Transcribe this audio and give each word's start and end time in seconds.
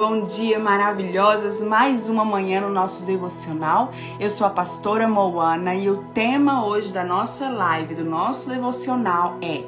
Bom 0.00 0.22
dia, 0.22 0.60
maravilhosas! 0.60 1.60
Mais 1.60 2.08
uma 2.08 2.24
manhã 2.24 2.60
no 2.60 2.70
nosso 2.70 3.02
devocional. 3.02 3.90
Eu 4.20 4.30
sou 4.30 4.46
a 4.46 4.50
pastora 4.50 5.08
Moana 5.08 5.74
e 5.74 5.90
o 5.90 6.04
tema 6.14 6.64
hoje 6.64 6.92
da 6.92 7.02
nossa 7.02 7.48
live, 7.48 7.96
do 7.96 8.04
nosso 8.04 8.48
devocional 8.48 9.36
é 9.42 9.64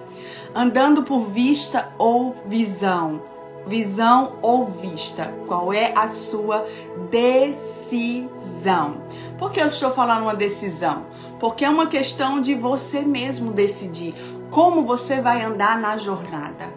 Andando 0.54 1.02
por 1.02 1.22
vista 1.22 1.92
ou 1.98 2.36
visão? 2.46 3.20
Visão 3.66 4.34
ou 4.40 4.66
vista? 4.66 5.34
Qual 5.48 5.72
é 5.72 5.92
a 5.96 6.06
sua 6.06 6.64
decisão? 7.10 8.98
Por 9.36 9.50
que 9.50 9.60
eu 9.60 9.66
estou 9.66 9.90
falando 9.90 10.22
uma 10.22 10.36
decisão? 10.36 11.06
Porque 11.40 11.64
é 11.64 11.68
uma 11.68 11.88
questão 11.88 12.40
de 12.40 12.54
você 12.54 13.00
mesmo 13.00 13.50
decidir 13.50 14.14
como 14.48 14.86
você 14.86 15.20
vai 15.20 15.42
andar 15.42 15.76
na 15.80 15.96
jornada. 15.96 16.69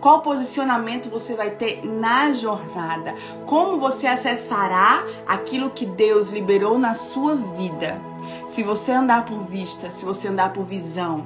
Qual 0.00 0.20
posicionamento 0.20 1.08
você 1.08 1.34
vai 1.34 1.50
ter 1.50 1.84
na 1.84 2.32
jornada? 2.32 3.14
Como 3.46 3.78
você 3.78 4.06
acessará 4.06 5.04
aquilo 5.26 5.70
que 5.70 5.86
Deus 5.86 6.28
liberou 6.28 6.78
na 6.78 6.94
sua 6.94 7.34
vida? 7.34 8.00
Se 8.46 8.62
você 8.62 8.92
andar 8.92 9.24
por 9.24 9.40
vista, 9.44 9.90
se 9.90 10.04
você 10.04 10.28
andar 10.28 10.52
por 10.52 10.64
visão, 10.64 11.24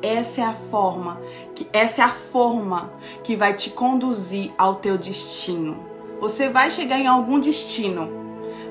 essa 0.00 0.40
é 0.40 0.44
a 0.44 0.52
forma, 0.52 1.20
que 1.54 1.68
essa 1.72 2.02
é 2.02 2.04
a 2.04 2.10
forma 2.10 2.92
que 3.24 3.34
vai 3.34 3.54
te 3.54 3.70
conduzir 3.70 4.52
ao 4.56 4.76
teu 4.76 4.96
destino. 4.96 5.76
Você 6.20 6.48
vai 6.48 6.70
chegar 6.70 6.98
em 6.98 7.06
algum 7.06 7.38
destino, 7.38 8.08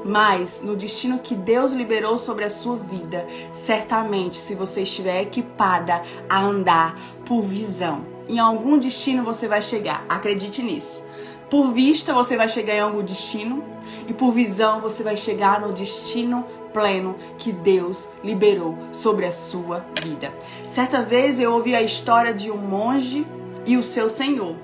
mas 0.04 0.62
no 0.64 0.76
destino 0.76 1.20
que 1.20 1.36
Deus 1.36 1.74
liberou 1.74 2.18
sobre 2.18 2.46
a 2.46 2.50
sua 2.50 2.78
vida, 2.78 3.28
certamente, 3.52 4.38
se 4.38 4.56
você 4.56 4.82
estiver 4.82 5.22
equipada 5.22 6.02
a 6.30 6.42
andar 6.42 6.96
por 7.26 7.42
visão, 7.42 8.15
em 8.28 8.40
algum 8.40 8.78
destino 8.78 9.24
você 9.24 9.48
vai 9.48 9.62
chegar. 9.62 10.06
Acredite 10.10 10.62
nisso. 10.62 11.04
Por 11.50 11.72
vista 11.72 12.14
você 12.14 12.36
vai 12.36 12.50
chegar 12.50 12.76
em 12.76 12.80
algum 12.80 13.04
destino 13.04 13.64
e 14.08 14.14
por 14.14 14.32
visão 14.32 14.82
você 14.82 15.04
vai 15.04 15.16
chegar 15.16 15.62
no 15.62 15.74
destino 15.74 16.46
pleno 16.74 17.16
que 17.38 17.52
Deus 17.52 18.10
liberou 18.24 18.78
sobre 18.92 19.26
a 19.26 19.32
sua 19.32 19.86
vida. 20.02 20.34
Certa 20.68 21.02
vez 21.02 21.40
eu 21.40 21.54
ouvi 21.54 21.76
a 21.76 21.82
história 21.82 22.34
de 22.34 22.52
um 22.52 22.58
monge 22.58 23.26
e 23.66 23.78
o 23.78 23.84
seu 23.84 24.10
senhor. 24.10 24.56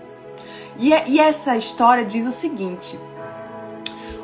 E, 0.77 0.89
e 0.89 1.19
essa 1.19 1.55
história 1.55 2.03
diz 2.03 2.25
o 2.25 2.31
seguinte: 2.31 2.99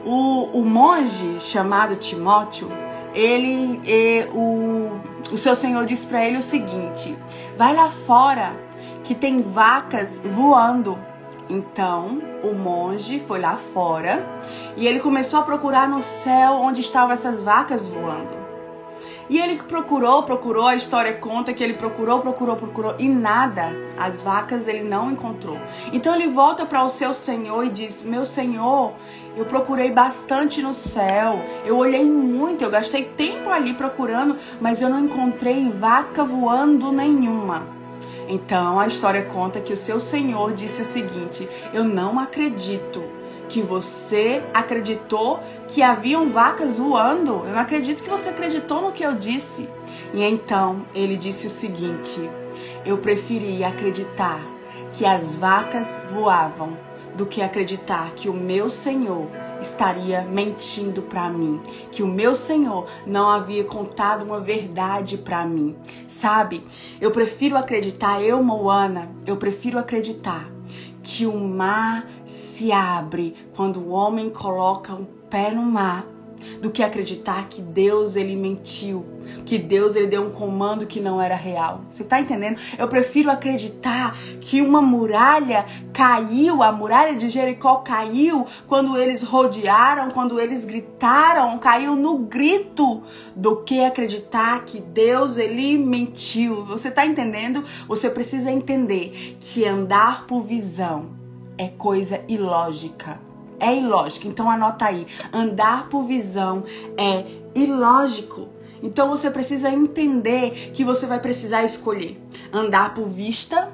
o, 0.04 0.60
o 0.60 0.66
monge 0.66 1.38
chamado 1.40 1.96
Timóteo, 1.96 2.70
ele, 3.14 3.80
e, 3.86 4.28
o, 4.34 5.00
o 5.32 5.38
seu 5.38 5.56
senhor 5.56 5.86
diz 5.86 6.04
para 6.04 6.26
ele 6.26 6.38
o 6.38 6.44
seguinte: 6.44 7.18
vai 7.56 7.76
lá 7.76 7.90
fora 7.90 8.67
que 9.08 9.16
tem 9.16 9.42
vacas 9.42 10.20
voando. 10.20 11.00
Então 11.50 12.22
o 12.44 12.54
monge 12.54 13.22
foi 13.22 13.40
lá 13.40 13.56
fora 13.56 14.28
e 14.76 14.86
ele 14.86 15.00
começou 15.00 15.40
a 15.40 15.44
procurar 15.44 15.88
no 15.88 16.04
céu 16.04 16.56
onde 16.56 16.82
estavam 16.82 17.14
essas 17.14 17.42
vacas 17.42 17.88
voando. 17.88 18.36
E 19.30 19.40
ele 19.40 19.62
procurou, 19.64 20.24
procurou, 20.24 20.68
a 20.68 20.76
história 20.76 21.14
conta 21.14 21.54
que 21.54 21.64
ele 21.64 21.74
procurou, 21.74 22.20
procurou, 22.20 22.58
procurou 22.58 22.96
e 23.00 23.08
nada, 23.08 23.74
as 23.98 24.22
vacas 24.22 24.68
ele 24.68 24.84
não 24.84 25.12
encontrou. 25.12 25.58
Então 25.94 26.14
ele 26.14 26.28
volta 26.28 26.66
para 26.66 26.84
o 26.84 26.90
seu 26.90 27.14
senhor 27.14 27.66
e 27.66 27.70
diz: 27.70 28.04
Meu 28.04 28.26
senhor, 28.26 28.92
eu 29.38 29.46
procurei 29.46 29.90
bastante 29.90 30.62
no 30.62 30.74
céu, 30.74 31.42
eu 31.66 31.78
olhei 31.78 32.04
muito, 32.04 32.64
eu 32.64 32.70
gastei 32.70 33.06
tempo 33.06 33.50
ali 33.50 33.74
procurando, 33.74 34.36
mas 34.60 34.82
eu 34.82 34.90
não 34.90 35.00
encontrei 35.00 35.70
vaca 35.70 36.26
voando 36.26 36.92
nenhuma. 36.92 37.77
Então 38.28 38.80
a 38.80 38.88
história 38.88 39.24
conta 39.24 39.62
que 39.62 39.74
o 39.74 39.78
seu 39.78 40.00
senhor 40.00 40.54
disse 40.54 40.82
o 40.82 40.86
seguinte: 40.86 41.48
Eu 41.74 41.84
não 41.84 42.20
acredito 42.20 43.02
que 43.50 43.62
você 43.62 44.44
acreditou 44.54 45.40
que 45.70 45.82
haviam 45.82 46.30
vacas 46.30 46.78
voando. 46.78 47.44
Eu 47.46 47.54
não 47.54 47.60
acredito 47.60 48.04
que 48.04 48.10
você 48.10 48.30
acreditou 48.30 48.82
no 48.82 48.92
que 48.92 49.04
eu 49.04 49.14
disse. 49.14 49.70
E 50.14 50.24
então 50.24 50.86
ele 50.94 51.16
disse 51.16 51.48
o 51.48 51.50
seguinte: 51.50 52.30
Eu 52.86 52.98
preferi 52.98 53.64
acreditar 53.64 54.40
que 54.94 55.06
as 55.06 55.36
vacas 55.36 55.88
voavam 56.12 56.78
do 57.16 57.26
que 57.26 57.42
acreditar 57.42 58.12
que 58.16 58.30
o 58.30 58.34
meu 58.34 58.70
Senhor 58.70 59.28
estaria 59.62 60.22
mentindo 60.22 61.02
para 61.02 61.30
mim, 61.30 61.62
que 61.92 62.04
o 62.04 62.08
meu 62.08 62.36
Senhor 62.36 62.88
não 63.06 63.30
havia 63.30 63.64
contado 63.64 64.24
uma 64.24 64.40
verdade 64.40 65.18
para 65.18 65.46
mim. 65.46 65.76
Sabe? 66.08 66.64
Eu 67.00 67.12
prefiro 67.12 67.58
acreditar, 67.58 68.22
eu, 68.22 68.44
Moana, 68.44 69.10
eu 69.26 69.38
prefiro 69.38 69.80
acreditar 69.80 70.50
que 71.04 71.26
o 71.26 71.38
mar 71.38 72.08
se 72.26 72.72
abre 72.72 73.34
quando 73.56 73.80
o 73.80 73.90
homem 73.90 74.30
coloca 74.30 74.94
um 74.94 75.06
pé 75.30 75.52
no 75.52 75.62
mar 75.62 76.06
do 76.62 76.70
que 76.70 76.84
acreditar 76.84 77.48
que 77.48 77.62
Deus 77.62 78.16
ele 78.16 78.36
mentiu, 78.36 79.06
que 79.46 79.58
Deus 79.58 79.96
ele 79.96 80.08
deu 80.08 80.24
um 80.24 80.30
comando 80.30 80.86
que 80.86 81.00
não 81.00 81.22
era 81.22 81.36
real. 81.36 81.82
Você 81.90 82.04
tá 82.04 82.20
entendendo? 82.20 82.60
Eu 82.78 82.88
prefiro 82.88 83.30
acreditar 83.30 84.18
que 84.40 84.62
uma 84.62 84.82
muralha 84.82 85.66
caiu, 85.94 86.64
a 86.64 86.72
muralha 86.72 87.16
de 87.16 87.30
Jericó 87.30 87.78
caiu 87.78 88.46
quando 88.68 88.98
eles 88.98 89.22
rodearam, 89.24 90.10
quando 90.10 90.40
eles 90.40 90.66
gritaram, 90.66 91.58
caiu 91.58 91.96
no 91.96 92.18
grito, 92.18 93.04
do 93.36 93.64
que 93.64 93.84
acreditar 93.84 94.64
que 94.66 94.80
Deus 94.80 95.38
ele 95.38 95.78
mentiu. 95.78 96.66
Você 96.66 96.90
tá 96.90 97.06
entendendo? 97.06 97.64
Você 97.88 98.10
precisa 98.10 98.52
entender 98.52 99.38
que 99.40 99.66
andar 99.66 100.26
por 100.26 100.44
visão 100.44 101.10
é 101.58 101.68
coisa 101.68 102.22
ilógica 102.28 103.28
é 103.60 103.76
ilógico. 103.76 104.28
Então 104.28 104.50
anota 104.50 104.86
aí. 104.86 105.08
Andar 105.34 105.90
por 105.90 106.04
visão 106.04 106.64
é 106.98 107.26
ilógico. 107.56 108.48
Então 108.82 109.10
você 109.10 109.30
precisa 109.32 109.70
entender 109.70 110.72
que 110.74 110.84
você 110.84 111.06
vai 111.06 111.20
precisar 111.20 111.64
escolher 111.64 112.22
andar 112.52 112.94
por 112.94 113.08
vista 113.08 113.72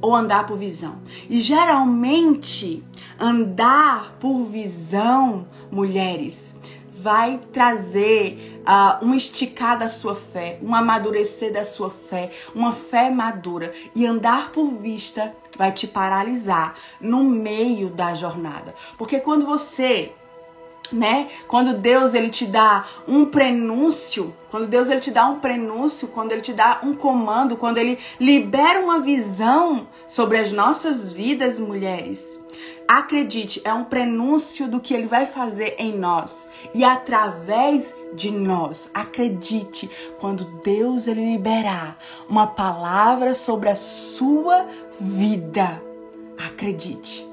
ou 0.00 0.14
andar 0.14 0.46
por 0.46 0.58
visão. 0.58 1.00
E 1.28 1.40
geralmente 1.40 2.84
andar 3.18 4.16
por 4.18 4.44
visão, 4.44 5.46
mulheres, 5.70 6.54
vai 6.88 7.40
trazer 7.52 8.62
uh, 8.62 9.04
um 9.04 9.14
esticar 9.14 9.78
da 9.78 9.88
sua 9.88 10.14
fé, 10.14 10.58
um 10.62 10.74
amadurecer 10.74 11.52
da 11.52 11.64
sua 11.64 11.90
fé, 11.90 12.30
uma 12.54 12.72
fé 12.72 13.10
madura. 13.10 13.72
E 13.94 14.06
andar 14.06 14.50
por 14.50 14.66
vista 14.66 15.34
vai 15.56 15.72
te 15.72 15.86
paralisar 15.86 16.74
no 17.00 17.22
meio 17.24 17.90
da 17.90 18.14
jornada. 18.14 18.74
Porque 18.96 19.20
quando 19.20 19.44
você 19.44 20.12
né? 20.92 21.28
Quando 21.46 21.74
Deus 21.74 22.14
ele 22.14 22.30
te 22.30 22.46
dá 22.46 22.84
um 23.06 23.26
prenúncio, 23.26 24.34
quando 24.50 24.66
Deus 24.66 24.88
ele 24.88 25.00
te 25.00 25.10
dá 25.10 25.26
um 25.26 25.40
prenúncio, 25.40 26.08
quando 26.08 26.32
ele 26.32 26.40
te 26.40 26.52
dá 26.52 26.80
um 26.82 26.94
comando, 26.94 27.56
quando 27.56 27.78
ele 27.78 27.98
libera 28.18 28.80
uma 28.80 29.00
visão 29.00 29.88
sobre 30.06 30.38
as 30.38 30.52
nossas 30.52 31.12
vidas, 31.12 31.58
mulheres, 31.58 32.40
acredite, 32.86 33.60
é 33.64 33.72
um 33.72 33.84
prenúncio 33.84 34.68
do 34.68 34.80
que 34.80 34.94
ele 34.94 35.06
vai 35.06 35.26
fazer 35.26 35.74
em 35.78 35.96
nós 35.96 36.48
e 36.72 36.84
através 36.84 37.94
de 38.14 38.30
nós. 38.30 38.88
Acredite, 38.94 39.90
quando 40.20 40.44
Deus 40.62 41.06
ele 41.06 41.32
liberar 41.32 41.98
uma 42.28 42.46
palavra 42.46 43.34
sobre 43.34 43.68
a 43.68 43.76
sua 43.76 44.66
vida, 45.00 45.82
acredite 46.38 47.25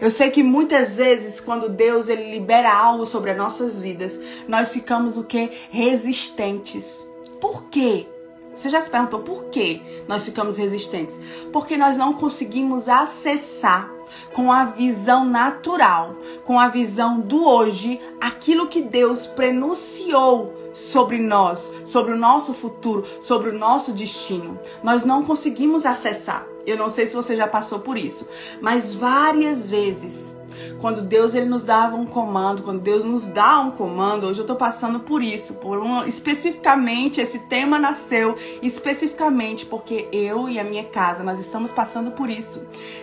eu 0.00 0.10
sei 0.10 0.30
que 0.30 0.42
muitas 0.42 0.96
vezes 0.96 1.40
quando 1.40 1.68
Deus 1.68 2.08
ele 2.08 2.30
libera 2.30 2.72
algo 2.72 3.06
sobre 3.06 3.30
as 3.30 3.36
nossas 3.36 3.80
vidas, 3.80 4.18
nós 4.48 4.72
ficamos 4.72 5.16
o 5.16 5.24
que 5.24 5.50
resistentes. 5.70 7.06
Por 7.40 7.64
quê? 7.64 8.06
Você 8.54 8.70
já 8.70 8.80
se 8.80 8.88
perguntou 8.88 9.20
por 9.20 9.46
que 9.46 9.82
nós 10.06 10.24
ficamos 10.24 10.56
resistentes? 10.56 11.18
Porque 11.52 11.76
nós 11.76 11.96
não 11.96 12.12
conseguimos 12.14 12.88
acessar 12.88 13.90
com 14.32 14.52
a 14.52 14.64
visão 14.64 15.24
natural, 15.24 16.14
com 16.44 16.58
a 16.58 16.68
visão 16.68 17.18
do 17.20 17.44
hoje, 17.44 18.00
aquilo 18.20 18.68
que 18.68 18.80
Deus 18.80 19.26
prenunciou 19.26 20.54
sobre 20.72 21.18
nós, 21.18 21.72
sobre 21.84 22.12
o 22.12 22.16
nosso 22.16 22.54
futuro, 22.54 23.04
sobre 23.20 23.50
o 23.50 23.58
nosso 23.58 23.92
destino. 23.92 24.58
Nós 24.82 25.04
não 25.04 25.24
conseguimos 25.24 25.84
acessar. 25.84 26.53
Eu 26.66 26.76
não 26.76 26.88
sei 26.90 27.06
se 27.06 27.14
você 27.14 27.36
já 27.36 27.46
passou 27.46 27.80
por 27.80 27.96
isso, 27.96 28.28
mas 28.60 28.94
várias 28.94 29.70
vezes 29.70 30.34
quando 30.80 31.02
Deus 31.02 31.34
ele 31.34 31.46
nos 31.46 31.64
dava 31.64 31.96
um 31.96 32.06
comando, 32.06 32.62
quando 32.62 32.80
Deus 32.80 33.04
nos 33.04 33.26
dá 33.26 33.60
um 33.60 33.70
comando, 33.70 34.26
hoje 34.26 34.40
eu 34.40 34.44
estou 34.44 34.56
passando 34.56 35.00
por 35.00 35.22
isso, 35.22 35.54
por 35.54 35.78
um, 35.78 36.04
especificamente 36.04 37.20
esse 37.20 37.38
tema 37.38 37.78
nasceu 37.78 38.36
especificamente 38.62 39.64
porque 39.66 40.08
eu 40.12 40.48
e 40.48 40.58
a 40.58 40.64
minha 40.64 40.84
casa 40.84 41.22
nós 41.22 41.38
estamos 41.38 41.72
passando 41.72 42.10
por 42.10 42.28
isso. 42.28 42.62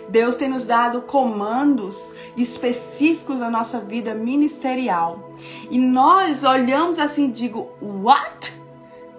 Deus 0.09 0.35
tem 0.35 0.47
nos 0.47 0.65
dado 0.65 1.01
comandos 1.01 2.13
específicos 2.37 3.39
na 3.39 3.49
nossa 3.49 3.79
vida 3.79 4.13
ministerial. 4.13 5.31
E 5.69 5.79
nós 5.79 6.43
olhamos 6.43 6.99
assim, 6.99 7.29
digo, 7.29 7.71
what? 7.81 8.53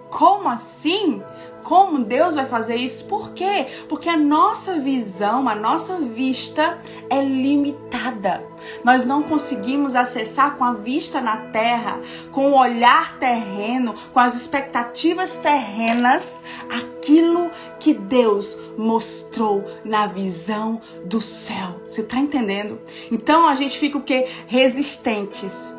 Como 0.09 0.47
assim? 0.47 1.21
Como 1.63 2.03
Deus 2.03 2.35
vai 2.35 2.45
fazer 2.45 2.75
isso? 2.75 3.05
Por 3.05 3.31
quê? 3.31 3.67
Porque 3.87 4.09
a 4.09 4.17
nossa 4.17 4.79
visão, 4.79 5.47
a 5.47 5.55
nossa 5.55 5.97
vista 5.97 6.77
é 7.09 7.21
limitada. 7.21 8.43
Nós 8.83 9.05
não 9.05 9.23
conseguimos 9.23 9.95
acessar 9.95 10.55
com 10.55 10.63
a 10.63 10.73
vista 10.73 11.19
na 11.19 11.37
terra, 11.37 11.99
com 12.31 12.51
o 12.51 12.57
olhar 12.57 13.17
terreno, 13.17 13.93
com 14.13 14.19
as 14.19 14.35
expectativas 14.35 15.35
terrenas, 15.35 16.37
aquilo 16.69 17.51
que 17.79 17.93
Deus 17.93 18.57
mostrou 18.77 19.65
na 19.83 20.07
visão 20.07 20.79
do 21.05 21.21
céu. 21.21 21.81
Você 21.87 22.01
está 22.01 22.17
entendendo? 22.17 22.79
Então 23.11 23.47
a 23.47 23.55
gente 23.55 23.77
fica 23.77 23.97
o 23.97 24.01
que? 24.01 24.27
Resistentes 24.47 25.73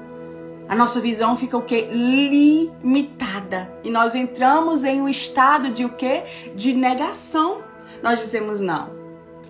a 0.68 0.74
nossa 0.74 1.00
visão 1.00 1.36
fica 1.36 1.56
o 1.56 1.62
que? 1.62 1.82
Limitada. 1.82 3.72
E 3.82 3.90
nós 3.90 4.14
entramos 4.14 4.84
em 4.84 5.00
um 5.00 5.08
estado 5.08 5.70
de 5.70 5.84
o 5.84 5.90
que? 5.90 6.22
De 6.54 6.72
negação. 6.72 7.62
Nós 8.02 8.20
dizemos 8.20 8.60
não. 8.60 8.90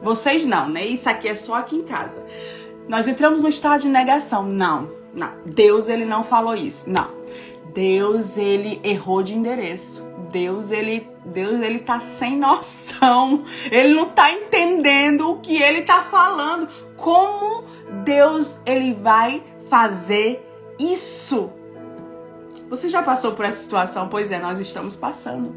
Vocês 0.02 0.44
não, 0.44 0.68
né? 0.68 0.84
Isso 0.84 1.08
aqui 1.08 1.28
é 1.28 1.34
só 1.34 1.54
aqui 1.54 1.76
em 1.76 1.82
casa. 1.82 2.22
Nós 2.88 3.08
entramos 3.08 3.40
no 3.40 3.48
estado 3.48 3.82
de 3.82 3.88
negação. 3.88 4.42
Não, 4.44 4.90
não. 5.14 5.32
Deus, 5.46 5.88
ele 5.88 6.04
não 6.04 6.24
falou 6.24 6.54
isso. 6.54 6.90
Não. 6.90 7.08
Deus, 7.72 8.36
ele 8.36 8.80
errou 8.84 9.22
de 9.22 9.34
endereço. 9.34 10.04
Deus, 10.30 10.72
ele, 10.72 11.08
Deus, 11.24 11.60
ele 11.60 11.78
tá 11.78 12.00
sem 12.00 12.36
noção. 12.36 13.44
Ele 13.70 13.94
não 13.94 14.06
tá 14.06 14.32
entendendo 14.32 15.30
o 15.30 15.38
que 15.38 15.56
ele 15.62 15.82
tá 15.82 16.02
falando. 16.02 16.68
Como 16.96 17.64
Deus, 18.04 18.58
ele 18.66 18.92
vai 18.92 19.42
fazer 19.68 20.44
isso. 20.78 21.50
Você 22.68 22.88
já 22.88 23.02
passou 23.02 23.32
por 23.32 23.44
essa 23.44 23.62
situação? 23.62 24.08
Pois 24.08 24.30
é, 24.30 24.38
nós 24.38 24.58
estamos 24.58 24.96
passando. 24.96 25.54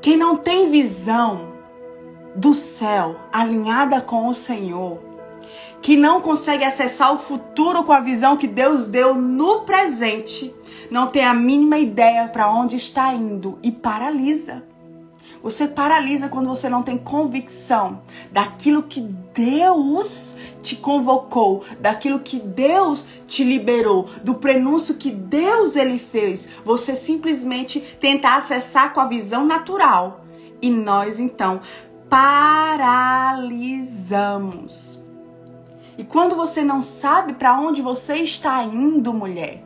Quem 0.00 0.16
não 0.16 0.36
tem 0.36 0.70
visão 0.70 1.52
do 2.34 2.54
céu 2.54 3.16
alinhada 3.32 4.00
com 4.00 4.26
o 4.28 4.34
Senhor, 4.34 4.98
que 5.80 5.96
não 5.96 6.20
consegue 6.20 6.64
acessar 6.64 7.12
o 7.12 7.18
futuro 7.18 7.84
com 7.84 7.92
a 7.92 8.00
visão 8.00 8.36
que 8.36 8.46
Deus 8.46 8.86
deu 8.86 9.14
no 9.14 9.62
presente, 9.62 10.54
não 10.90 11.06
tem 11.06 11.24
a 11.24 11.34
mínima 11.34 11.78
ideia 11.78 12.28
para 12.28 12.50
onde 12.50 12.76
está 12.76 13.12
indo 13.12 13.58
e 13.62 13.70
paralisa. 13.70 14.62
Você 15.42 15.66
paralisa 15.66 16.28
quando 16.28 16.48
você 16.48 16.68
não 16.68 16.84
tem 16.84 16.96
convicção 16.96 18.02
daquilo 18.30 18.84
que 18.84 19.00
Deus 19.00 20.36
te 20.62 20.76
convocou, 20.76 21.64
daquilo 21.80 22.20
que 22.20 22.38
Deus 22.38 23.04
te 23.26 23.42
liberou, 23.42 24.08
do 24.22 24.34
prenúncio 24.34 24.94
que 24.94 25.10
Deus 25.10 25.74
ele 25.74 25.98
fez. 25.98 26.48
Você 26.64 26.94
simplesmente 26.94 27.80
tenta 28.00 28.36
acessar 28.36 28.92
com 28.92 29.00
a 29.00 29.08
visão 29.08 29.44
natural. 29.44 30.20
E 30.60 30.70
nós 30.70 31.18
então 31.18 31.60
paralisamos. 32.08 33.02
E 35.98 36.04
quando 36.04 36.36
você 36.36 36.62
não 36.62 36.80
sabe 36.80 37.32
para 37.32 37.58
onde 37.58 37.82
você 37.82 38.14
está 38.16 38.62
indo, 38.62 39.12
mulher, 39.12 39.64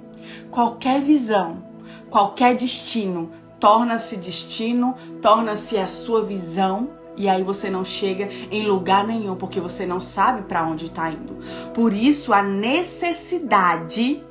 qualquer 0.50 1.02
visão, 1.02 1.62
qualquer 2.08 2.56
destino 2.56 3.31
torna-se 3.58 4.17
destino, 4.17 4.94
torna-se 5.20 5.76
a 5.79 5.88
sua 5.88 6.23
visão. 6.23 6.91
E 7.17 7.29
aí 7.29 7.43
você 7.43 7.70
não 7.70 7.85
chega 7.85 8.29
em 8.50 8.67
lugar 8.67 9.06
nenhum 9.06 9.37
porque 9.37 9.58
você 9.58 9.87
não 9.87 10.00
sabe 10.00 10.43
para 10.43 10.67
onde 10.67 10.87
está 10.87 11.11
indo. 11.11 11.38
Por 11.73 11.94
isso 11.94 12.32
a 12.32 12.43
necessidade 12.43 14.23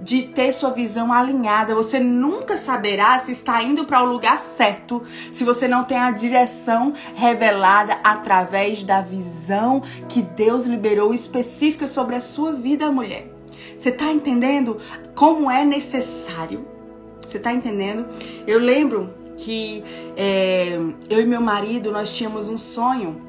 de 0.00 0.22
ter 0.22 0.52
sua 0.52 0.70
visão 0.70 1.12
alinhada. 1.12 1.74
Você 1.74 1.98
nunca 1.98 2.58
saberá 2.58 3.18
se 3.20 3.32
está 3.32 3.62
indo 3.62 3.84
para 3.86 4.02
o 4.02 4.06
lugar 4.06 4.38
certo 4.38 5.02
se 5.32 5.44
você 5.44 5.66
não 5.66 5.84
tem 5.84 5.96
a 5.96 6.10
direção 6.10 6.92
revelada 7.14 7.98
através 8.04 8.82
da 8.84 9.00
visão 9.00 9.82
que 10.08 10.20
Deus 10.20 10.66
liberou 10.66 11.14
específica 11.14 11.86
sobre 11.86 12.16
a 12.16 12.20
sua 12.20 12.52
vida, 12.52 12.90
mulher. 12.90 13.30
Você 13.78 13.88
está 13.88 14.10
entendendo 14.12 14.78
como 15.14 15.50
é 15.50 15.64
necessário 15.64 16.73
você 17.28 17.38
tá 17.38 17.52
entendendo? 17.52 18.06
Eu 18.46 18.58
lembro 18.58 19.10
que 19.36 19.82
é, 20.16 20.78
eu 21.10 21.20
e 21.20 21.26
meu 21.26 21.40
marido 21.40 21.90
nós 21.90 22.14
tínhamos 22.14 22.48
um 22.48 22.58
sonho 22.58 23.20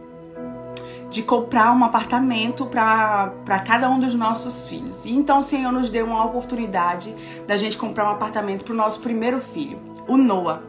de 1.09 1.23
comprar 1.23 1.71
um 1.71 1.83
apartamento 1.83 2.65
para 2.65 3.59
cada 3.65 3.89
um 3.89 3.99
dos 3.99 4.13
nossos 4.13 4.67
filhos. 4.67 5.05
E 5.05 5.11
então 5.13 5.39
o 5.39 5.43
Senhor 5.43 5.71
nos 5.71 5.89
deu 5.89 6.05
uma 6.05 6.25
oportunidade 6.25 7.15
da 7.47 7.55
gente 7.55 7.77
comprar 7.77 8.09
um 8.09 8.11
apartamento 8.11 8.65
para 8.65 8.73
o 8.73 8.75
nosso 8.75 8.99
primeiro 8.99 9.39
filho, 9.39 9.79
o 10.07 10.17
Noah. 10.17 10.61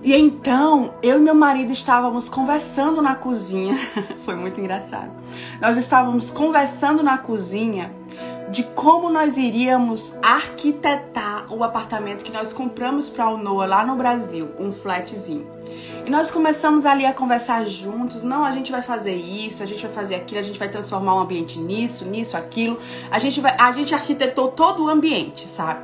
E 0.00 0.14
então 0.14 0.94
eu 1.02 1.18
e 1.18 1.20
meu 1.20 1.34
marido 1.34 1.72
estávamos 1.72 2.28
conversando 2.28 3.02
na 3.02 3.16
cozinha, 3.16 3.76
foi 4.24 4.36
muito 4.36 4.60
engraçado. 4.60 5.10
Nós 5.60 5.76
estávamos 5.76 6.30
conversando 6.30 7.02
na 7.02 7.18
cozinha 7.18 7.92
de 8.50 8.62
como 8.62 9.10
nós 9.10 9.36
iríamos 9.36 10.14
arquitetar 10.22 11.52
o 11.52 11.62
apartamento 11.62 12.24
que 12.24 12.32
nós 12.32 12.52
compramos 12.52 13.10
para 13.10 13.28
o 13.28 13.36
Noah 13.36 13.66
lá 13.66 13.84
no 13.84 13.94
Brasil, 13.94 14.48
um 14.58 14.72
flatzinho. 14.72 15.46
E 16.06 16.10
nós 16.10 16.30
começamos 16.30 16.86
ali 16.86 17.04
a 17.04 17.12
conversar 17.12 17.66
juntos, 17.66 18.22
não, 18.22 18.44
a 18.44 18.50
gente 18.50 18.72
vai 18.72 18.80
fazer 18.80 19.14
isso, 19.14 19.62
a 19.62 19.66
gente 19.66 19.82
vai 19.82 19.94
fazer 19.94 20.14
aquilo, 20.14 20.40
a 20.40 20.42
gente 20.42 20.58
vai 20.58 20.68
transformar 20.68 21.14
o 21.16 21.18
ambiente 21.18 21.58
nisso, 21.58 22.06
nisso, 22.06 22.36
aquilo. 22.36 22.78
A 23.10 23.18
gente 23.18 23.40
vai, 23.40 23.54
a 23.58 23.70
gente 23.72 23.94
arquitetou 23.94 24.48
todo 24.48 24.84
o 24.84 24.88
ambiente, 24.88 25.46
sabe? 25.48 25.82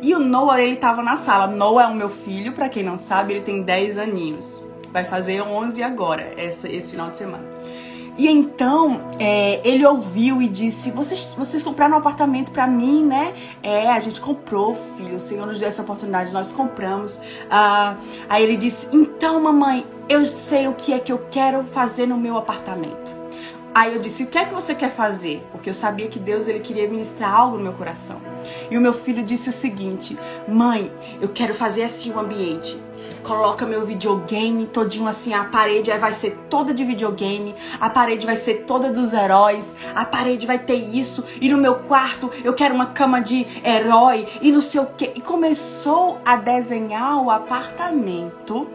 E 0.00 0.14
o 0.14 0.18
Noah, 0.18 0.62
ele 0.62 0.76
tava 0.76 1.02
na 1.02 1.16
sala. 1.16 1.46
Noah 1.46 1.84
é 1.84 1.92
o 1.92 1.94
meu 1.94 2.08
filho, 2.08 2.52
para 2.52 2.70
quem 2.70 2.82
não 2.82 2.98
sabe, 2.98 3.34
ele 3.34 3.42
tem 3.42 3.62
10 3.62 3.98
aninhos. 3.98 4.64
Vai 4.90 5.04
fazer 5.04 5.42
11 5.42 5.82
agora, 5.82 6.32
esse, 6.38 6.66
esse 6.68 6.92
final 6.92 7.10
de 7.10 7.18
semana. 7.18 7.44
E 8.16 8.28
então 8.28 9.02
é, 9.18 9.60
ele 9.62 9.84
ouviu 9.84 10.40
e 10.40 10.48
disse: 10.48 10.90
vocês, 10.90 11.34
vocês 11.36 11.62
compraram 11.62 11.94
um 11.94 11.98
apartamento 11.98 12.50
para 12.50 12.66
mim, 12.66 13.04
né? 13.04 13.34
É, 13.62 13.90
a 13.90 14.00
gente 14.00 14.20
comprou, 14.20 14.74
filho. 14.96 15.16
O 15.16 15.20
Senhor 15.20 15.46
nos 15.46 15.58
deu 15.58 15.68
essa 15.68 15.82
oportunidade, 15.82 16.32
nós 16.32 16.50
compramos. 16.50 17.20
Ah, 17.50 17.96
aí 18.28 18.42
ele 18.42 18.56
disse: 18.56 18.88
então, 18.92 19.40
mamãe, 19.40 19.84
eu 20.08 20.24
sei 20.24 20.66
o 20.66 20.72
que 20.72 20.92
é 20.92 20.98
que 20.98 21.12
eu 21.12 21.26
quero 21.30 21.62
fazer 21.64 22.06
no 22.06 22.16
meu 22.16 22.38
apartamento. 22.38 23.14
Aí 23.74 23.94
eu 23.94 24.00
disse: 24.00 24.22
"O 24.22 24.26
que 24.28 24.38
é 24.38 24.46
que 24.46 24.54
você 24.54 24.74
quer 24.74 24.90
fazer?" 24.90 25.46
Porque 25.52 25.68
eu 25.68 25.74
sabia 25.74 26.08
que 26.08 26.18
Deus 26.18 26.48
ele 26.48 26.60
queria 26.60 26.88
ministrar 26.88 27.34
algo 27.34 27.58
no 27.58 27.64
meu 27.64 27.74
coração. 27.74 28.16
E 28.70 28.78
o 28.78 28.80
meu 28.80 28.94
filho 28.94 29.22
disse 29.22 29.50
o 29.50 29.52
seguinte: 29.52 30.18
"Mãe, 30.48 30.90
eu 31.20 31.28
quero 31.28 31.52
fazer 31.52 31.82
assim 31.82 32.10
o 32.10 32.18
ambiente 32.18 32.80
coloca 33.26 33.66
meu 33.66 33.84
videogame 33.84 34.66
todinho 34.66 35.08
assim, 35.08 35.34
a 35.34 35.44
parede 35.44 35.90
vai 35.98 36.14
ser 36.14 36.38
toda 36.48 36.72
de 36.72 36.84
videogame, 36.84 37.54
a 37.80 37.90
parede 37.90 38.24
vai 38.24 38.36
ser 38.36 38.64
toda 38.66 38.92
dos 38.92 39.12
heróis, 39.12 39.74
a 39.94 40.04
parede 40.04 40.46
vai 40.46 40.60
ter 40.60 40.76
isso, 40.76 41.24
e 41.40 41.48
no 41.48 41.58
meu 41.58 41.74
quarto 41.80 42.30
eu 42.44 42.54
quero 42.54 42.74
uma 42.74 42.86
cama 42.86 43.20
de 43.20 43.44
herói, 43.64 44.28
e 44.40 44.52
não 44.52 44.60
sei 44.60 44.80
o 44.80 44.86
que. 44.86 45.12
E 45.16 45.20
começou 45.20 46.18
a 46.24 46.36
desenhar 46.36 47.20
o 47.20 47.30
apartamento 47.30 48.68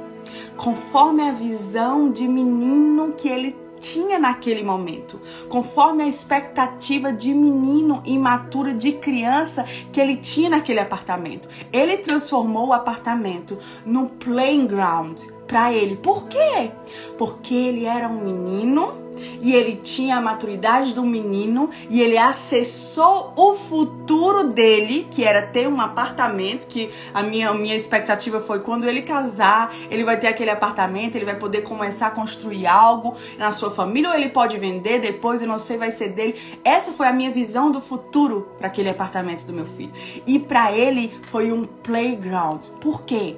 conforme 0.58 1.27
a 1.27 1.31
visão 1.31 2.12
de 2.12 2.27
menino 2.27 3.13
que 3.17 3.27
ele 3.27 3.61
tinha 3.81 4.19
naquele 4.19 4.63
momento, 4.63 5.19
conforme 5.50 6.03
a 6.03 6.07
expectativa 6.07 7.11
de 7.11 7.33
menino 7.33 8.01
imaturo, 8.05 8.73
de 8.73 8.93
criança 8.93 9.65
que 9.91 10.00
ele 10.00 10.15
tinha 10.15 10.50
naquele 10.50 10.79
apartamento. 10.79 11.50
Ele 11.73 11.97
transformou 11.97 12.67
o 12.67 12.73
apartamento 12.73 13.57
no 13.85 14.07
playground 14.07 15.19
para 15.47 15.73
ele. 15.73 15.97
Por 15.97 16.27
quê? 16.27 16.71
Porque 17.17 17.53
ele 17.53 17.85
era 17.85 18.07
um 18.07 18.23
menino 18.23 19.00
e 19.41 19.53
ele 19.53 19.75
tinha 19.75 20.18
a 20.18 20.22
maturidade 20.22 20.94
do 20.94 21.03
menino 21.03 21.70
e 21.89 22.01
ele 22.01 22.18
acessou 22.18 23.34
o 23.36 23.56
futuro 23.56 24.50
dele, 24.50 25.08
que 25.10 25.24
era 25.24 25.41
ter 25.41 25.68
um 25.68 25.82
apartamento, 25.82 26.68
que 26.68 26.89
a 27.13 27.24
minha, 27.24 27.50
a 27.50 27.53
minha 27.53 27.75
expectativa 27.75 28.39
foi 28.39 28.60
quando 28.60 28.88
ele 28.88 29.01
casar, 29.01 29.74
ele 29.89 30.03
vai 30.03 30.20
ter 30.20 30.27
aquele 30.27 30.50
apartamento, 30.50 31.15
ele 31.15 31.25
vai 31.25 31.36
poder 31.36 31.62
começar 31.62 32.08
a 32.08 32.12
construir 32.12 32.68
algo 32.68 33.15
na 33.38 33.51
sua 33.51 33.72
família 33.72 34.10
ou 34.10 34.15
ele 34.15 34.30
pode 34.30 34.58
vender 34.58 35.00
depois, 35.00 35.41
eu 35.41 35.48
não 35.48 35.60
sei, 35.60 35.77
vai 35.77 35.91
ser 35.91 36.10
dele. 36.10 36.36
Essa 36.63 36.91
foi 36.91 37.08
a 37.08 37.13
minha 37.13 37.32
visão 37.32 37.72
do 37.72 37.82
futuro 37.82 38.48
para 38.58 38.68
aquele 38.68 38.89
apartamento 38.89 39.44
do 39.46 39.53
meu 39.53 39.65
filho. 39.65 39.91
E 40.25 40.39
para 40.39 40.72
ele 40.72 41.12
foi 41.24 41.51
um 41.51 41.63
playground. 41.63 42.62
Por 42.80 43.03
quê? 43.03 43.38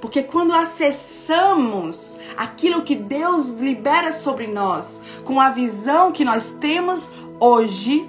Porque 0.00 0.22
quando 0.22 0.54
acessamos 0.54 2.18
aquilo 2.36 2.82
que 2.82 2.94
Deus 2.94 3.48
libera 3.50 4.12
sobre 4.12 4.46
nós, 4.46 5.00
com 5.24 5.40
a 5.40 5.50
visão 5.50 6.12
que 6.12 6.24
nós 6.24 6.56
temos 6.60 7.10
hoje, 7.40 8.08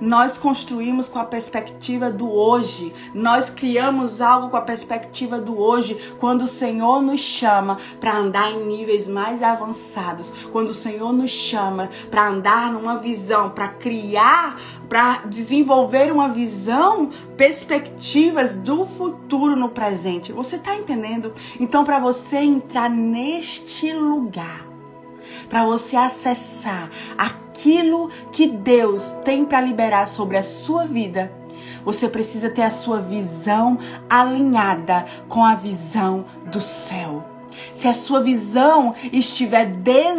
nós 0.00 0.38
construímos 0.38 1.08
com 1.08 1.18
a 1.18 1.24
perspectiva 1.24 2.10
do 2.10 2.30
hoje. 2.30 2.92
Nós 3.14 3.50
criamos 3.50 4.20
algo 4.20 4.48
com 4.48 4.56
a 4.56 4.62
perspectiva 4.62 5.38
do 5.38 5.58
hoje, 5.60 6.14
quando 6.18 6.42
o 6.42 6.48
Senhor 6.48 7.02
nos 7.02 7.20
chama 7.20 7.78
para 8.00 8.16
andar 8.16 8.50
em 8.52 8.64
níveis 8.66 9.06
mais 9.06 9.42
avançados, 9.42 10.32
quando 10.52 10.70
o 10.70 10.74
Senhor 10.74 11.12
nos 11.12 11.30
chama 11.30 11.90
para 12.10 12.28
andar 12.28 12.72
numa 12.72 12.96
visão, 12.96 13.50
para 13.50 13.68
criar, 13.68 14.58
para 14.88 15.18
desenvolver 15.26 16.12
uma 16.12 16.28
visão, 16.28 17.10
perspectivas 17.36 18.56
do 18.56 18.86
futuro 18.86 19.56
no 19.56 19.68
presente. 19.68 20.32
Você 20.32 20.56
está 20.56 20.74
entendendo? 20.74 21.32
Então, 21.58 21.84
para 21.84 21.98
você 21.98 22.38
entrar 22.38 22.88
neste 22.88 23.92
lugar, 23.92 24.66
para 25.48 25.64
você 25.64 25.96
acessar 25.96 26.88
aquilo 27.60 28.08
que 28.32 28.46
Deus 28.46 29.14
tem 29.22 29.44
para 29.44 29.60
liberar 29.60 30.08
sobre 30.08 30.38
a 30.38 30.42
sua 30.42 30.86
vida, 30.86 31.30
você 31.84 32.08
precisa 32.08 32.48
ter 32.48 32.62
a 32.62 32.70
sua 32.70 33.02
visão 33.02 33.78
alinhada 34.08 35.04
com 35.28 35.44
a 35.44 35.54
visão 35.54 36.24
do 36.50 36.58
céu. 36.60 37.22
Se 37.74 37.86
a 37.86 37.92
sua 37.92 38.22
visão 38.22 38.94
estiver 39.12 39.66
desalinhada, 39.66 40.16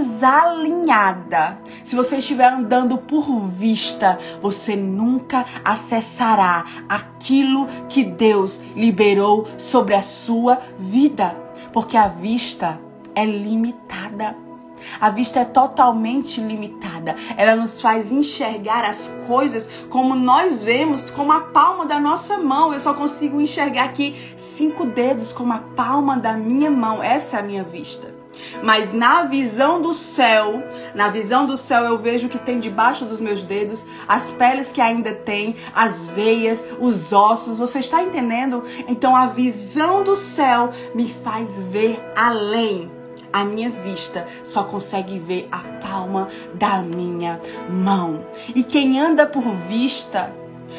se 1.83 1.95
você 1.95 2.17
estiver 2.17 2.53
andando 2.53 2.99
por 2.99 3.39
vista, 3.47 4.19
você 4.39 4.75
nunca 4.75 5.43
acessará 5.65 6.63
aquilo 6.87 7.65
que 7.89 8.03
Deus 8.03 8.59
liberou 8.75 9.47
sobre 9.57 9.95
a 9.95 10.03
sua 10.03 10.61
vida, 10.77 11.35
porque 11.73 11.97
a 11.97 12.07
vista 12.07 12.79
é 13.15 13.25
limitada. 13.25 14.50
A 14.99 15.09
vista 15.09 15.39
é 15.39 15.45
totalmente 15.45 16.41
limitada. 16.41 17.15
Ela 17.37 17.55
nos 17.55 17.81
faz 17.81 18.11
enxergar 18.11 18.85
as 18.85 19.09
coisas 19.27 19.69
como 19.89 20.15
nós 20.15 20.63
vemos, 20.63 21.09
como 21.11 21.31
a 21.31 21.41
palma 21.41 21.85
da 21.85 21.99
nossa 21.99 22.37
mão. 22.37 22.73
Eu 22.73 22.79
só 22.79 22.93
consigo 22.93 23.39
enxergar 23.39 23.85
aqui 23.85 24.15
cinco 24.35 24.85
dedos 24.85 25.31
como 25.33 25.53
a 25.53 25.59
palma 25.59 26.17
da 26.17 26.33
minha 26.33 26.69
mão. 26.69 27.01
Essa 27.01 27.37
é 27.37 27.39
a 27.39 27.43
minha 27.43 27.63
vista. 27.63 28.21
Mas 28.63 28.93
na 28.93 29.23
visão 29.23 29.81
do 29.81 29.93
céu, 29.93 30.63
na 30.95 31.09
visão 31.09 31.45
do 31.45 31.57
céu 31.57 31.83
eu 31.85 31.97
vejo 31.97 32.27
o 32.27 32.29
que 32.29 32.37
tem 32.37 32.59
debaixo 32.59 33.05
dos 33.05 33.19
meus 33.19 33.43
dedos, 33.43 33.85
as 34.07 34.29
peles 34.31 34.71
que 34.71 34.81
ainda 34.81 35.13
tem, 35.13 35.55
as 35.75 36.07
veias, 36.07 36.63
os 36.79 37.11
ossos. 37.11 37.59
Você 37.59 37.79
está 37.79 38.01
entendendo? 38.01 38.63
Então 38.87 39.15
a 39.15 39.27
visão 39.27 40.03
do 40.03 40.15
céu 40.15 40.71
me 40.93 41.07
faz 41.07 41.49
ver 41.59 41.99
além 42.15 43.00
a 43.31 43.43
minha 43.43 43.69
vista 43.69 44.27
só 44.43 44.63
consegue 44.63 45.19
ver 45.19 45.47
a 45.51 45.59
palma 45.85 46.27
da 46.53 46.81
minha 46.81 47.39
mão. 47.69 48.25
E 48.55 48.63
quem 48.63 48.99
anda 48.99 49.25
por 49.25 49.43
vista 49.67 50.33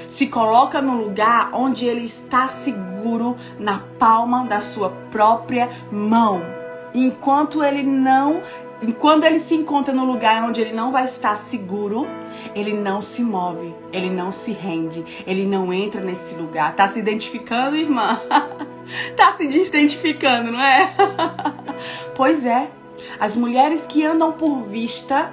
se 0.09 0.27
coloca 0.27 0.81
no 0.81 0.97
lugar 0.97 1.51
onde 1.53 1.85
ele 1.85 2.05
está 2.05 2.49
seguro 2.49 3.37
na 3.59 3.81
palma 3.99 4.45
da 4.45 4.61
sua 4.61 4.91
própria 5.11 5.71
mão. 5.91 6.41
Enquanto 6.95 7.63
ele 7.65 7.83
não, 7.83 8.43
quando 8.99 9.25
ele 9.25 9.39
se 9.39 9.55
encontra 9.55 9.95
no 9.95 10.05
lugar 10.05 10.45
onde 10.45 10.61
ele 10.61 10.73
não 10.73 10.93
vai 10.93 11.05
estar 11.05 11.37
seguro, 11.37 12.07
ele 12.55 12.73
não 12.73 13.01
se 13.01 13.23
move, 13.23 13.75
ele 13.93 14.11
não 14.11 14.31
se 14.31 14.53
rende, 14.53 15.05
ele 15.27 15.47
não 15.47 15.73
entra 15.73 16.01
nesse 16.01 16.35
lugar. 16.35 16.75
Tá 16.75 16.89
se 16.89 16.99
identificando, 16.99 17.77
irmã? 17.77 18.21
tá 19.17 19.33
se 19.33 19.45
identificando, 19.45 20.53
não 20.53 20.61
é? 20.61 20.93
pois 22.15 22.45
é. 22.45 22.71
As 23.19 23.37
mulheres 23.37 23.85
que 23.89 24.05
andam 24.05 24.33
por 24.33 24.63
vista, 24.65 25.33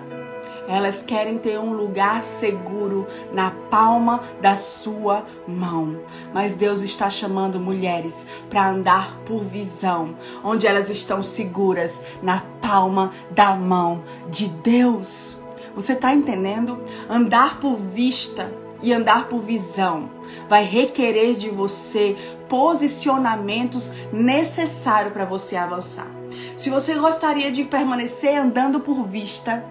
elas 0.68 1.02
querem 1.02 1.38
ter 1.38 1.60
um 1.60 1.74
lugar 1.74 2.24
seguro 2.24 3.08
na 3.34 3.52
palma 3.70 4.22
da 4.42 4.56
sua 4.56 5.26
mão. 5.48 6.00
Mas 6.34 6.56
Deus 6.56 6.82
está 6.82 7.10
chamando 7.10 7.60
mulheres 7.60 8.26
para 8.50 8.70
andar 8.70 9.18
por 9.26 9.44
visão, 9.44 10.16
onde 10.44 10.68
elas 10.68 10.90
estão 10.90 11.24
seguras 11.24 12.02
na 12.22 12.44
palma 12.62 13.12
da 13.32 13.56
mão 13.56 14.04
de 14.30 14.48
Deus. 14.48 15.38
Você 15.76 15.94
está 15.94 16.14
entendendo? 16.14 16.82
Andar 17.10 17.60
por 17.60 17.76
vista 17.76 18.52
e 18.82 18.94
andar 18.94 19.28
por 19.28 19.42
visão 19.42 20.10
vai 20.48 20.64
requerer 20.64 21.36
de 21.36 21.50
você 21.50 22.16
posicionamentos 22.48 23.92
necessários 24.12 25.14
para 25.14 25.26
você 25.26 25.56
avançar. 25.56 26.19
Se 26.56 26.70
você 26.70 26.96
gostaria 26.96 27.52
de 27.52 27.64
permanecer 27.64 28.38
andando 28.38 28.80
por 28.80 29.06
vista, 29.06 29.64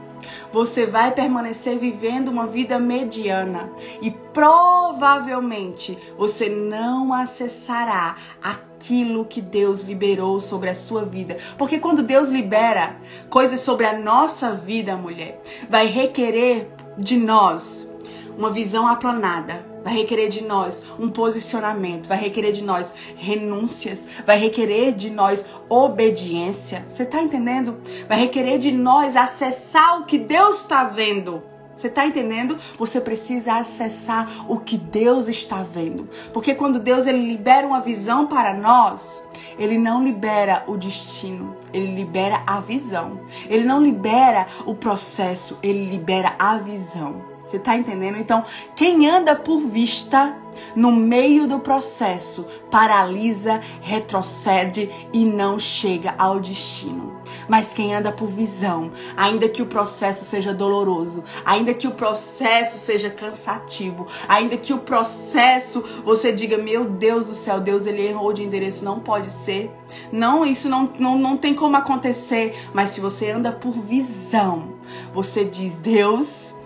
você 0.52 0.87
vai 0.87 1.12
permanecer 1.12 1.78
vivendo 1.78 2.28
uma 2.28 2.46
vida 2.46 2.78
mediana 2.78 3.70
e 4.00 4.10
provavelmente 4.10 5.98
você 6.16 6.48
não 6.48 7.12
acessará 7.12 8.16
aquilo 8.42 9.25
que 9.25 9.40
Deus 9.40 9.82
liberou 9.82 10.40
sobre 10.40 10.70
a 10.70 10.75
sua 10.75 11.04
vida. 11.04 11.37
Porque 11.56 11.78
quando 11.78 12.02
Deus 12.02 12.28
libera 12.28 12.96
coisas 13.28 13.60
sobre 13.60 13.87
a 13.87 13.98
nossa 13.98 14.52
vida, 14.52 14.96
mulher, 14.96 15.40
vai 15.68 15.87
requerer 15.87 16.70
de 16.96 17.16
nós 17.16 17.88
uma 18.37 18.50
visão 18.50 18.87
aplanada, 18.87 19.66
vai 19.85 19.94
requerer 19.94 20.28
de 20.28 20.44
nós 20.44 20.82
um 20.99 21.08
posicionamento, 21.08 22.08
vai 22.08 22.18
requerer 22.18 22.52
de 22.52 22.64
nós 22.64 22.92
renúncias, 23.16 24.06
vai 24.26 24.38
requerer 24.38 24.92
de 24.94 25.11
nós 25.11 25.44
obediência. 25.68 26.87
Você 26.88 27.02
está 27.02 27.23
entendendo? 27.23 27.78
Vai 28.08 28.20
requerer 28.20 28.58
de 28.58 28.73
nós 28.73 29.16
acessar 29.16 30.00
o 30.00 30.04
que 30.04 30.18
Deus 30.18 30.61
está 30.61 30.85
vendo. 30.85 31.42
Você 31.78 31.87
está 31.87 32.04
entendendo? 32.04 32.58
Você 32.76 33.00
precisa 33.00 33.54
acessar 33.54 34.28
o 34.49 34.58
que 34.58 34.76
Deus 34.76 35.28
está 35.28 35.62
vendo. 35.62 36.08
Porque 36.32 36.52
quando 36.52 36.80
Deus 36.80 37.06
ele 37.06 37.25
libera 37.25 37.64
uma 37.64 37.80
visão 37.80 38.26
para 38.26 38.52
nós, 38.52 39.23
ele 39.56 39.78
não 39.78 40.02
libera 40.02 40.64
o 40.66 40.76
destino, 40.76 41.56
ele 41.73 41.94
libera 41.94 42.42
a 42.44 42.58
visão. 42.58 43.20
Ele 43.49 43.62
não 43.62 43.80
libera 43.80 44.49
o 44.66 44.75
processo, 44.75 45.56
ele 45.62 45.85
libera 45.85 46.35
a 46.37 46.58
visão. 46.58 47.38
Você 47.49 47.59
tá 47.59 47.75
entendendo? 47.75 48.19
Então, 48.19 48.45
quem 48.76 49.09
anda 49.09 49.35
por 49.35 49.59
vista 49.59 50.37
no 50.76 50.93
meio 50.93 51.47
do 51.47 51.59
processo 51.61 52.47
paralisa, 52.71 53.62
retrocede 53.81 54.90
e 55.14 55.25
não 55.25 55.59
chega 55.59 56.14
ao 56.19 56.40
destino. 56.40 57.17
Mas 57.49 57.73
quem 57.73 57.95
anda 57.95 58.12
por 58.12 58.28
visão, 58.28 58.93
ainda 59.17 59.49
que 59.49 59.62
o 59.62 59.67
processo 59.67 60.26
seja 60.26 60.52
doloroso, 60.52 61.25
ainda 61.43 61.73
que 61.73 61.87
o 61.87 61.93
processo 61.93 62.76
seja 62.76 63.09
cansativo, 63.09 64.07
ainda 64.28 64.59
que 64.59 64.75
o 64.75 64.78
processo 64.78 65.83
você 66.05 66.31
diga: 66.31 66.59
Meu 66.59 66.85
Deus 66.85 67.28
do 67.28 67.35
céu, 67.35 67.61
Deus 67.61 67.87
ele 67.87 68.07
errou 68.07 68.35
de 68.35 68.43
endereço, 68.43 68.85
não 68.85 69.00
pode 69.00 69.31
ser. 69.31 69.71
Não, 70.12 70.45
isso 70.45 70.69
não, 70.69 70.93
não, 70.99 71.19
não 71.19 71.37
tem 71.38 71.55
como 71.55 71.78
acontecer. 71.78 72.55
Mas 72.75 72.90
se 72.90 73.00
você 73.00 73.31
anda 73.31 73.52
por 73.52 73.73
visão, 73.73 74.75
você 75.14 75.47
diz: 75.47 75.78
Deus 75.78 76.58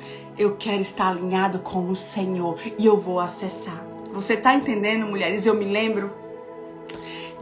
eu 0.42 0.56
quero 0.56 0.82
estar 0.82 1.08
alinhado 1.08 1.60
com 1.60 1.88
o 1.88 1.96
Senhor 1.96 2.58
e 2.78 2.84
eu 2.84 2.96
vou 2.96 3.20
acessar. 3.20 3.84
Você 4.12 4.36
tá 4.36 4.54
entendendo, 4.54 5.06
mulheres? 5.06 5.46
Eu 5.46 5.54
me 5.54 5.64
lembro 5.64 6.10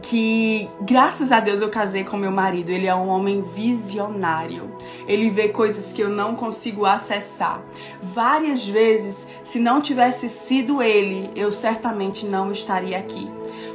que 0.01 0.69
graças 0.81 1.31
a 1.31 1.39
Deus 1.39 1.61
eu 1.61 1.69
casei 1.69 2.03
com 2.03 2.15
meu 2.15 2.31
marido. 2.31 2.69
Ele 2.69 2.87
é 2.87 2.95
um 2.95 3.07
homem 3.07 3.41
visionário. 3.41 4.71
Ele 5.07 5.29
vê 5.29 5.49
coisas 5.49 5.91
que 5.91 6.01
eu 6.01 6.09
não 6.09 6.35
consigo 6.35 6.85
acessar. 6.85 7.63
Várias 8.01 8.67
vezes, 8.67 9.27
se 9.43 9.59
não 9.59 9.81
tivesse 9.81 10.29
sido 10.29 10.81
ele, 10.81 11.29
eu 11.35 11.51
certamente 11.51 12.25
não 12.25 12.51
estaria 12.51 12.97
aqui. 12.97 13.29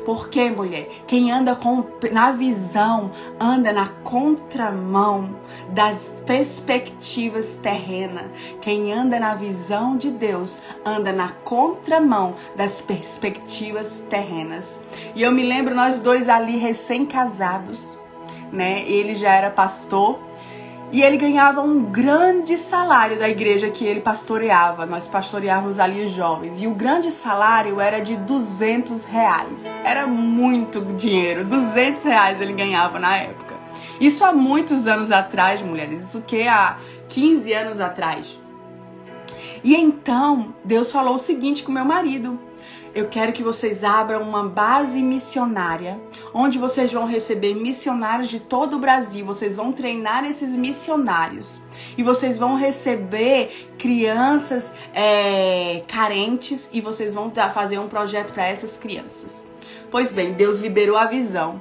Porque, 0.07 0.49
mulher, 0.51 0.89
quem 1.05 1.33
anda 1.33 1.57
com, 1.57 1.85
na 2.13 2.31
visão 2.31 3.11
anda 3.41 3.73
na 3.73 3.89
contramão 3.89 5.35
das 5.71 6.09
perspectivas 6.25 7.59
terrenas. 7.61 8.27
Quem 8.61 8.93
anda 8.93 9.19
na 9.19 9.35
visão 9.35 9.97
de 9.97 10.13
Deus 10.13 10.63
anda 10.85 11.13
na 11.13 11.31
contramão 11.31 12.37
das 12.55 12.81
perspectivas 12.81 14.01
terrenas. 14.09 14.79
E 15.17 15.25
eu 15.25 15.33
me 15.33 15.43
lembro 15.43 15.75
nós 15.75 15.99
dois 15.99 16.29
ali 16.29 16.57
recém-casados, 16.57 17.99
né? 18.53 18.89
Ele 18.89 19.13
já 19.13 19.35
era 19.35 19.51
pastor 19.51 20.21
e 20.97 21.03
ele 21.03 21.19
ganhava 21.19 21.61
um 21.61 21.85
grande 21.85 22.57
salário 22.57 23.19
da 23.19 23.29
igreja 23.29 23.69
que 23.69 23.85
ele 23.85 24.01
pastoreava. 24.01 24.87
Nós 24.87 25.07
pastoreávamos 25.07 25.79
ali 25.79 26.07
os 26.07 26.11
jovens. 26.11 26.59
E 26.59 26.67
o 26.67 26.71
grande 26.71 27.11
salário 27.11 27.79
era 27.79 28.01
de 28.01 28.17
200 28.17 29.05
reais. 29.05 29.63
Era 29.85 30.07
muito 30.07 30.81
dinheiro. 30.95 31.45
200 31.45 32.03
reais 32.03 32.41
ele 32.41 32.55
ganhava 32.55 32.99
na 32.99 33.15
época. 33.15 33.57
Isso 34.01 34.25
há 34.25 34.33
muitos 34.33 34.87
anos 34.87 35.13
atrás, 35.13 35.61
mulheres. 35.61 36.03
Isso 36.03 36.23
que 36.23 36.49
há 36.49 36.79
15 37.11 37.53
anos 37.53 37.79
atrás. 37.79 38.41
E 39.63 39.77
então, 39.77 40.55
Deus 40.65 40.91
falou 40.91 41.17
o 41.17 41.19
seguinte 41.19 41.63
com 41.63 41.71
meu 41.71 41.85
marido. 41.85 42.41
Eu 42.97 43.09
quero 43.09 43.31
que 43.31 43.43
vocês 43.43 43.85
abram 43.85 44.23
uma 44.23 44.49
base 44.49 45.03
missionária, 45.03 46.01
onde 46.33 46.59
vocês 46.59 46.91
vão 46.91 47.05
receber 47.05 47.55
missionários 47.55 48.31
de 48.31 48.41
todo 48.41 48.77
o 48.77 48.79
Brasil. 48.79 49.25
Vocês 49.27 49.55
vão 49.55 49.71
treinar 49.71 50.25
esses 50.25 50.53
missionários 50.53 51.61
e 51.99 52.03
vocês 52.03 52.39
vão 52.39 52.57
receber 52.57 53.69
crianças 53.77 54.73
é, 54.95 55.83
carentes 55.87 56.71
e 56.73 56.81
vocês 56.81 57.13
vão 57.13 57.31
fazer 57.53 57.79
um 57.79 57.87
projeto 57.87 58.33
para 58.33 58.47
essas 58.47 58.79
crianças. 58.79 59.45
Pois 59.91 60.11
bem, 60.11 60.33
Deus 60.33 60.61
liberou 60.61 60.97
a 60.97 61.05
visão. 61.05 61.61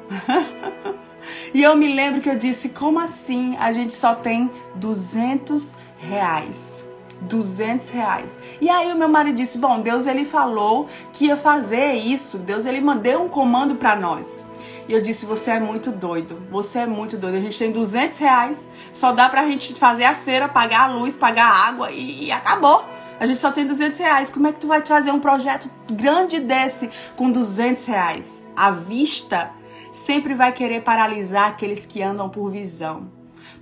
e 1.54 1.62
eu 1.62 1.76
me 1.76 1.94
lembro 1.94 2.22
que 2.22 2.30
eu 2.30 2.38
disse: 2.38 2.70
como 2.70 2.98
assim 2.98 3.58
a 3.58 3.74
gente 3.74 3.94
só 3.94 4.16
tem 4.16 4.50
200 4.76 5.76
reais? 5.98 6.85
200 7.26 7.90
reais. 7.90 8.38
E 8.60 8.70
aí 8.70 8.92
o 8.92 8.98
meu 8.98 9.10
marido 9.10 9.36
disse: 9.36 9.58
Bom, 9.58 9.82
Deus 9.82 10.08
ele 10.08 10.26
falou 10.26 10.88
que 11.14 11.26
ia 11.26 11.38
fazer 11.38 11.94
isso. 11.94 12.38
Deus 12.38 12.66
ele 12.66 12.82
mandou 12.82 13.26
um 13.26 13.30
comando 13.30 13.76
para 13.76 13.96
nós. 13.96 14.44
E 14.88 14.94
eu 14.94 15.02
disse: 15.02 15.26
Você 15.26 15.52
é 15.52 15.60
muito 15.60 15.92
doido. 15.92 16.42
Você 16.50 16.80
é 16.80 16.86
muito 16.86 17.18
doido. 17.18 17.36
A 17.36 17.42
gente 17.42 17.58
tem 17.58 17.72
200 17.72 18.18
reais. 18.18 18.68
Só 18.94 19.12
dá 19.12 19.28
pra 19.30 19.48
gente 19.48 19.74
fazer 19.76 20.06
a 20.06 20.16
feira, 20.16 20.48
pagar 20.48 20.90
a 20.90 20.94
luz, 20.94 21.16
pagar 21.16 21.48
a 21.48 21.68
água 21.68 21.92
e, 21.92 22.26
e 22.26 22.32
acabou. 22.32 22.86
A 23.20 23.26
gente 23.26 23.40
só 23.40 23.52
tem 23.52 23.66
200 23.66 24.00
reais. 24.00 24.30
Como 24.30 24.48
é 24.48 24.52
que 24.52 24.60
tu 24.60 24.68
vai 24.68 24.86
fazer 24.86 25.12
um 25.12 25.20
projeto 25.20 25.70
grande 25.90 26.40
desse 26.40 26.90
com 27.16 27.32
200 27.32 27.86
reais? 27.86 28.42
A 28.56 28.72
vista 28.72 29.52
sempre 29.92 30.34
vai 30.34 30.52
querer 30.52 30.82
paralisar 30.82 31.50
aqueles 31.50 31.86
que 31.86 32.02
andam 32.04 32.30
por 32.30 32.52
visão. 32.52 33.08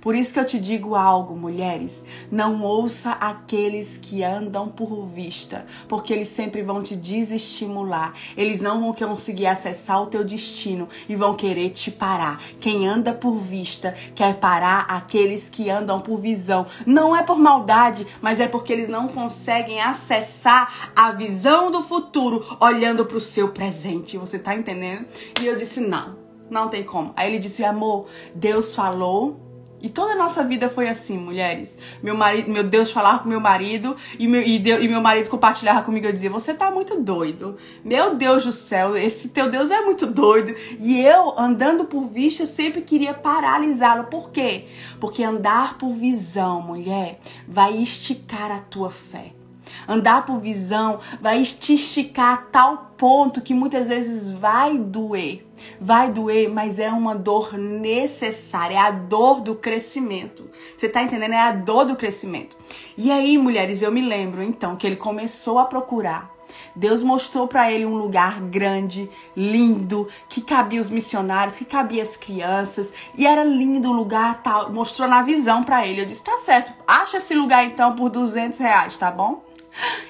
Por 0.00 0.14
isso 0.14 0.32
que 0.32 0.38
eu 0.38 0.44
te 0.44 0.58
digo 0.58 0.94
algo, 0.94 1.36
mulheres. 1.36 2.04
Não 2.30 2.62
ouça 2.62 3.12
aqueles 3.12 3.96
que 3.96 4.22
andam 4.22 4.68
por 4.68 5.06
vista, 5.06 5.64
porque 5.88 6.12
eles 6.12 6.28
sempre 6.28 6.62
vão 6.62 6.82
te 6.82 6.94
desestimular. 6.94 8.14
Eles 8.36 8.60
não 8.60 8.80
vão 8.80 8.92
conseguir 8.92 9.46
acessar 9.46 10.02
o 10.02 10.06
teu 10.06 10.24
destino 10.24 10.88
e 11.08 11.16
vão 11.16 11.34
querer 11.34 11.70
te 11.70 11.90
parar. 11.90 12.40
Quem 12.60 12.86
anda 12.86 13.12
por 13.12 13.36
vista 13.36 13.94
quer 14.14 14.34
parar 14.36 14.86
aqueles 14.88 15.48
que 15.48 15.70
andam 15.70 16.00
por 16.00 16.18
visão. 16.18 16.66
Não 16.86 17.16
é 17.16 17.22
por 17.22 17.38
maldade, 17.38 18.06
mas 18.20 18.40
é 18.40 18.48
porque 18.48 18.72
eles 18.72 18.88
não 18.88 19.08
conseguem 19.08 19.80
acessar 19.80 20.92
a 20.94 21.12
visão 21.12 21.70
do 21.70 21.82
futuro 21.82 22.44
olhando 22.60 23.04
para 23.06 23.16
o 23.16 23.20
seu 23.20 23.48
presente. 23.48 24.18
Você 24.18 24.38
tá 24.38 24.54
entendendo? 24.54 25.06
E 25.40 25.46
eu 25.46 25.56
disse: 25.56 25.80
não, 25.80 26.16
não 26.50 26.68
tem 26.68 26.84
como. 26.84 27.12
Aí 27.16 27.28
ele 27.28 27.38
disse: 27.38 27.64
amor, 27.64 28.06
Deus 28.34 28.74
falou 28.74 29.40
e 29.84 29.90
toda 29.90 30.14
a 30.14 30.16
nossa 30.16 30.42
vida 30.42 30.66
foi 30.66 30.88
assim, 30.88 31.18
mulheres. 31.18 31.76
Meu 32.02 32.16
marido, 32.16 32.50
meu 32.50 32.64
Deus 32.64 32.90
falava 32.90 33.18
com 33.18 33.28
meu 33.28 33.38
marido 33.38 33.94
e 34.18 34.26
meu, 34.26 34.40
e, 34.40 34.58
Deus, 34.58 34.82
e 34.82 34.88
meu 34.88 35.02
marido 35.02 35.28
compartilhava 35.28 35.82
comigo. 35.82 36.06
Eu 36.06 36.12
dizia: 36.12 36.30
Você 36.30 36.54
tá 36.54 36.70
muito 36.70 36.98
doido. 36.98 37.58
Meu 37.84 38.14
Deus 38.14 38.46
do 38.46 38.50
céu, 38.50 38.96
esse 38.96 39.28
teu 39.28 39.50
Deus 39.50 39.70
é 39.70 39.82
muito 39.82 40.06
doido. 40.06 40.56
E 40.80 40.98
eu, 41.02 41.38
andando 41.38 41.84
por 41.84 42.08
vista, 42.08 42.46
sempre 42.46 42.80
queria 42.80 43.12
paralisá-lo. 43.12 44.04
Por 44.04 44.30
quê? 44.30 44.68
Porque 44.98 45.22
andar 45.22 45.76
por 45.76 45.92
visão, 45.92 46.62
mulher, 46.62 47.20
vai 47.46 47.76
esticar 47.76 48.50
a 48.50 48.60
tua 48.60 48.90
fé. 48.90 49.43
Andar 49.88 50.24
por 50.24 50.38
visão 50.38 51.00
vai 51.20 51.42
te 51.42 51.74
esticar 51.74 52.34
a 52.34 52.36
tal 52.36 52.92
ponto 52.96 53.40
que 53.40 53.54
muitas 53.54 53.88
vezes 53.88 54.30
vai 54.30 54.78
doer. 54.78 55.46
Vai 55.80 56.10
doer, 56.10 56.50
mas 56.50 56.78
é 56.78 56.90
uma 56.90 57.14
dor 57.14 57.56
necessária, 57.56 58.74
é 58.74 58.78
a 58.78 58.90
dor 58.90 59.40
do 59.40 59.54
crescimento. 59.54 60.50
Você 60.76 60.88
tá 60.88 61.02
entendendo? 61.02 61.32
É 61.32 61.40
a 61.40 61.52
dor 61.52 61.84
do 61.84 61.96
crescimento. 61.96 62.56
E 62.96 63.10
aí, 63.10 63.38
mulheres, 63.38 63.82
eu 63.82 63.92
me 63.92 64.00
lembro 64.00 64.42
então 64.42 64.76
que 64.76 64.86
ele 64.86 64.96
começou 64.96 65.58
a 65.58 65.64
procurar 65.64 66.34
Deus 66.74 67.02
mostrou 67.02 67.46
para 67.46 67.70
ele 67.70 67.86
um 67.86 67.96
lugar 67.96 68.40
grande, 68.40 69.08
lindo, 69.36 70.08
que 70.28 70.40
cabia 70.40 70.80
os 70.80 70.90
missionários, 70.90 71.56
que 71.56 71.64
cabia 71.64 72.02
as 72.02 72.16
crianças, 72.16 72.92
e 73.16 73.26
era 73.26 73.44
lindo 73.44 73.90
o 73.90 73.92
lugar. 73.92 74.42
Mostrou 74.70 75.08
na 75.08 75.22
visão 75.22 75.62
para 75.62 75.86
ele. 75.86 76.00
Eu 76.00 76.06
disse: 76.06 76.22
tá 76.22 76.38
certo, 76.38 76.72
acha 76.86 77.18
esse 77.18 77.34
lugar 77.34 77.64
então 77.64 77.94
por 77.94 78.10
200 78.10 78.58
reais, 78.58 78.96
tá 78.96 79.10
bom? 79.10 79.43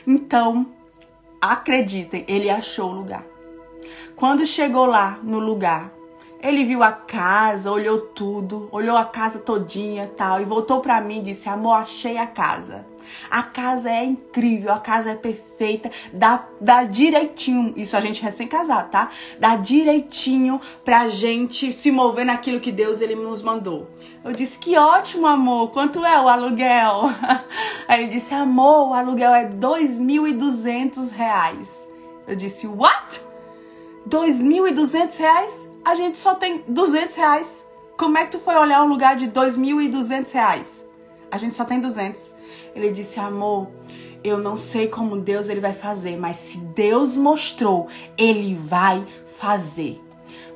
Então, 0.07 0.67
acreditem, 1.41 2.25
ele 2.29 2.51
achou 2.51 2.91
o 2.91 2.95
lugar. 2.95 3.25
Quando 4.17 4.47
chegou 4.47 4.87
lá 4.87 5.19
no 5.23 5.39
lugar, 5.39 5.91
ele 6.41 6.65
viu 6.65 6.83
a 6.83 6.93
casa, 6.93 7.71
olhou 7.71 7.99
tudo, 7.99 8.69
olhou 8.71 8.97
a 8.97 9.05
casa 9.05 9.39
todinha, 9.39 10.11
tal, 10.17 10.41
e 10.41 10.45
voltou 10.45 10.81
para 10.81 11.01
mim 11.01 11.19
e 11.19 11.23
disse: 11.23 11.49
"Amor, 11.49 11.75
achei 11.75 12.19
a 12.19 12.27
casa". 12.27 12.87
A 13.31 13.43
casa 13.43 13.91
é 13.91 14.05
incrível, 14.05 14.73
a 14.73 14.79
casa 14.79 15.11
é 15.11 15.15
perfeita, 15.15 15.91
dá, 16.13 16.47
dá 16.61 16.85
direitinho, 16.85 17.73
isso 17.77 17.97
a 17.97 18.01
gente 18.01 18.23
recém-casado, 18.23 18.91
tá? 18.91 19.11
Dá 19.39 19.57
direitinho 19.57 20.61
pra 20.85 21.09
gente 21.09 21.73
se 21.73 21.91
mover 21.91 22.27
naquilo 22.27 22.61
que 22.61 22.73
Deus 22.73 23.01
ele 23.01 23.15
nos 23.15 23.43
mandou. 23.43 23.89
Eu 24.25 24.33
disse, 24.33 24.59
que 24.59 24.77
ótimo, 24.77 25.27
amor, 25.27 25.71
quanto 25.71 26.05
é 26.05 26.21
o 26.21 26.29
aluguel? 26.29 27.11
Aí 27.87 28.05
ele 28.05 28.13
disse, 28.13 28.33
amor, 28.33 28.91
o 28.91 28.95
aluguel 28.95 29.35
é 29.35 29.49
2.200 29.49 31.11
reais. 31.11 31.87
Eu 32.27 32.35
disse, 32.35 32.67
what? 32.67 33.21
2.200 34.09 35.19
reais? 35.19 35.69
A 35.85 35.95
gente 35.95 36.17
só 36.17 36.35
tem 36.35 36.65
200 36.67 37.15
reais. 37.17 37.65
Como 37.97 38.19
é 38.19 38.25
que 38.25 38.33
tu 38.33 38.39
foi 38.39 38.57
olhar 38.57 38.83
um 38.83 38.89
lugar 38.89 39.17
de 39.17 39.29
2.200 39.29 40.33
reais? 40.33 40.85
A 41.31 41.37
gente 41.37 41.55
só 41.55 41.65
tem 41.65 41.81
200. 41.81 42.34
Ele 42.75 42.91
disse: 42.91 43.21
"Amor, 43.21 43.69
eu 44.23 44.39
não 44.39 44.57
sei 44.57 44.89
como 44.89 45.17
Deus 45.17 45.49
ele 45.49 45.61
vai 45.61 45.73
fazer, 45.73 46.17
mas 46.17 46.37
se 46.37 46.59
Deus 46.59 47.17
mostrou, 47.17 47.89
ele 48.17 48.55
vai 48.55 49.07
fazer." 49.39 50.03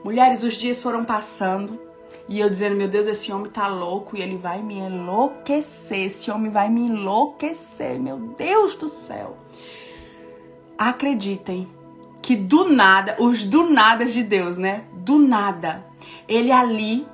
Mulheres, 0.05 0.43
os 0.43 0.55
dias 0.55 0.83
foram 0.83 1.05
passando 1.05 1.81
e 2.29 2.41
eu 2.41 2.49
dizendo: 2.49 2.77
"Meu 2.77 2.89
Deus, 2.89 3.07
esse 3.07 3.33
homem 3.33 3.51
tá 3.51 3.67
louco 3.67 4.17
e 4.17 4.23
ele 4.23 4.37
vai 4.37 4.63
me 4.63 4.79
enlouquecer. 4.79 6.07
Esse 6.07 6.31
homem 6.31 6.51
vai 6.51 6.69
me 6.69 6.83
enlouquecer, 6.83 7.99
meu 8.01 8.17
Deus 8.17 8.75
do 8.75 8.89
céu." 8.89 9.37
Acreditem 10.77 11.67
que 12.23 12.37
do 12.37 12.69
nada, 12.69 13.17
os 13.19 13.45
do 13.45 13.71
nada 13.71 14.05
de 14.05 14.23
Deus, 14.23 14.59
né? 14.59 14.85
Do 14.93 15.19
nada, 15.19 15.85
ele 16.29 16.53
ali 16.53 17.07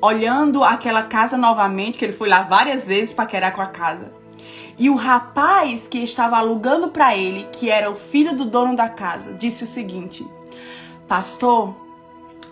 olhando 0.00 0.62
aquela 0.62 1.02
casa 1.02 1.36
novamente, 1.36 1.98
que 1.98 2.04
ele 2.04 2.12
foi 2.12 2.28
lá 2.28 2.42
várias 2.42 2.86
vezes 2.86 3.12
para 3.12 3.26
querer 3.26 3.50
com 3.50 3.60
a 3.60 3.66
casa. 3.66 4.12
E 4.78 4.88
o 4.88 4.94
rapaz 4.94 5.86
que 5.86 5.98
estava 5.98 6.36
alugando 6.36 6.88
para 6.88 7.16
ele, 7.16 7.46
que 7.52 7.70
era 7.70 7.90
o 7.90 7.94
filho 7.94 8.34
do 8.34 8.44
dono 8.44 8.74
da 8.74 8.88
casa, 8.88 9.32
disse 9.34 9.64
o 9.64 9.66
seguinte: 9.66 10.26
Pastor, 11.06 11.74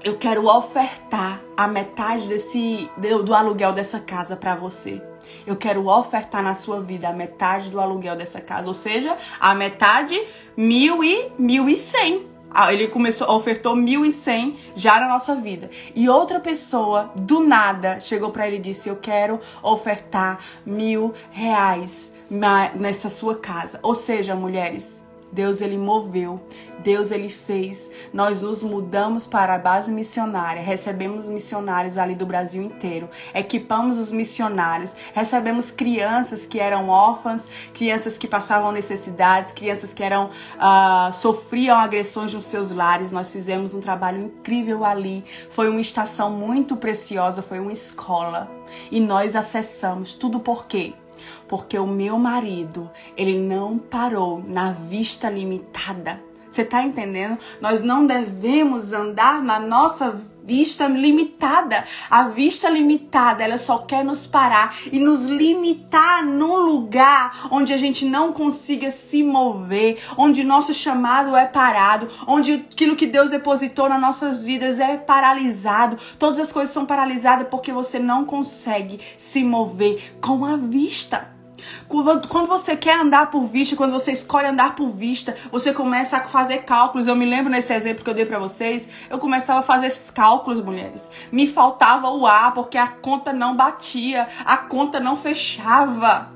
eu 0.04 0.16
quero 0.16 0.46
ofertar 0.46 1.40
a 1.56 1.66
metade 1.66 2.28
desse 2.28 2.88
do 3.24 3.34
aluguel 3.34 3.72
dessa 3.72 3.98
casa 3.98 4.36
para 4.36 4.54
você. 4.54 5.02
Eu 5.46 5.56
quero 5.56 5.88
ofertar 5.88 6.42
na 6.42 6.54
sua 6.54 6.80
vida 6.80 7.08
a 7.08 7.12
metade 7.12 7.70
do 7.70 7.80
aluguel 7.80 8.16
dessa 8.16 8.40
casa, 8.40 8.68
ou 8.68 8.74
seja, 8.74 9.16
a 9.40 9.54
metade 9.54 10.18
mil 10.56 11.02
e 11.02 11.32
mil 11.38 11.68
e 11.68 11.76
cem. 11.76 12.27
Ah, 12.50 12.72
ele 12.72 12.88
começou, 12.88 13.30
ofertou 13.30 13.76
mil 13.76 14.04
e 14.04 14.12
cem 14.12 14.56
já 14.74 14.98
na 15.00 15.08
nossa 15.08 15.34
vida. 15.34 15.70
E 15.94 16.08
outra 16.08 16.40
pessoa, 16.40 17.12
do 17.14 17.40
nada, 17.40 18.00
chegou 18.00 18.30
para 18.30 18.46
ele 18.46 18.56
e 18.56 18.60
disse: 18.60 18.88
Eu 18.88 18.96
quero 18.96 19.40
ofertar 19.62 20.38
mil 20.64 21.14
reais 21.30 22.12
nessa 22.74 23.08
sua 23.08 23.38
casa. 23.38 23.78
Ou 23.82 23.94
seja, 23.94 24.34
mulheres, 24.34 25.04
Deus 25.32 25.60
ele 25.60 25.76
moveu, 25.76 26.40
Deus 26.80 27.10
ele 27.10 27.28
fez. 27.28 27.90
Nós 28.12 28.42
nos 28.42 28.62
mudamos 28.62 29.26
para 29.26 29.54
a 29.54 29.58
base 29.58 29.90
missionária, 29.90 30.62
recebemos 30.62 31.26
missionários 31.26 31.98
ali 31.98 32.14
do 32.14 32.26
Brasil 32.26 32.62
inteiro, 32.62 33.08
equipamos 33.34 33.98
os 33.98 34.10
missionários, 34.10 34.94
recebemos 35.12 35.70
crianças 35.70 36.46
que 36.46 36.58
eram 36.58 36.88
órfãs, 36.88 37.48
crianças 37.74 38.16
que 38.16 38.26
passavam 38.26 38.72
necessidades, 38.72 39.52
crianças 39.52 39.92
que 39.92 40.02
eram 40.02 40.30
uh, 40.56 41.12
sofriam 41.12 41.78
agressões 41.78 42.32
nos 42.32 42.44
seus 42.44 42.70
lares. 42.70 43.10
Nós 43.12 43.32
fizemos 43.32 43.74
um 43.74 43.80
trabalho 43.80 44.22
incrível 44.22 44.84
ali. 44.84 45.24
Foi 45.50 45.68
uma 45.68 45.80
estação 45.80 46.30
muito 46.30 46.76
preciosa, 46.76 47.42
foi 47.42 47.58
uma 47.58 47.72
escola 47.72 48.50
e 48.90 49.00
nós 49.00 49.34
acessamos 49.34 50.14
tudo 50.14 50.40
por 50.40 50.66
quê? 50.66 50.94
Porque 51.48 51.78
o 51.78 51.86
meu 51.86 52.18
marido, 52.18 52.90
ele 53.16 53.38
não 53.38 53.78
parou 53.78 54.42
na 54.46 54.72
vista 54.72 55.30
limitada. 55.30 56.22
Você 56.50 56.64
tá 56.64 56.82
entendendo? 56.82 57.38
Nós 57.60 57.82
não 57.82 58.06
devemos 58.06 58.92
andar 58.92 59.42
na 59.42 59.60
nossa 59.60 60.10
vista 60.48 60.88
limitada. 60.88 61.84
A 62.08 62.24
vista 62.24 62.70
limitada, 62.70 63.44
ela 63.44 63.58
só 63.58 63.78
quer 63.78 64.02
nos 64.02 64.26
parar 64.26 64.74
e 64.90 64.98
nos 64.98 65.26
limitar 65.26 66.24
num 66.24 66.56
lugar 66.56 67.48
onde 67.50 67.74
a 67.74 67.76
gente 67.76 68.06
não 68.06 68.32
consiga 68.32 68.90
se 68.90 69.22
mover, 69.22 69.98
onde 70.16 70.42
nosso 70.42 70.72
chamado 70.72 71.36
é 71.36 71.44
parado, 71.44 72.08
onde 72.26 72.54
aquilo 72.54 72.96
que 72.96 73.06
Deus 73.06 73.30
depositou 73.30 73.90
nas 73.90 74.00
nossas 74.00 74.42
vidas 74.42 74.80
é 74.80 74.96
paralisado. 74.96 75.98
Todas 76.18 76.40
as 76.40 76.50
coisas 76.50 76.72
são 76.72 76.86
paralisadas 76.86 77.46
porque 77.50 77.70
você 77.70 77.98
não 77.98 78.24
consegue 78.24 78.98
se 79.18 79.44
mover 79.44 80.14
com 80.18 80.46
a 80.46 80.56
vista. 80.56 81.37
Quando 81.88 82.46
você 82.46 82.76
quer 82.76 82.98
andar 82.98 83.30
por 83.30 83.46
vista, 83.46 83.76
quando 83.76 83.92
você 83.92 84.12
escolhe 84.12 84.46
andar 84.46 84.74
por 84.74 84.88
vista, 84.88 85.34
você 85.50 85.72
começa 85.72 86.16
a 86.16 86.24
fazer 86.24 86.58
cálculos. 86.58 87.06
Eu 87.06 87.16
me 87.16 87.24
lembro 87.24 87.50
nesse 87.50 87.72
exemplo 87.72 88.04
que 88.04 88.10
eu 88.10 88.14
dei 88.14 88.26
para 88.26 88.38
vocês, 88.38 88.88
eu 89.08 89.18
começava 89.18 89.60
a 89.60 89.62
fazer 89.62 89.86
esses 89.86 90.10
cálculos, 90.10 90.60
mulheres. 90.60 91.10
Me 91.30 91.46
faltava 91.46 92.10
o 92.10 92.26
ar 92.26 92.52
porque 92.54 92.78
a 92.78 92.88
conta 92.88 93.32
não 93.32 93.56
batia, 93.56 94.28
a 94.44 94.56
conta 94.56 95.00
não 95.00 95.16
fechava. 95.16 96.32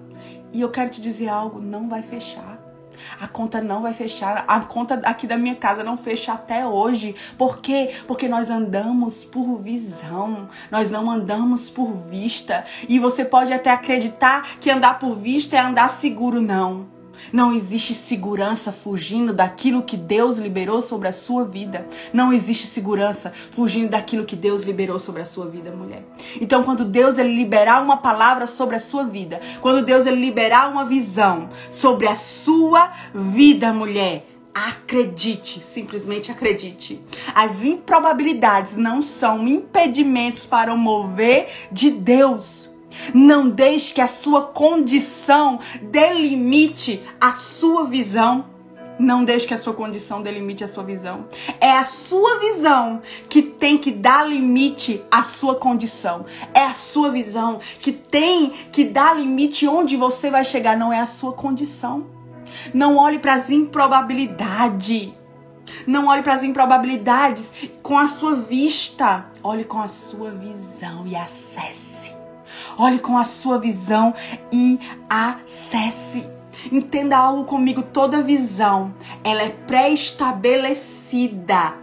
E 0.52 0.60
eu 0.60 0.70
quero 0.70 0.90
te 0.90 1.00
dizer 1.00 1.28
algo, 1.28 1.60
não 1.60 1.88
vai 1.88 2.02
fechar. 2.02 2.61
A 3.20 3.26
conta 3.26 3.60
não 3.60 3.82
vai 3.82 3.92
fechar. 3.92 4.44
A 4.46 4.60
conta 4.60 5.00
aqui 5.04 5.26
da 5.26 5.36
minha 5.36 5.54
casa 5.54 5.84
não 5.84 5.96
fecha 5.96 6.32
até 6.32 6.66
hoje. 6.66 7.14
Por 7.36 7.58
quê? 7.58 7.90
Porque 8.06 8.28
nós 8.28 8.50
andamos 8.50 9.24
por 9.24 9.56
visão. 9.58 10.48
Nós 10.70 10.90
não 10.90 11.10
andamos 11.10 11.68
por 11.70 11.92
vista. 11.92 12.64
E 12.88 12.98
você 12.98 13.24
pode 13.24 13.52
até 13.52 13.70
acreditar 13.70 14.58
que 14.58 14.70
andar 14.70 14.98
por 14.98 15.14
vista 15.14 15.56
é 15.56 15.60
andar 15.60 15.88
seguro, 15.90 16.40
não. 16.40 17.01
Não 17.32 17.54
existe 17.54 17.94
segurança 17.94 18.72
fugindo 18.72 19.32
daquilo 19.32 19.82
que 19.82 19.96
Deus 19.96 20.38
liberou 20.38 20.80
sobre 20.80 21.08
a 21.08 21.12
sua 21.12 21.44
vida. 21.44 21.86
Não 22.12 22.32
existe 22.32 22.66
segurança 22.66 23.32
fugindo 23.52 23.90
daquilo 23.90 24.24
que 24.24 24.36
Deus 24.36 24.62
liberou 24.62 24.98
sobre 24.98 25.22
a 25.22 25.26
sua 25.26 25.46
vida, 25.46 25.70
mulher. 25.70 26.02
Então, 26.40 26.62
quando 26.62 26.84
Deus 26.84 27.18
ele 27.18 27.34
liberar 27.34 27.82
uma 27.82 27.98
palavra 27.98 28.46
sobre 28.46 28.76
a 28.76 28.80
sua 28.80 29.04
vida, 29.04 29.40
quando 29.60 29.84
Deus 29.84 30.06
ele 30.06 30.20
liberar 30.20 30.70
uma 30.70 30.84
visão 30.84 31.48
sobre 31.70 32.06
a 32.06 32.16
sua 32.16 32.90
vida, 33.14 33.72
mulher, 33.72 34.26
Acredite, 34.54 35.60
simplesmente 35.60 36.30
acredite. 36.30 37.00
As 37.34 37.64
improbabilidades 37.64 38.76
não 38.76 39.00
são 39.00 39.48
impedimentos 39.48 40.44
para 40.44 40.74
o 40.74 40.76
mover 40.76 41.48
de 41.72 41.90
Deus. 41.90 42.71
Não 43.14 43.48
deixe 43.48 43.94
que 43.94 44.00
a 44.00 44.06
sua 44.06 44.42
condição 44.42 45.58
delimite 45.82 47.02
a 47.20 47.32
sua 47.32 47.86
visão. 47.86 48.46
Não 48.98 49.24
deixe 49.24 49.46
que 49.46 49.54
a 49.54 49.58
sua 49.58 49.72
condição 49.72 50.22
delimite 50.22 50.62
a 50.62 50.68
sua 50.68 50.84
visão. 50.84 51.26
É 51.60 51.72
a 51.72 51.84
sua 51.84 52.38
visão 52.38 53.00
que 53.28 53.42
tem 53.42 53.78
que 53.78 53.90
dar 53.90 54.28
limite 54.28 55.02
à 55.10 55.22
sua 55.22 55.54
condição. 55.54 56.26
É 56.52 56.64
a 56.64 56.74
sua 56.74 57.10
visão 57.10 57.58
que 57.80 57.90
tem 57.90 58.50
que 58.70 58.84
dar 58.84 59.16
limite 59.16 59.66
onde 59.66 59.96
você 59.96 60.30
vai 60.30 60.44
chegar. 60.44 60.76
Não 60.76 60.92
é 60.92 61.00
a 61.00 61.06
sua 61.06 61.32
condição. 61.32 62.06
Não 62.72 62.96
olhe 62.96 63.18
para 63.18 63.34
as 63.34 63.50
improbabilidades. 63.50 65.10
Não 65.86 66.06
olhe 66.06 66.22
para 66.22 66.34
as 66.34 66.42
improbabilidades 66.42 67.52
com 67.82 67.98
a 67.98 68.08
sua 68.08 68.36
vista. 68.36 69.26
Olhe 69.42 69.64
com 69.64 69.80
a 69.80 69.88
sua 69.88 70.30
visão 70.30 71.06
e 71.06 71.16
acesse. 71.16 71.91
Olhe 72.78 72.98
com 72.98 73.18
a 73.18 73.24
sua 73.24 73.58
visão 73.58 74.14
e 74.50 74.80
acesse. 75.08 76.26
Entenda 76.70 77.16
algo 77.16 77.44
comigo, 77.44 77.82
toda 77.82 78.22
visão, 78.22 78.94
ela 79.24 79.42
é 79.42 79.48
pré-estabelecida 79.48 81.74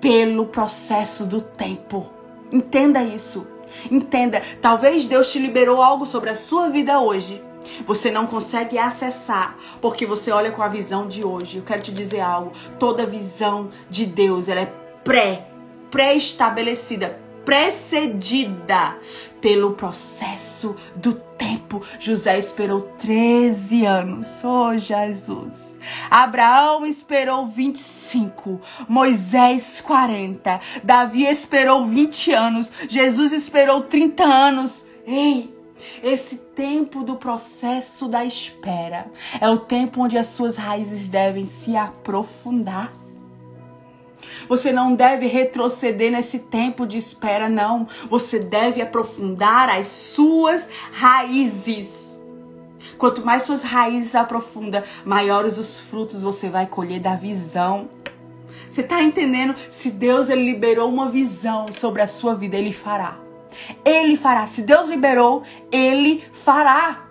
pelo 0.00 0.46
processo 0.46 1.24
do 1.24 1.40
tempo. 1.40 2.10
Entenda 2.50 3.00
isso. 3.02 3.46
Entenda, 3.90 4.42
talvez 4.60 5.06
Deus 5.06 5.30
te 5.30 5.38
liberou 5.38 5.80
algo 5.80 6.04
sobre 6.04 6.30
a 6.30 6.34
sua 6.34 6.68
vida 6.70 6.98
hoje. 6.98 7.40
Você 7.86 8.10
não 8.10 8.26
consegue 8.26 8.78
acessar 8.78 9.56
porque 9.80 10.04
você 10.06 10.32
olha 10.32 10.50
com 10.50 10.62
a 10.62 10.68
visão 10.68 11.06
de 11.06 11.24
hoje. 11.24 11.58
Eu 11.58 11.62
quero 11.62 11.82
te 11.82 11.92
dizer 11.92 12.20
algo. 12.20 12.50
Toda 12.78 13.06
visão 13.06 13.68
de 13.88 14.04
Deus, 14.06 14.48
ela 14.48 14.62
é 14.62 14.72
pré 15.04 15.50
pré-estabelecida, 15.90 17.19
precedida 17.44 18.96
pelo 19.40 19.72
processo 19.72 20.76
do 20.94 21.14
tempo. 21.14 21.82
José 21.98 22.38
esperou 22.38 22.82
13 22.98 23.86
anos. 23.86 24.42
Oh, 24.44 24.76
Jesus. 24.76 25.74
Abraão 26.10 26.84
esperou 26.84 27.46
25. 27.46 28.60
Moisés 28.88 29.80
40. 29.80 30.60
Davi 30.84 31.26
esperou 31.26 31.86
20 31.86 32.32
anos. 32.32 32.72
Jesus 32.88 33.32
esperou 33.32 33.82
30 33.82 34.24
anos. 34.24 34.84
Ei, 35.06 35.54
esse 36.02 36.36
tempo 36.36 37.02
do 37.02 37.16
processo 37.16 38.06
da 38.06 38.24
espera 38.24 39.06
é 39.40 39.48
o 39.48 39.58
tempo 39.58 40.02
onde 40.02 40.18
as 40.18 40.26
suas 40.26 40.56
raízes 40.56 41.08
devem 41.08 41.46
se 41.46 41.76
aprofundar. 41.76 42.92
Você 44.48 44.72
não 44.72 44.94
deve 44.94 45.26
retroceder 45.26 46.10
nesse 46.10 46.38
tempo 46.38 46.86
de 46.86 46.98
espera, 46.98 47.48
não. 47.48 47.86
Você 48.08 48.38
deve 48.38 48.82
aprofundar 48.82 49.68
as 49.68 49.86
suas 49.86 50.68
raízes. 50.92 52.18
Quanto 52.98 53.24
mais 53.24 53.44
suas 53.44 53.62
raízes 53.62 54.14
aprofunda, 54.14 54.84
maiores 55.04 55.56
os 55.56 55.80
frutos 55.80 56.22
você 56.22 56.48
vai 56.48 56.66
colher 56.66 57.00
da 57.00 57.14
visão. 57.14 57.88
Você 58.68 58.82
está 58.82 59.02
entendendo? 59.02 59.54
Se 59.70 59.90
Deus 59.90 60.28
ele 60.28 60.44
liberou 60.44 60.88
uma 60.88 61.08
visão 61.08 61.72
sobre 61.72 62.02
a 62.02 62.06
sua 62.06 62.34
vida, 62.34 62.56
ele 62.56 62.72
fará. 62.72 63.18
Ele 63.84 64.16
fará. 64.16 64.46
Se 64.46 64.62
Deus 64.62 64.86
liberou, 64.86 65.42
ele 65.72 66.22
fará. 66.32 67.09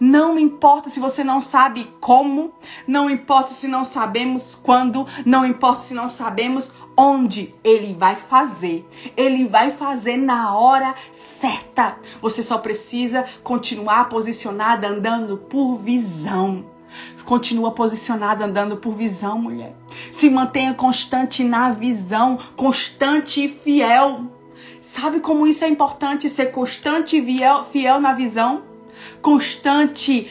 Não 0.00 0.38
importa 0.38 0.90
se 0.90 1.00
você 1.00 1.22
não 1.24 1.40
sabe 1.40 1.90
como, 2.00 2.52
não 2.86 3.10
importa 3.10 3.52
se 3.52 3.68
não 3.68 3.84
sabemos 3.84 4.54
quando, 4.54 5.06
não 5.24 5.44
importa 5.44 5.82
se 5.82 5.94
não 5.94 6.08
sabemos 6.08 6.70
onde 6.96 7.54
ele 7.62 7.94
vai 7.94 8.16
fazer. 8.16 8.88
Ele 9.16 9.46
vai 9.46 9.70
fazer 9.70 10.16
na 10.16 10.56
hora 10.56 10.94
certa. 11.12 11.96
Você 12.20 12.42
só 12.42 12.58
precisa 12.58 13.24
continuar 13.42 14.08
posicionada 14.08 14.88
andando 14.88 15.36
por 15.36 15.76
visão. 15.76 16.64
Continua 17.24 17.70
posicionada 17.72 18.46
andando 18.46 18.78
por 18.78 18.92
visão, 18.94 19.38
mulher. 19.38 19.76
Se 20.10 20.30
mantenha 20.30 20.74
constante 20.74 21.44
na 21.44 21.70
visão, 21.70 22.38
constante 22.56 23.44
e 23.44 23.48
fiel. 23.48 24.22
Sabe 24.80 25.20
como 25.20 25.46
isso 25.46 25.64
é 25.64 25.68
importante 25.68 26.30
ser 26.30 26.46
constante 26.46 27.18
e 27.18 27.40
fiel, 27.70 28.00
na 28.00 28.14
visão? 28.14 28.62
Constante, 29.20 30.30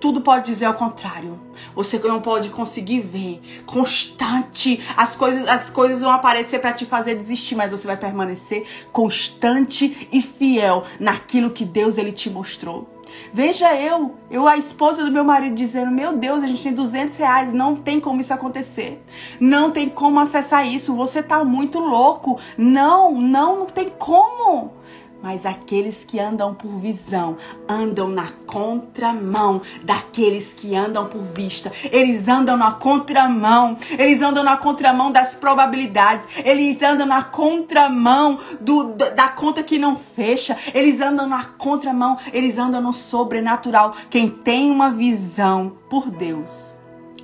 tudo 0.00 0.20
pode 0.20 0.46
dizer 0.46 0.66
ao 0.66 0.74
contrário. 0.74 1.40
Você 1.74 1.98
não 1.98 2.20
pode 2.20 2.50
conseguir 2.50 3.00
ver. 3.00 3.40
Constante. 3.66 4.80
As 4.96 5.16
coisas, 5.16 5.48
as 5.48 5.70
coisas 5.70 6.00
vão 6.00 6.10
aparecer 6.10 6.60
para 6.60 6.72
te 6.72 6.84
fazer 6.84 7.14
desistir, 7.14 7.54
mas 7.54 7.70
você 7.70 7.86
vai 7.86 7.96
permanecer 7.96 8.66
constante 8.92 10.08
e 10.12 10.20
fiel 10.20 10.84
naquilo 10.98 11.50
que 11.50 11.64
Deus 11.64 11.98
ele 11.98 12.12
te 12.12 12.30
mostrou. 12.30 13.00
Veja 13.32 13.74
eu, 13.74 14.14
eu 14.30 14.46
a 14.46 14.56
esposa 14.56 15.04
do 15.04 15.10
meu 15.10 15.24
marido 15.24 15.54
dizendo, 15.54 15.90
meu 15.90 16.16
Deus, 16.16 16.42
a 16.42 16.46
gente 16.46 16.62
tem 16.62 16.72
200 16.72 17.16
reais, 17.16 17.52
não 17.52 17.74
tem 17.74 18.00
como 18.00 18.20
isso 18.20 18.32
acontecer. 18.32 19.02
Não 19.40 19.70
tem 19.70 19.88
como 19.88 20.20
acessar 20.20 20.66
isso, 20.66 20.94
você 20.94 21.22
tá 21.22 21.44
muito 21.44 21.78
louco. 21.78 22.38
Não, 22.56 23.20
não, 23.20 23.60
não 23.60 23.66
tem 23.66 23.88
como. 23.88 24.74
Mas 25.22 25.44
aqueles 25.44 26.02
que 26.02 26.18
andam 26.18 26.54
por 26.54 26.70
visão 26.78 27.36
andam 27.68 28.08
na 28.08 28.28
contramão 28.46 29.60
daqueles 29.84 30.54
que 30.54 30.74
andam 30.74 31.06
por 31.06 31.22
vista. 31.22 31.70
Eles 31.92 32.26
andam 32.26 32.56
na 32.56 32.72
contramão. 32.72 33.76
Eles 33.98 34.22
andam 34.22 34.42
na 34.42 34.56
contramão 34.56 35.12
das 35.12 35.34
probabilidades. 35.34 36.26
Eles 36.42 36.82
andam 36.82 37.06
na 37.06 37.22
contramão 37.22 38.38
do, 38.60 38.94
da 38.94 39.28
conta 39.28 39.62
que 39.62 39.78
não 39.78 39.94
fecha. 39.94 40.56
Eles 40.72 41.00
andam 41.00 41.28
na 41.28 41.44
contramão. 41.44 42.16
Eles 42.32 42.56
andam 42.56 42.80
no 42.80 42.92
sobrenatural. 42.92 43.94
Quem 44.08 44.28
tem 44.28 44.70
uma 44.70 44.90
visão 44.90 45.72
por 45.90 46.08
Deus, 46.10 46.74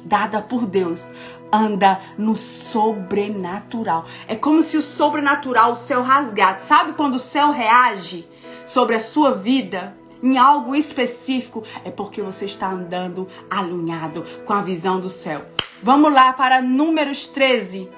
dada 0.04 0.42
por 0.42 0.66
Deus, 0.66 1.10
anda 1.52 2.00
no 2.18 2.36
sobrenatural. 2.36 4.04
É 4.26 4.34
como 4.34 4.62
se 4.62 4.76
o 4.76 4.82
sobrenatural, 4.82 5.72
o 5.72 5.76
céu 5.76 6.02
rasgasse. 6.02 6.66
Sabe 6.66 6.92
quando 6.92 7.14
o 7.16 7.20
céu 7.20 7.50
reage 7.50 8.28
sobre 8.64 8.96
a 8.96 9.00
sua 9.00 9.32
vida? 9.32 9.96
Em 10.22 10.38
algo 10.38 10.74
específico, 10.74 11.62
é 11.84 11.90
porque 11.90 12.22
você 12.22 12.46
está 12.46 12.70
andando 12.70 13.28
alinhado 13.50 14.24
com 14.44 14.52
a 14.52 14.62
visão 14.62 14.98
do 14.98 15.10
céu. 15.10 15.44
Vamos 15.82 16.12
lá 16.12 16.32
para 16.32 16.62
Números 16.62 17.26
13. 17.26 17.88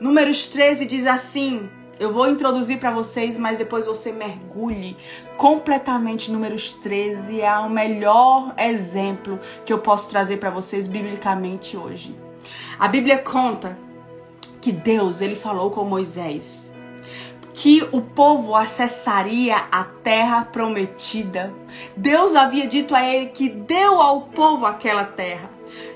Números 0.00 0.46
13 0.46 0.86
diz 0.86 1.06
assim: 1.06 1.68
eu 1.98 2.12
vou 2.12 2.28
introduzir 2.28 2.78
para 2.78 2.90
vocês, 2.90 3.38
mas 3.38 3.56
depois 3.56 3.86
você 3.86 4.12
mergulhe 4.12 4.96
completamente. 5.36 6.30
Números 6.30 6.72
13 6.72 7.40
é 7.40 7.58
o 7.58 7.70
melhor 7.70 8.54
exemplo 8.58 9.38
que 9.64 9.72
eu 9.72 9.78
posso 9.78 10.08
trazer 10.10 10.36
para 10.36 10.50
vocês 10.50 10.86
biblicamente 10.86 11.76
hoje. 11.76 12.14
A 12.78 12.88
Bíblia 12.88 13.18
conta 13.18 13.78
que 14.60 14.70
Deus 14.70 15.20
ele 15.20 15.34
falou 15.34 15.70
com 15.70 15.84
Moisés 15.84 16.66
que 17.56 17.82
o 17.90 18.02
povo 18.02 18.54
acessaria 18.54 19.56
a 19.72 19.82
terra 19.82 20.44
prometida. 20.44 21.54
Deus 21.96 22.34
havia 22.34 22.66
dito 22.66 22.94
a 22.94 23.02
ele 23.02 23.26
que 23.30 23.48
deu 23.48 23.98
ao 23.98 24.22
povo 24.22 24.66
aquela 24.66 25.04
terra. 25.04 25.48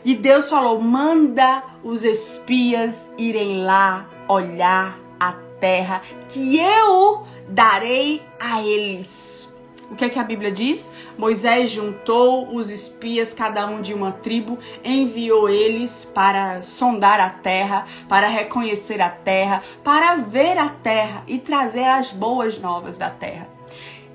E 0.03 0.15
Deus 0.15 0.49
falou: 0.49 0.81
manda 0.81 1.63
os 1.85 2.03
espias 2.03 3.11
irem 3.19 3.63
lá 3.63 4.09
olhar 4.27 4.99
a 5.19 5.35
terra 5.61 6.01
que 6.29 6.59
eu 6.59 7.25
darei 7.47 8.23
a 8.41 8.63
eles. 8.63 9.47
o 9.91 9.97
que 9.97 10.07
é 10.07 10.09
que 10.09 10.19
a 10.19 10.25
Bíblia 10.25 10.51
diz? 10.51 10.90
Moisés 11.21 11.71
juntou 11.71 12.49
os 12.51 12.71
espias, 12.71 13.35
cada 13.35 13.67
um 13.67 13.83
de 13.83 13.93
uma 13.93 14.11
tribo, 14.11 14.59
enviou 14.83 15.51
eles 15.51 16.09
para 16.15 16.63
sondar 16.63 17.21
a 17.21 17.29
terra, 17.29 17.85
para 18.09 18.27
reconhecer 18.27 19.03
a 19.03 19.11
terra, 19.11 19.63
para 19.85 20.17
ver 20.17 20.57
a 20.57 20.71
terra 20.71 21.23
e 21.29 21.37
trazer 21.37 21.85
as 21.85 22.11
boas 22.11 22.59
novas 22.59 22.97
da 22.97 23.11
terra. 23.11 23.47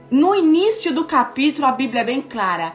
No 0.10 0.34
início 0.34 0.92
do 0.92 1.06
capítulo, 1.06 1.68
a 1.68 1.72
Bíblia 1.72 2.02
é 2.02 2.06
bem 2.06 2.24
clara 2.24 2.74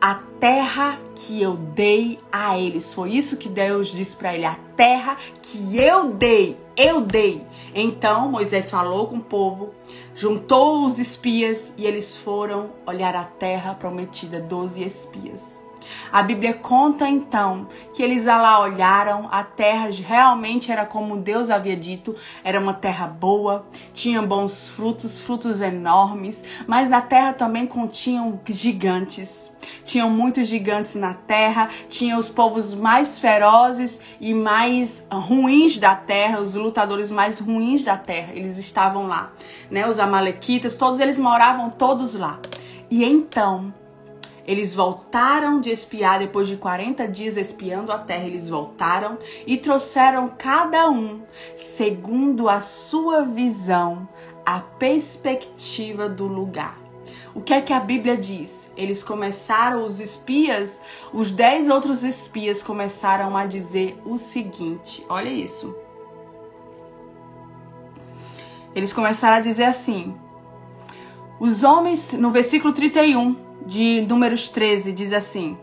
a 0.00 0.20
terra 0.38 1.00
que 1.16 1.42
eu 1.42 1.54
dei 1.54 2.20
a 2.30 2.56
eles. 2.56 2.94
Foi 2.94 3.10
isso 3.10 3.36
que 3.36 3.48
Deus 3.48 3.88
disse 3.88 4.14
para 4.14 4.34
ele: 4.34 4.44
a 4.44 4.56
terra 4.76 5.16
que 5.42 5.76
eu 5.76 6.12
dei, 6.12 6.56
eu 6.76 7.00
dei. 7.00 7.44
Então 7.74 8.30
Moisés 8.30 8.70
falou 8.70 9.06
com 9.08 9.16
o 9.16 9.22
povo, 9.22 9.74
juntou 10.14 10.86
os 10.86 10.98
espias 10.98 11.72
e 11.76 11.86
eles 11.86 12.16
foram 12.16 12.70
olhar 12.86 13.14
a 13.16 13.24
terra 13.24 13.74
prometida, 13.74 14.40
doze 14.40 14.84
espias. 14.84 15.63
A 16.12 16.22
Bíblia 16.22 16.54
conta 16.54 17.08
então 17.08 17.66
que 17.94 18.02
eles 18.02 18.24
lá 18.24 18.60
olharam, 18.60 19.28
a 19.30 19.42
terra 19.42 19.88
realmente 19.90 20.70
era 20.70 20.84
como 20.84 21.16
Deus 21.16 21.50
havia 21.50 21.76
dito, 21.76 22.14
era 22.42 22.58
uma 22.60 22.74
terra 22.74 23.06
boa, 23.06 23.66
tinha 23.92 24.20
bons 24.22 24.68
frutos, 24.68 25.20
frutos 25.20 25.60
enormes, 25.60 26.44
mas 26.66 26.88
na 26.88 27.00
terra 27.00 27.32
também 27.32 27.66
continham 27.66 28.40
gigantes. 28.48 29.52
Tinham 29.84 30.10
muitos 30.10 30.46
gigantes 30.46 30.94
na 30.94 31.14
terra, 31.14 31.68
tinha 31.88 32.18
os 32.18 32.28
povos 32.28 32.74
mais 32.74 33.18
ferozes 33.18 34.00
e 34.20 34.34
mais 34.34 35.06
ruins 35.10 35.78
da 35.78 35.94
terra, 35.94 36.40
os 36.40 36.54
lutadores 36.54 37.10
mais 37.10 37.38
ruins 37.38 37.84
da 37.84 37.96
terra, 37.96 38.32
eles 38.34 38.58
estavam 38.58 39.06
lá, 39.06 39.32
né? 39.70 39.88
Os 39.88 39.98
amalequitas, 39.98 40.76
todos 40.76 41.00
eles 41.00 41.18
moravam 41.18 41.70
todos 41.70 42.14
lá. 42.14 42.38
E 42.90 43.04
então, 43.04 43.72
eles 44.46 44.74
voltaram 44.74 45.60
de 45.60 45.70
espiar, 45.70 46.18
depois 46.18 46.48
de 46.48 46.56
40 46.56 47.08
dias 47.08 47.36
espiando 47.36 47.90
a 47.90 47.98
terra, 47.98 48.26
eles 48.26 48.48
voltaram 48.48 49.18
e 49.46 49.56
trouxeram 49.56 50.28
cada 50.28 50.90
um, 50.90 51.22
segundo 51.56 52.48
a 52.48 52.60
sua 52.60 53.22
visão, 53.22 54.06
a 54.44 54.60
perspectiva 54.60 56.08
do 56.08 56.26
lugar. 56.26 56.78
O 57.34 57.40
que 57.40 57.52
é 57.52 57.60
que 57.60 57.72
a 57.72 57.80
Bíblia 57.80 58.16
diz? 58.16 58.70
Eles 58.76 59.02
começaram, 59.02 59.84
os 59.84 59.98
espias, 59.98 60.80
os 61.12 61.32
dez 61.32 61.68
outros 61.68 62.04
espias 62.04 62.62
começaram 62.62 63.36
a 63.36 63.44
dizer 63.44 64.00
o 64.04 64.18
seguinte: 64.18 65.04
olha 65.08 65.30
isso. 65.30 65.74
Eles 68.72 68.92
começaram 68.92 69.38
a 69.38 69.40
dizer 69.40 69.64
assim: 69.64 70.14
os 71.40 71.64
homens, 71.64 72.12
no 72.12 72.30
versículo 72.30 72.72
31, 72.72 73.43
de 73.66 74.04
Números 74.08 74.48
13 74.48 74.92
diz 74.92 75.12
assim: 75.12 75.58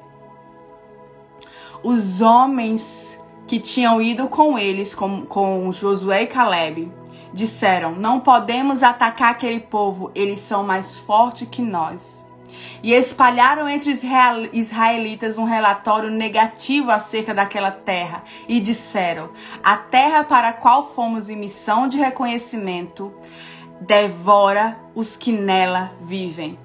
Os 1.84 2.22
homens 2.22 3.20
que 3.48 3.60
tinham 3.60 4.02
ido 4.02 4.28
com 4.28 4.58
eles, 4.58 4.96
com, 4.96 5.26
com 5.26 5.72
Josué 5.72 6.24
e 6.24 6.28
Caleb, 6.28 6.92
disseram: 7.34 7.96
Não 7.96 8.20
podemos 8.20 8.84
atacar 8.84 9.32
aquele 9.32 9.60
povo, 9.60 10.12
eles 10.16 10.40
são 10.40 10.64
mais 10.64 10.98
fortes 10.98 11.48
que 11.50 11.62
nós. 11.62 12.26
E 12.84 12.94
espalharam 12.94 13.70
entre 13.70 13.92
os 13.92 14.02
israelitas 14.52 15.38
um 15.38 15.46
relatório 15.46 16.10
negativo 16.10 16.92
acerca 16.92 17.34
daquela 17.34 17.72
terra 17.72 18.24
e 18.48 18.60
disseram: 18.60 19.30
A 19.64 19.78
terra 19.78 20.24
para 20.24 20.50
a 20.50 20.54
qual 20.54 20.94
fomos 20.94 21.30
em 21.30 21.36
missão 21.36 21.88
de 21.88 21.98
reconhecimento 21.98 23.14
devora 23.80 24.78
os 24.94 25.16
que 25.16 25.32
nela 25.32 25.92
vivem 26.02 26.58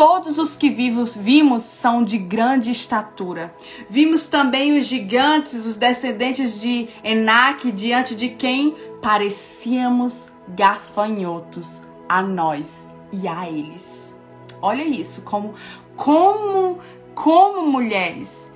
todos 0.00 0.38
os 0.38 0.56
que 0.56 0.70
vivos 0.70 1.14
vimos 1.14 1.62
são 1.62 2.02
de 2.02 2.16
grande 2.16 2.70
estatura. 2.70 3.54
Vimos 3.86 4.24
também 4.24 4.78
os 4.78 4.86
gigantes, 4.86 5.66
os 5.66 5.76
descendentes 5.76 6.58
de 6.58 6.88
Enaque, 7.04 7.70
diante 7.70 8.14
de 8.14 8.30
quem 8.30 8.74
parecíamos 9.02 10.32
gafanhotos 10.48 11.82
a 12.08 12.22
nós 12.22 12.90
e 13.12 13.28
a 13.28 13.46
eles. 13.46 14.14
Olha 14.62 14.84
isso, 14.84 15.20
como 15.20 15.52
como 15.94 16.78
como 17.14 17.70
mulheres 17.70 18.50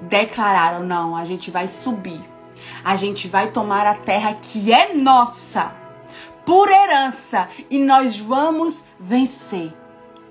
declararam: 0.00 0.84
não, 0.84 1.16
a 1.16 1.24
gente 1.24 1.50
vai 1.50 1.66
subir, 1.66 2.22
a 2.84 2.96
gente 2.96 3.26
vai 3.28 3.50
tomar 3.50 3.86
a 3.86 3.94
terra 3.94 4.34
que 4.34 4.72
é 4.72 4.94
nossa, 4.94 5.72
por 6.44 6.70
herança, 6.70 7.48
e 7.70 7.78
nós 7.78 8.18
vamos 8.18 8.84
vencer. 8.98 9.72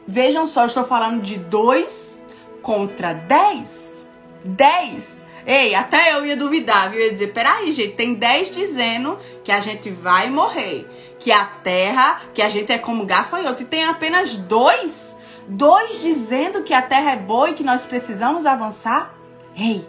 Vejam 0.08 0.46
só, 0.46 0.66
estou 0.66 0.86
falando 0.86 1.22
de 1.22 1.38
dois 1.38 2.20
contra 2.62 3.14
dez. 3.14 4.06
Dez 4.46 5.26
Ei, 5.48 5.74
até 5.74 6.14
eu 6.14 6.26
ia 6.26 6.36
duvidar, 6.36 6.90
viu? 6.90 7.00
Eu 7.00 7.06
ia 7.06 7.14
dizer, 7.14 7.28
peraí, 7.28 7.72
gente, 7.72 7.96
tem 7.96 8.14
10 8.14 8.52
dizendo 8.52 9.18
que 9.46 9.52
a 9.52 9.62
gente 9.62 9.90
vai 9.90 10.30
morrer. 10.30 10.86
Que 11.22 11.32
a 11.32 11.46
terra, 11.46 12.20
que 12.34 12.42
a 12.42 12.50
gente 12.50 12.70
é 12.74 12.78
como 12.78 13.06
gafanhoto. 13.06 13.64
E 13.64 13.66
tem 13.66 13.86
apenas 13.86 14.36
dois. 14.36 15.16
Dois 15.48 16.02
dizendo 16.02 16.64
que 16.64 16.74
a 16.74 16.82
terra 16.82 17.12
é 17.12 17.16
boa 17.16 17.50
e 17.50 17.54
que 17.54 17.64
nós 17.64 17.86
precisamos 17.86 18.46
avançar. 18.46 19.16
Ei, 19.56 19.88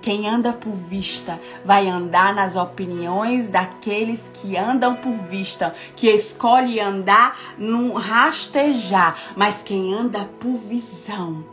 quem 0.00 0.26
anda 0.26 0.54
por 0.54 0.72
vista 0.72 1.38
vai 1.62 1.86
andar 1.86 2.34
nas 2.34 2.56
opiniões 2.56 3.46
daqueles 3.46 4.30
que 4.32 4.56
andam 4.56 4.96
por 4.96 5.12
vista, 5.12 5.74
que 5.94 6.08
escolhe 6.08 6.80
andar 6.80 7.38
num 7.58 7.92
rastejar. 7.92 9.18
Mas 9.36 9.62
quem 9.62 9.92
anda 9.92 10.30
por 10.40 10.56
visão 10.56 11.44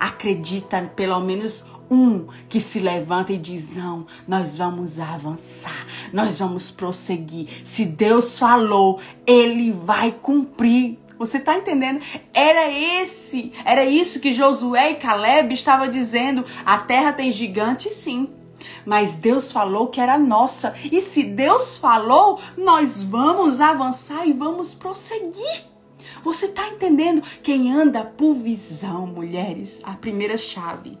acredita 0.00 0.90
pelo 0.96 1.20
menos 1.20 1.64
um 1.90 2.26
que 2.48 2.60
se 2.60 2.78
levanta 2.80 3.32
e 3.32 3.38
diz: 3.38 3.74
Não, 3.74 4.06
nós 4.26 4.56
vamos 4.56 4.98
avançar, 4.98 5.86
nós 6.12 6.38
vamos 6.38 6.70
prosseguir. 6.70 7.48
Se 7.64 7.84
Deus 7.84 8.38
falou, 8.38 9.00
Ele 9.26 9.72
vai 9.72 10.12
cumprir. 10.12 10.98
Você 11.18 11.38
está 11.38 11.56
entendendo? 11.56 12.00
Era 12.32 12.70
esse, 12.70 13.52
era 13.64 13.84
isso 13.84 14.18
que 14.18 14.32
Josué 14.32 14.92
e 14.92 14.96
Caleb 14.96 15.54
estavam 15.54 15.88
dizendo. 15.88 16.44
A 16.66 16.78
terra 16.78 17.12
tem 17.12 17.30
gigante, 17.30 17.88
sim. 17.88 18.28
Mas 18.84 19.14
Deus 19.14 19.52
falou 19.52 19.86
que 19.86 20.00
era 20.00 20.18
nossa. 20.18 20.74
E 20.90 21.00
se 21.00 21.22
Deus 21.22 21.78
falou, 21.78 22.40
nós 22.56 23.02
vamos 23.02 23.60
avançar 23.60 24.26
e 24.26 24.32
vamos 24.32 24.74
prosseguir. 24.74 25.64
Você 26.22 26.46
está 26.46 26.68
entendendo? 26.68 27.22
Quem 27.42 27.72
anda 27.72 28.04
por 28.04 28.34
visão, 28.34 29.06
mulheres, 29.06 29.80
a 29.82 29.92
primeira 29.92 30.36
chave 30.36 30.98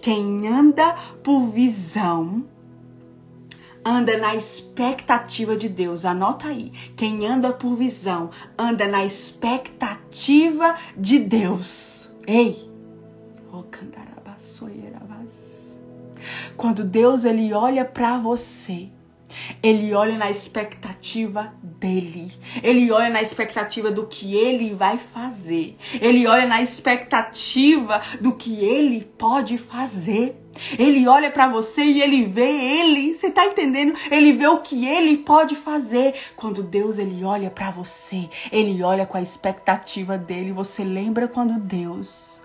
quem 0.00 0.48
anda 0.48 0.94
por 1.22 1.48
visão 1.48 2.44
anda 3.84 4.16
na 4.18 4.34
expectativa 4.34 5.56
de 5.56 5.68
Deus. 5.68 6.04
Anota 6.04 6.48
aí. 6.48 6.70
Quem 6.96 7.26
anda 7.26 7.52
por 7.52 7.74
visão 7.74 8.30
anda 8.58 8.86
na 8.86 9.04
expectativa 9.04 10.76
de 10.96 11.18
Deus. 11.18 12.10
Ei! 12.26 12.68
Quando 16.56 16.84
Deus 16.84 17.24
ele 17.24 17.52
olha 17.52 17.84
para 17.84 18.18
você, 18.18 18.88
ele 19.62 19.94
olha 19.94 20.16
na 20.16 20.30
expectativa 20.30 21.52
dele. 21.62 22.32
Ele 22.62 22.90
olha 22.90 23.10
na 23.10 23.22
expectativa 23.22 23.90
do 23.90 24.06
que 24.06 24.34
ele 24.34 24.74
vai 24.74 24.98
fazer. 24.98 25.76
Ele 26.00 26.26
olha 26.26 26.46
na 26.46 26.62
expectativa 26.62 28.00
do 28.20 28.34
que 28.34 28.64
ele 28.64 29.00
pode 29.18 29.58
fazer. 29.58 30.36
Ele 30.78 31.06
olha 31.06 31.30
para 31.30 31.48
você 31.48 31.82
e 31.82 32.02
ele 32.02 32.22
vê 32.22 32.50
ele. 32.50 33.14
Você 33.14 33.30
tá 33.30 33.46
entendendo? 33.46 33.94
Ele 34.10 34.32
vê 34.32 34.46
o 34.46 34.60
que 34.60 34.86
ele 34.86 35.18
pode 35.18 35.54
fazer. 35.54 36.14
Quando 36.36 36.62
Deus 36.62 36.98
ele 36.98 37.24
olha 37.24 37.50
para 37.50 37.70
você, 37.70 38.28
ele 38.50 38.82
olha 38.82 39.06
com 39.06 39.16
a 39.16 39.22
expectativa 39.22 40.18
dele. 40.18 40.52
Você 40.52 40.82
lembra 40.82 41.28
quando 41.28 41.58
Deus, 41.58 42.42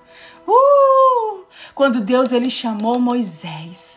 uh, 0.47 1.43
quando 1.73 1.99
Deus 1.99 2.31
ele 2.31 2.49
chamou 2.49 2.99
Moisés 2.99 3.94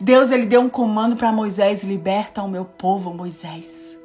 Deus 0.00 0.30
ele 0.30 0.46
deu 0.46 0.60
um 0.60 0.68
comando 0.68 1.16
para 1.16 1.32
Moisés: 1.32 1.82
liberta 1.82 2.42
o 2.42 2.48
meu 2.48 2.64
povo, 2.64 3.12
Moisés. 3.12 3.96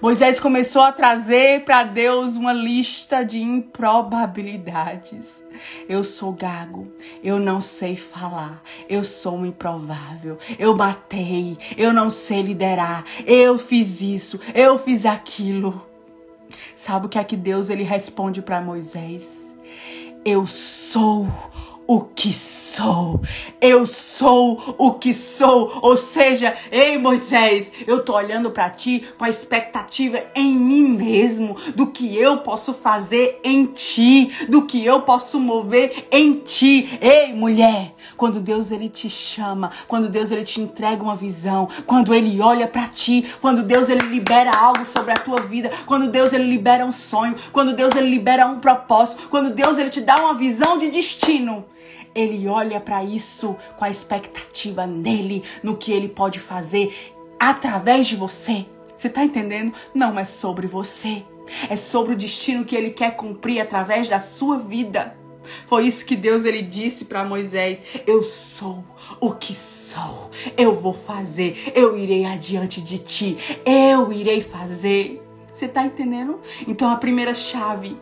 Moisés 0.00 0.40
começou 0.40 0.82
a 0.82 0.92
trazer 0.92 1.64
para 1.64 1.84
Deus 1.84 2.36
uma 2.36 2.52
lista 2.52 3.24
de 3.24 3.40
improbabilidades. 3.40 5.44
Eu 5.88 6.04
sou 6.04 6.32
gago, 6.32 6.92
eu 7.22 7.38
não 7.38 7.60
sei 7.60 7.96
falar, 7.96 8.62
eu 8.88 9.04
sou 9.04 9.36
um 9.36 9.46
improvável, 9.46 10.38
eu 10.58 10.76
matei, 10.76 11.56
eu 11.76 11.92
não 11.92 12.10
sei 12.10 12.42
liderar, 12.42 13.04
eu 13.26 13.58
fiz 13.58 14.00
isso, 14.00 14.40
eu 14.54 14.78
fiz 14.78 15.06
aquilo. 15.06 15.86
Sabe 16.74 17.06
o 17.06 17.08
que 17.08 17.18
é 17.18 17.24
que 17.24 17.36
Deus 17.36 17.70
ele 17.70 17.84
responde 17.84 18.42
para 18.42 18.60
Moisés? 18.60 19.38
Eu 20.24 20.46
sou 20.46 21.28
o 21.90 22.02
que 22.02 22.32
sou. 22.32 23.20
Eu 23.60 23.84
sou 23.84 24.76
o 24.78 24.92
que 24.92 25.12
sou. 25.12 25.80
Ou 25.82 25.96
seja, 25.96 26.54
ei 26.70 26.96
Moisés, 26.96 27.72
eu 27.84 28.04
tô 28.04 28.14
olhando 28.14 28.52
para 28.52 28.70
ti 28.70 29.02
com 29.18 29.24
a 29.24 29.28
expectativa 29.28 30.22
em 30.32 30.54
mim 30.54 30.86
mesmo 30.86 31.56
do 31.74 31.88
que 31.88 32.16
eu 32.16 32.38
posso 32.38 32.72
fazer 32.72 33.40
em 33.42 33.66
ti, 33.66 34.30
do 34.48 34.66
que 34.66 34.86
eu 34.86 35.02
posso 35.02 35.40
mover 35.40 36.06
em 36.12 36.34
ti. 36.34 36.96
Ei 37.00 37.34
mulher, 37.34 37.92
quando 38.16 38.38
Deus 38.38 38.70
ele 38.70 38.88
te 38.88 39.10
chama, 39.10 39.72
quando 39.88 40.08
Deus 40.08 40.30
ele 40.30 40.44
te 40.44 40.60
entrega 40.60 41.02
uma 41.02 41.16
visão, 41.16 41.68
quando 41.86 42.14
ele 42.14 42.40
olha 42.40 42.68
para 42.68 42.86
ti, 42.86 43.34
quando 43.40 43.64
Deus 43.64 43.88
ele 43.88 44.06
libera 44.06 44.52
algo 44.56 44.86
sobre 44.86 45.10
a 45.10 45.16
tua 45.16 45.40
vida, 45.40 45.72
quando 45.86 46.08
Deus 46.08 46.32
ele 46.32 46.44
libera 46.44 46.86
um 46.86 46.92
sonho, 46.92 47.34
quando 47.50 47.74
Deus 47.74 47.96
ele 47.96 48.08
libera 48.08 48.46
um 48.46 48.60
propósito, 48.60 49.28
quando 49.28 49.52
Deus 49.52 49.76
ele 49.76 49.90
te 49.90 50.00
dá 50.00 50.18
uma 50.22 50.34
visão 50.34 50.78
de 50.78 50.88
destino, 50.88 51.64
ele 52.14 52.48
olha 52.48 52.80
para 52.80 53.04
isso 53.04 53.56
com 53.78 53.84
a 53.84 53.90
expectativa 53.90 54.86
nele, 54.86 55.44
no 55.62 55.76
que 55.76 55.92
ele 55.92 56.08
pode 56.08 56.40
fazer 56.40 57.14
através 57.38 58.06
de 58.06 58.16
você. 58.16 58.66
Você 58.96 59.08
tá 59.08 59.24
entendendo? 59.24 59.72
Não 59.94 60.18
é 60.18 60.24
sobre 60.24 60.66
você. 60.66 61.22
É 61.68 61.76
sobre 61.76 62.12
o 62.12 62.16
destino 62.16 62.64
que 62.64 62.76
ele 62.76 62.90
quer 62.90 63.16
cumprir 63.16 63.60
através 63.60 64.08
da 64.08 64.20
sua 64.20 64.58
vida. 64.58 65.16
Foi 65.66 65.86
isso 65.86 66.04
que 66.04 66.14
Deus 66.14 66.44
ele 66.44 66.62
disse 66.62 67.06
para 67.06 67.24
Moisés: 67.24 67.78
Eu 68.06 68.22
sou 68.22 68.84
o 69.18 69.32
que 69.32 69.54
sou. 69.54 70.30
Eu 70.56 70.74
vou 70.74 70.92
fazer. 70.92 71.72
Eu 71.74 71.96
irei 71.96 72.24
adiante 72.26 72.80
de 72.80 72.98
ti. 72.98 73.36
Eu 73.64 74.12
irei 74.12 74.42
fazer. 74.42 75.22
Você 75.52 75.66
tá 75.66 75.84
entendendo? 75.84 76.40
Então 76.68 76.90
a 76.90 76.96
primeira 76.96 77.34
chave, 77.34 77.96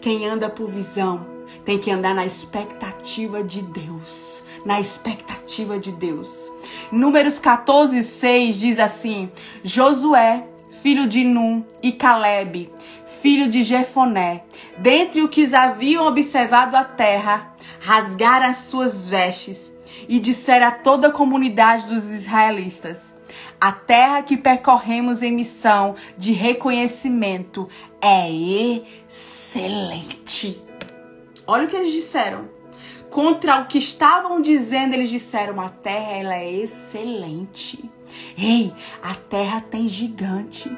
quem 0.00 0.26
anda 0.26 0.48
por 0.48 0.70
visão, 0.70 1.35
tem 1.66 1.78
que 1.78 1.90
andar 1.90 2.14
na 2.14 2.24
expectativa 2.24 3.42
de 3.42 3.60
Deus. 3.60 4.42
Na 4.64 4.80
expectativa 4.80 5.78
de 5.78 5.92
Deus. 5.92 6.50
Números 6.90 7.38
14, 7.38 8.02
6 8.02 8.58
diz 8.58 8.78
assim: 8.78 9.30
Josué, 9.62 10.44
filho 10.80 11.06
de 11.06 11.22
Num, 11.24 11.64
e 11.82 11.92
Caleb, 11.92 12.72
filho 13.20 13.48
de 13.48 13.62
Jefoné, 13.62 14.44
dentre 14.78 15.20
os 15.22 15.30
que 15.30 15.54
haviam 15.54 16.06
observado 16.06 16.76
a 16.76 16.84
terra, 16.84 17.54
rasgaram 17.80 18.46
as 18.46 18.58
suas 18.58 19.08
vestes 19.08 19.72
e 20.08 20.18
disseram 20.18 20.68
a 20.68 20.72
toda 20.72 21.08
a 21.08 21.12
comunidade 21.12 21.86
dos 21.86 22.08
israelitas: 22.10 23.12
A 23.60 23.72
terra 23.72 24.22
que 24.22 24.36
percorremos 24.36 25.22
em 25.22 25.32
missão 25.32 25.96
de 26.16 26.32
reconhecimento 26.32 27.68
é 28.00 28.30
excelente. 29.08 30.65
Olha 31.46 31.64
o 31.64 31.68
que 31.68 31.76
eles 31.76 31.92
disseram. 31.92 32.48
Contra 33.10 33.60
o 33.60 33.66
que 33.66 33.78
estavam 33.78 34.42
dizendo, 34.42 34.94
eles 34.94 35.08
disseram: 35.08 35.60
a 35.60 35.68
terra 35.68 36.12
ela 36.12 36.36
é 36.36 36.52
excelente. 36.52 37.88
Ei, 38.36 38.72
a 39.02 39.14
terra 39.14 39.60
tem 39.60 39.88
gigante. 39.88 40.70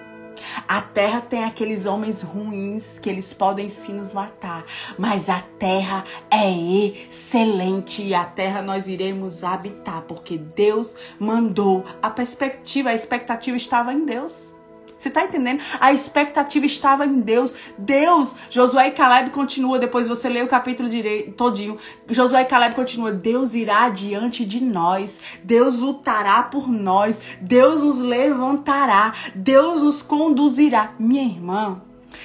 A 0.67 0.81
terra 0.81 1.21
tem 1.21 1.45
aqueles 1.45 1.85
homens 1.85 2.23
ruins 2.23 2.99
que 2.99 3.11
eles 3.11 3.33
podem 3.33 3.69
sim 3.69 3.95
nos 3.95 4.13
matar, 4.13 4.65
mas 4.97 5.29
a 5.29 5.41
terra 5.59 6.05
é 6.31 6.51
excelente 6.51 8.03
e 8.03 8.15
a 8.15 8.25
terra 8.25 8.63
nós 8.63 8.87
iremos 8.87 9.43
habitar, 9.43 10.03
porque 10.03 10.39
Deus 10.39 10.95
mandou. 11.19 11.85
A 12.01 12.09
perspectiva, 12.09 12.91
a 12.91 12.95
expectativa 12.95 13.57
estava 13.57 13.93
em 13.93 14.05
Deus. 14.05 14.55
Você 14.99 15.09
tá 15.09 15.25
entendendo? 15.25 15.63
A 15.79 15.93
expectativa 15.93 16.67
estava 16.67 17.07
em 17.07 17.21
Deus. 17.21 17.55
Deus, 17.79 18.35
Josué 18.51 18.89
e 18.89 18.91
Caleb 18.91 19.31
continua, 19.31 19.79
depois 19.79 20.09
você 20.09 20.29
lê 20.29 20.43
o 20.43 20.49
capítulo 20.49 20.89
direito, 20.89 21.33
todinho. 21.33 21.79
Josué 22.09 22.43
e 22.43 22.47
Caleb 22.47 22.75
continua, 22.75 23.13
Deus 23.13 23.55
irá 23.55 23.89
diante 23.91 24.45
de 24.45 24.63
nós. 24.63 25.21
Deus 25.45 25.77
lutará 25.77 26.43
por 26.43 26.69
nós. 26.69 27.23
Deus 27.41 27.81
nos 27.81 28.01
levantará. 28.01 29.15
Deus 29.37 29.83
nos 29.83 30.03
conduzirá. 30.03 30.89
Minha 30.99 31.23
irmã, 31.23 31.81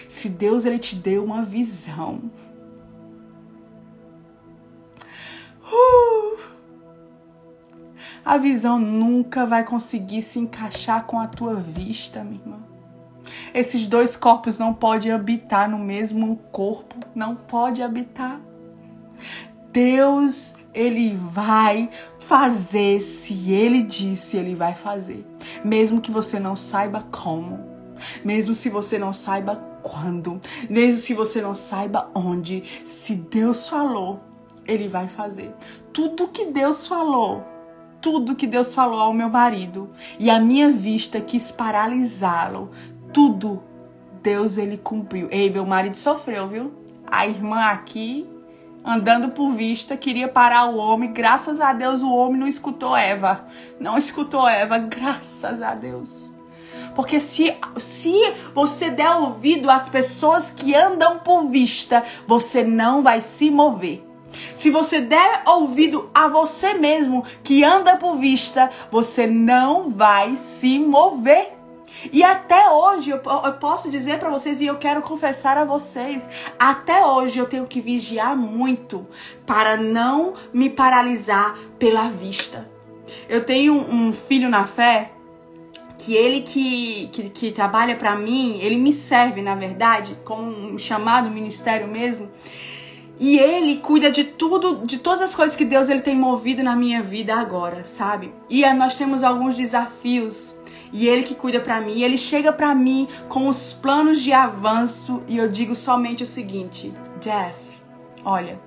se 0.09 0.27
Deus 0.27 0.65
ele 0.65 0.79
te 0.79 0.95
deu 0.95 1.23
uma 1.23 1.43
visão, 1.43 2.31
uh, 5.71 6.52
a 8.25 8.37
visão 8.37 8.79
nunca 8.79 9.45
vai 9.45 9.63
conseguir 9.63 10.21
se 10.21 10.39
encaixar 10.39 11.05
com 11.05 11.19
a 11.19 11.27
tua 11.27 11.55
vista, 11.55 12.23
minha 12.23 12.39
irmã. 12.41 12.59
Esses 13.53 13.87
dois 13.87 14.17
corpos 14.17 14.57
não 14.57 14.73
podem 14.73 15.11
habitar 15.11 15.69
no 15.69 15.77
mesmo 15.77 16.37
corpo, 16.51 16.95
não 17.13 17.35
pode 17.35 17.81
habitar. 17.81 18.39
Deus, 19.71 20.55
ele 20.73 21.13
vai 21.13 21.89
fazer, 22.19 23.01
se 23.01 23.51
ele 23.51 23.81
disse, 23.81 24.37
ele 24.37 24.55
vai 24.55 24.75
fazer, 24.75 25.25
mesmo 25.63 26.01
que 26.01 26.11
você 26.11 26.39
não 26.39 26.55
saiba 26.55 27.05
como, 27.11 27.59
mesmo 28.23 28.53
se 28.53 28.69
você 28.69 28.99
não 28.99 29.13
saiba 29.13 29.55
quando, 29.81 30.39
mesmo 30.69 30.99
se 30.99 31.13
você 31.13 31.41
não 31.41 31.55
saiba 31.55 32.09
onde, 32.13 32.63
se 32.85 33.15
Deus 33.15 33.67
falou, 33.67 34.21
ele 34.65 34.87
vai 34.87 35.07
fazer. 35.07 35.53
Tudo 35.91 36.27
que 36.27 36.45
Deus 36.45 36.87
falou, 36.87 37.43
tudo 38.03 38.35
que 38.35 38.45
Deus 38.45 38.75
falou 38.75 38.99
ao 38.99 39.13
meu 39.13 39.29
marido 39.29 39.89
e 40.19 40.29
a 40.29 40.37
minha 40.37 40.69
vista 40.69 41.21
quis 41.21 41.49
paralisá-lo. 41.51 42.69
Tudo 43.13 43.63
Deus 44.21 44.57
ele 44.57 44.77
cumpriu. 44.77 45.29
Ei, 45.31 45.49
meu 45.49 45.65
marido 45.65 45.97
sofreu, 45.97 46.45
viu? 46.47 46.73
A 47.09 47.25
irmã 47.25 47.61
aqui 47.61 48.27
andando 48.83 49.29
por 49.29 49.53
vista 49.53 49.95
queria 49.95 50.27
parar 50.27 50.65
o 50.65 50.75
homem. 50.75 51.13
Graças 51.13 51.61
a 51.61 51.71
Deus 51.71 52.01
o 52.01 52.13
homem 52.13 52.37
não 52.37 52.47
escutou 52.47 52.95
Eva. 52.95 53.47
Não 53.79 53.97
escutou 53.97 54.47
Eva, 54.49 54.77
graças 54.83 55.61
a 55.61 55.73
Deus. 55.73 56.33
Porque 56.95 57.21
se, 57.21 57.55
se 57.77 58.13
você 58.53 58.89
der 58.89 59.11
ouvido 59.11 59.71
às 59.71 59.87
pessoas 59.87 60.51
que 60.51 60.75
andam 60.75 61.19
por 61.19 61.47
vista, 61.49 62.03
você 62.27 62.65
não 62.65 63.01
vai 63.01 63.21
se 63.21 63.49
mover. 63.49 64.12
Se 64.55 64.69
você 64.69 65.01
der 65.01 65.43
ouvido 65.47 66.09
a 66.13 66.27
você 66.27 66.73
mesmo 66.73 67.23
que 67.43 67.63
anda 67.63 67.97
por 67.97 68.17
vista, 68.17 68.69
você 68.91 69.27
não 69.27 69.89
vai 69.89 70.35
se 70.35 70.79
mover. 70.79 71.53
E 72.11 72.23
até 72.23 72.69
hoje 72.69 73.11
eu, 73.11 73.21
eu 73.45 73.53
posso 73.53 73.89
dizer 73.89 74.19
para 74.19 74.29
vocês 74.29 74.59
e 74.59 74.65
eu 74.65 74.77
quero 74.77 75.01
confessar 75.01 75.57
a 75.57 75.63
vocês, 75.63 76.27
até 76.59 77.05
hoje 77.05 77.37
eu 77.37 77.45
tenho 77.45 77.65
que 77.65 77.79
vigiar 77.79 78.35
muito 78.35 79.07
para 79.45 79.77
não 79.77 80.33
me 80.51 80.69
paralisar 80.69 81.57
pela 81.79 82.09
vista. 82.09 82.69
Eu 83.29 83.45
tenho 83.45 83.73
um 83.73 84.11
filho 84.11 84.49
na 84.49 84.65
fé 84.65 85.11
que 85.97 86.13
ele 86.15 86.41
que, 86.41 87.07
que, 87.13 87.29
que 87.29 87.51
trabalha 87.51 87.95
para 87.95 88.15
mim, 88.15 88.59
ele 88.59 88.75
me 88.75 88.91
serve, 88.91 89.41
na 89.41 89.55
verdade, 89.55 90.17
como 90.25 90.43
um 90.43 90.77
chamado 90.77 91.31
ministério 91.31 91.87
mesmo. 91.87 92.29
E 93.19 93.37
ele 93.37 93.77
cuida 93.77 94.09
de 94.11 94.23
tudo, 94.23 94.85
de 94.85 94.97
todas 94.97 95.21
as 95.21 95.35
coisas 95.35 95.55
que 95.55 95.65
Deus 95.65 95.89
ele 95.89 96.01
tem 96.01 96.15
movido 96.15 96.63
na 96.63 96.75
minha 96.75 97.01
vida 97.01 97.35
agora, 97.35 97.85
sabe? 97.85 98.33
E 98.49 98.65
nós 98.73 98.97
temos 98.97 99.23
alguns 99.23 99.55
desafios. 99.55 100.55
E 100.91 101.07
ele 101.07 101.23
que 101.23 101.35
cuida 101.35 101.59
para 101.59 101.81
mim, 101.81 102.01
ele 102.01 102.17
chega 102.17 102.51
para 102.51 102.73
mim 102.75 103.07
com 103.27 103.47
os 103.47 103.73
planos 103.73 104.21
de 104.21 104.31
avanço 104.31 105.21
e 105.27 105.37
eu 105.37 105.47
digo 105.47 105.75
somente 105.75 106.23
o 106.23 106.25
seguinte: 106.25 106.93
Jeff, 107.19 107.75
olha, 108.23 108.59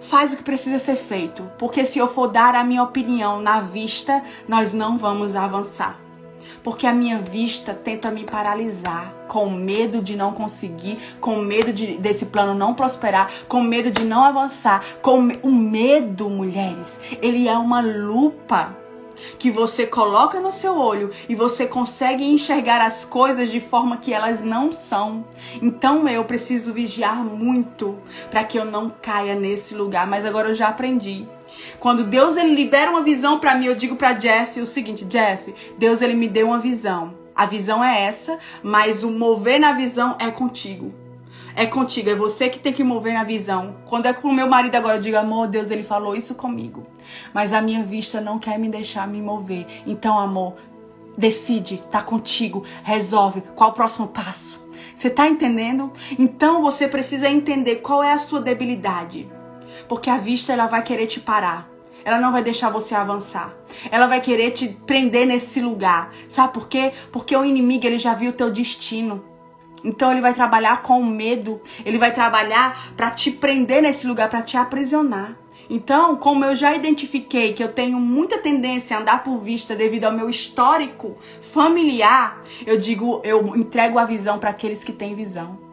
faz 0.00 0.32
o 0.32 0.36
que 0.36 0.42
precisa 0.42 0.78
ser 0.78 0.96
feito, 0.96 1.42
porque 1.58 1.84
se 1.84 1.98
eu 1.98 2.08
for 2.08 2.28
dar 2.28 2.54
a 2.54 2.64
minha 2.64 2.82
opinião 2.82 3.40
na 3.40 3.60
vista, 3.60 4.22
nós 4.48 4.72
não 4.72 4.96
vamos 4.96 5.34
avançar 5.36 6.00
porque 6.62 6.86
a 6.86 6.92
minha 6.92 7.18
vista 7.18 7.74
tenta 7.74 8.10
me 8.10 8.24
paralisar, 8.24 9.14
com 9.28 9.50
medo 9.50 10.02
de 10.02 10.16
não 10.16 10.32
conseguir, 10.32 10.98
com 11.20 11.36
medo 11.36 11.72
de, 11.72 11.98
desse 11.98 12.26
plano 12.26 12.54
não 12.54 12.74
prosperar, 12.74 13.30
com 13.48 13.62
medo 13.62 13.90
de 13.90 14.04
não 14.04 14.24
avançar, 14.24 14.84
com 15.02 15.28
o 15.42 15.52
medo, 15.52 16.28
mulheres, 16.28 17.00
ele 17.22 17.48
é 17.48 17.56
uma 17.56 17.80
lupa 17.80 18.76
que 19.38 19.50
você 19.50 19.86
coloca 19.86 20.40
no 20.40 20.50
seu 20.50 20.78
olho 20.78 21.10
e 21.28 21.34
você 21.34 21.66
consegue 21.66 22.24
enxergar 22.24 22.80
as 22.80 23.04
coisas 23.04 23.50
de 23.50 23.60
forma 23.60 23.98
que 23.98 24.12
elas 24.12 24.40
não 24.40 24.72
são. 24.72 25.24
Então 25.60 26.08
eu 26.08 26.24
preciso 26.24 26.72
vigiar 26.72 27.22
muito 27.24 27.98
para 28.30 28.44
que 28.44 28.58
eu 28.58 28.64
não 28.64 28.90
caia 28.90 29.34
nesse 29.34 29.74
lugar, 29.74 30.06
mas 30.06 30.24
agora 30.24 30.48
eu 30.48 30.54
já 30.54 30.68
aprendi 30.68 31.26
Quando 31.78 32.04
Deus 32.04 32.36
ele 32.36 32.54
libera 32.54 32.90
uma 32.90 33.02
visão 33.02 33.38
para 33.38 33.54
mim, 33.54 33.66
eu 33.66 33.74
digo 33.74 33.96
para 33.96 34.12
Jeff 34.12 34.60
o 34.60 34.66
seguinte: 34.66 35.04
Jeff, 35.04 35.54
Deus 35.78 36.02
ele 36.02 36.14
me 36.14 36.28
deu 36.28 36.48
uma 36.48 36.58
visão. 36.58 37.14
A 37.34 37.46
visão 37.46 37.82
é 37.82 38.02
essa, 38.02 38.38
mas 38.62 39.02
o 39.02 39.10
mover 39.10 39.58
na 39.58 39.72
visão 39.72 40.16
é 40.18 40.30
contigo. 40.30 40.92
É 41.56 41.66
contigo, 41.66 42.10
é 42.10 42.14
você 42.14 42.48
que 42.48 42.58
tem 42.58 42.72
que 42.72 42.84
mover 42.84 43.14
na 43.14 43.24
visão. 43.24 43.76
Quando 43.86 44.06
é 44.06 44.12
com 44.12 44.28
o 44.28 44.32
meu 44.32 44.46
marido 44.46 44.74
agora, 44.76 44.96
eu 44.96 45.00
digo, 45.00 45.16
amor, 45.16 45.48
Deus, 45.48 45.70
ele 45.70 45.82
falou 45.82 46.14
isso 46.14 46.34
comigo. 46.34 46.86
Mas 47.34 47.52
a 47.52 47.60
minha 47.60 47.82
vista 47.82 48.20
não 48.20 48.38
quer 48.38 48.58
me 48.58 48.68
deixar 48.68 49.08
me 49.08 49.20
mover. 49.20 49.66
Então, 49.86 50.18
amor, 50.18 50.54
decide, 51.16 51.82
tá 51.90 52.02
contigo, 52.02 52.64
resolve. 52.82 53.42
Qual 53.54 53.70
o 53.70 53.74
próximo 53.74 54.08
passo? 54.08 54.64
Você 54.94 55.08
tá 55.08 55.26
entendendo? 55.26 55.92
Então 56.18 56.60
você 56.62 56.86
precisa 56.86 57.28
entender 57.28 57.76
qual 57.76 58.02
é 58.02 58.12
a 58.12 58.18
sua 58.18 58.40
debilidade. 58.40 59.30
Porque 59.90 60.08
a 60.08 60.18
vista 60.18 60.52
ela 60.52 60.68
vai 60.68 60.84
querer 60.84 61.08
te 61.08 61.18
parar. 61.18 61.68
Ela 62.04 62.20
não 62.20 62.30
vai 62.30 62.44
deixar 62.44 62.70
você 62.70 62.94
avançar. 62.94 63.52
Ela 63.90 64.06
vai 64.06 64.20
querer 64.20 64.52
te 64.52 64.68
prender 64.68 65.26
nesse 65.26 65.60
lugar. 65.60 66.14
Sabe 66.28 66.52
por 66.52 66.68
quê? 66.68 66.92
Porque 67.10 67.36
o 67.36 67.44
inimigo 67.44 67.84
ele 67.84 67.98
já 67.98 68.14
viu 68.14 68.30
o 68.30 68.32
teu 68.32 68.52
destino. 68.52 69.24
Então 69.82 70.12
ele 70.12 70.20
vai 70.20 70.32
trabalhar 70.32 70.82
com 70.82 71.02
medo, 71.02 71.60
ele 71.84 71.98
vai 71.98 72.14
trabalhar 72.14 72.92
para 72.96 73.10
te 73.10 73.32
prender 73.32 73.82
nesse 73.82 74.06
lugar, 74.06 74.30
para 74.30 74.42
te 74.42 74.56
aprisionar. 74.56 75.36
Então, 75.68 76.14
como 76.14 76.44
eu 76.44 76.54
já 76.54 76.72
identifiquei 76.72 77.52
que 77.52 77.62
eu 77.64 77.72
tenho 77.72 77.98
muita 77.98 78.38
tendência 78.38 78.96
a 78.96 79.00
andar 79.00 79.24
por 79.24 79.38
vista 79.38 79.74
devido 79.74 80.04
ao 80.04 80.12
meu 80.12 80.30
histórico 80.30 81.16
familiar, 81.40 82.40
eu 82.64 82.76
digo, 82.76 83.20
eu 83.24 83.56
entrego 83.56 83.98
a 83.98 84.04
visão 84.04 84.38
para 84.38 84.50
aqueles 84.50 84.84
que 84.84 84.92
têm 84.92 85.16
visão. 85.16 85.69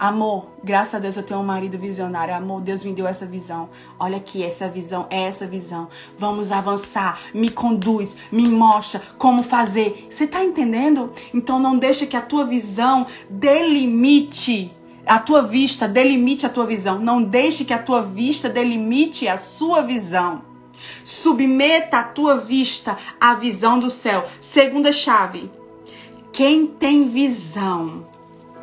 Amor, 0.00 0.46
graças 0.64 0.94
a 0.94 0.98
Deus 0.98 1.18
eu 1.18 1.22
tenho 1.22 1.40
um 1.40 1.44
marido 1.44 1.76
visionário. 1.76 2.34
Amor, 2.34 2.62
Deus 2.62 2.82
me 2.82 2.94
deu 2.94 3.06
essa 3.06 3.26
visão. 3.26 3.68
Olha 3.98 4.16
aqui, 4.16 4.42
essa 4.42 4.66
visão 4.66 5.06
é 5.10 5.24
essa 5.24 5.46
visão. 5.46 5.88
Vamos 6.16 6.50
avançar. 6.50 7.20
Me 7.34 7.50
conduz, 7.50 8.16
me 8.32 8.48
mostra 8.48 9.02
como 9.18 9.42
fazer. 9.42 10.08
Você 10.08 10.26
tá 10.26 10.42
entendendo? 10.42 11.12
Então 11.34 11.58
não 11.58 11.76
deixa 11.76 12.06
que 12.06 12.16
a 12.16 12.22
tua 12.22 12.46
visão 12.46 13.06
delimite 13.28 14.74
a 15.04 15.18
tua 15.18 15.42
vista, 15.42 15.86
delimite 15.86 16.46
a 16.46 16.48
tua 16.48 16.64
visão. 16.64 16.98
Não 16.98 17.22
deixe 17.22 17.62
que 17.62 17.74
a 17.74 17.78
tua 17.78 18.00
vista 18.00 18.48
delimite 18.48 19.28
a 19.28 19.36
sua 19.36 19.82
visão. 19.82 20.40
Submeta 21.04 21.98
a 21.98 22.04
tua 22.04 22.38
vista 22.38 22.96
à 23.20 23.34
visão 23.34 23.78
do 23.78 23.90
céu. 23.90 24.24
Segunda 24.40 24.92
chave. 24.92 25.50
Quem 26.32 26.66
tem 26.66 27.06
visão 27.06 28.06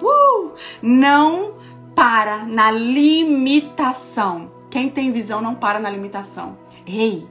Uh! 0.01 0.51
Não 0.81 1.55
para 1.95 2.45
na 2.45 2.69
limitação. 2.71 4.51
Quem 4.69 4.89
tem 4.89 5.11
visão 5.11 5.41
não 5.41 5.55
para 5.55 5.79
na 5.79 5.89
limitação. 5.89 6.57
Ei, 6.85 7.27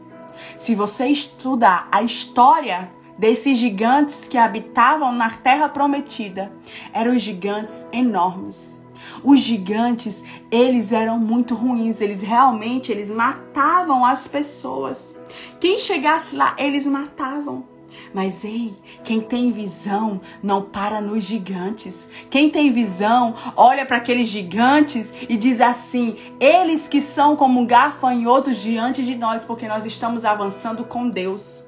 se 0.59 0.75
você 0.75 1.07
estudar 1.07 1.89
a 1.93 2.03
história 2.03 2.91
desses 3.19 3.57
gigantes 3.57 4.29
que 4.29 4.37
habitavam 4.37 5.13
na 5.13 5.31
terra 5.31 5.69
prometida, 5.69 6.53
eram 6.93 7.17
gigantes 7.17 7.87
enormes. 7.93 8.83
Os 9.23 9.41
gigantes, 9.41 10.23
eles 10.51 10.93
eram 10.93 11.19
muito 11.19 11.55
ruins, 11.55 12.01
eles 12.01 12.21
realmente 12.21 12.91
eles 12.91 13.11
matavam 13.11 14.05
as 14.05 14.27
pessoas. 14.27 15.17
Quem 15.61 15.79
chegasse 15.79 16.37
lá, 16.37 16.55
eles 16.59 16.87
matavam. 16.87 17.76
Mas 18.13 18.45
ei, 18.45 18.75
quem 19.05 19.21
tem 19.21 19.51
visão 19.51 20.21
não 20.43 20.63
para 20.63 21.01
nos 21.01 21.25
gigantes. 21.25 22.09
Quem 22.31 22.51
tem 22.51 22.73
visão 22.73 23.35
olha 23.57 23.85
para 23.85 23.97
aqueles 23.99 24.29
gigantes 24.29 25.13
e 25.29 25.37
diz 25.37 25.61
assim: 25.61 26.17
eles 26.41 26.89
que 26.89 27.01
são 27.01 27.37
como 27.37 27.67
gafanhotos 27.67 28.59
diante 28.59 29.05
de 29.05 29.15
nós, 29.15 29.45
porque 29.45 29.69
nós 29.69 29.87
estamos 29.87 30.25
avançando 30.25 30.85
com 30.85 31.09
Deus. 31.09 31.65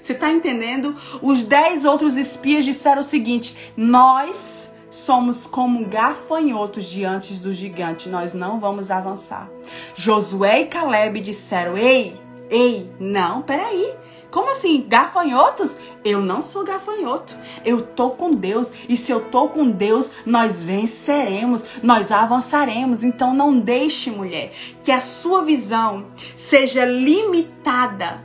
Você 0.00 0.12
está 0.12 0.30
entendendo? 0.30 0.94
Os 1.22 1.42
dez 1.42 1.84
outros 1.84 2.16
espias 2.16 2.64
disseram 2.64 3.00
o 3.00 3.04
seguinte: 3.04 3.56
nós 3.76 4.70
somos 4.90 5.46
como 5.46 5.86
gafanhotos 5.86 6.86
diante 6.86 7.34
do 7.34 7.52
gigante, 7.52 8.08
nós 8.08 8.34
não 8.34 8.58
vamos 8.58 8.90
avançar. 8.90 9.50
Josué 9.94 10.62
e 10.62 10.66
Caleb 10.66 11.20
disseram: 11.20 11.76
ei, 11.76 12.16
ei, 12.50 12.90
não, 12.98 13.42
peraí. 13.42 13.94
Como 14.38 14.52
assim? 14.52 14.86
Gafanhotos? 14.86 15.76
Eu 16.04 16.20
não 16.20 16.42
sou 16.42 16.62
gafanhoto. 16.62 17.36
Eu 17.64 17.80
tô 17.80 18.10
com 18.10 18.30
Deus. 18.30 18.72
E 18.88 18.96
se 18.96 19.10
eu 19.10 19.24
tô 19.24 19.48
com 19.48 19.68
Deus, 19.68 20.12
nós 20.24 20.62
venceremos, 20.62 21.64
nós 21.82 22.12
avançaremos. 22.12 23.02
Então 23.02 23.34
não 23.34 23.58
deixe, 23.58 24.12
mulher, 24.12 24.52
que 24.84 24.92
a 24.92 25.00
sua 25.00 25.44
visão 25.44 26.06
seja 26.36 26.84
limitada. 26.84 28.22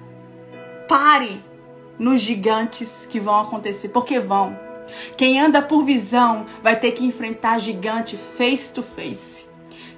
Pare 0.88 1.44
nos 1.98 2.22
gigantes 2.22 3.08
que 3.08 3.20
vão 3.20 3.42
acontecer, 3.42 3.90
porque 3.90 4.20
vão. 4.20 4.56
Quem 5.18 5.42
anda 5.42 5.64
por 5.64 5.84
visão 5.84 6.46
vai 6.62 6.80
ter 6.80 6.92
que 6.92 7.04
enfrentar 7.04 7.58
gigante 7.58 8.18
face 8.38 8.72
to 8.72 8.84
face 8.84 9.52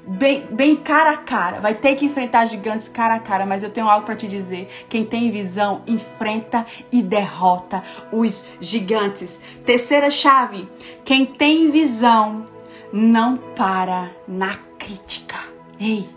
bem, 0.07 0.47
bem 0.51 0.75
cara 0.75 1.11
a 1.11 1.17
cara. 1.17 1.59
Vai 1.59 1.73
ter 1.73 1.95
que 1.95 2.05
enfrentar 2.05 2.45
gigantes 2.45 2.87
cara 2.87 3.15
a 3.15 3.19
cara, 3.19 3.45
mas 3.45 3.63
eu 3.63 3.69
tenho 3.69 3.89
algo 3.89 4.05
para 4.05 4.15
te 4.15 4.27
dizer. 4.27 4.67
Quem 4.89 5.05
tem 5.05 5.31
visão 5.31 5.81
enfrenta 5.87 6.65
e 6.91 7.01
derrota 7.01 7.83
os 8.11 8.45
gigantes. 8.59 9.39
Terceira 9.65 10.09
chave: 10.09 10.67
quem 11.03 11.25
tem 11.25 11.69
visão 11.71 12.47
não 12.93 13.37
para 13.37 14.11
na 14.27 14.55
crítica. 14.77 15.37
Ei, 15.79 16.07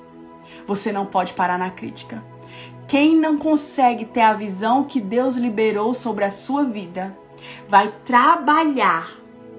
você 0.67 0.93
não 0.93 1.07
pode 1.07 1.33
parar 1.33 1.59
na 1.59 1.71
crítica. 1.71 2.23
Quem 2.87 3.17
não 3.17 3.37
consegue 3.37 4.07
ter 4.07 4.23
a 4.23 4.33
visão 4.33 4.85
que 4.85 5.01
Deus 5.01 5.37
liberou 5.37 5.93
sobre 5.93 6.25
a 6.25 6.31
sua 6.31 6.65
vida, 6.65 7.17
vai 7.69 7.93
trabalhar, 8.07 9.11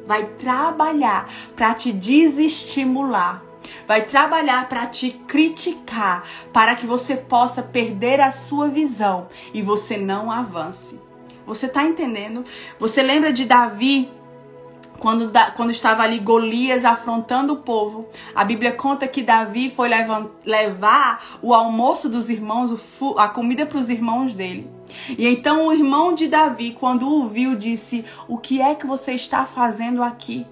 vai 0.07 0.25
trabalhar 0.25 1.30
para 1.55 1.75
te 1.75 1.91
desestimular 1.91 3.49
vai 3.89 4.03
trabalhar 4.03 4.69
para 4.69 4.85
te 4.85 5.09
criticar, 5.09 6.23
para 6.53 6.75
que 6.75 6.85
você 6.85 7.17
possa 7.17 7.63
perder 7.63 8.21
a 8.21 8.31
sua 8.31 8.67
visão 8.67 9.29
e 9.51 9.63
você 9.63 9.97
não 9.97 10.31
avance. 10.31 11.01
Você 11.43 11.67
tá 11.67 11.83
entendendo? 11.83 12.43
Você 12.79 13.01
lembra 13.01 13.33
de 13.33 13.45
Davi 13.45 14.07
quando, 14.99 15.31
quando 15.55 15.71
estava 15.71 16.03
ali 16.03 16.19
Golias 16.19 16.85
afrontando 16.85 17.53
o 17.53 17.63
povo, 17.63 18.07
a 18.35 18.43
Bíblia 18.43 18.73
conta 18.73 19.07
que 19.07 19.23
Davi 19.23 19.71
foi 19.71 19.89
levar 20.45 21.39
o 21.41 21.51
almoço 21.51 22.07
dos 22.07 22.29
irmãos, 22.29 22.71
a 23.17 23.27
comida 23.27 23.65
para 23.65 23.79
os 23.79 23.89
irmãos 23.89 24.35
dele. 24.35 24.69
E 25.17 25.27
então 25.27 25.65
o 25.65 25.73
irmão 25.73 26.13
de 26.13 26.27
Davi, 26.27 26.77
quando 26.79 27.11
o 27.11 27.27
viu, 27.27 27.55
disse: 27.55 28.05
O 28.27 28.37
que 28.37 28.61
é 28.61 28.75
que 28.75 28.85
você 28.85 29.13
está 29.13 29.47
fazendo 29.47 30.03
aqui? 30.03 30.45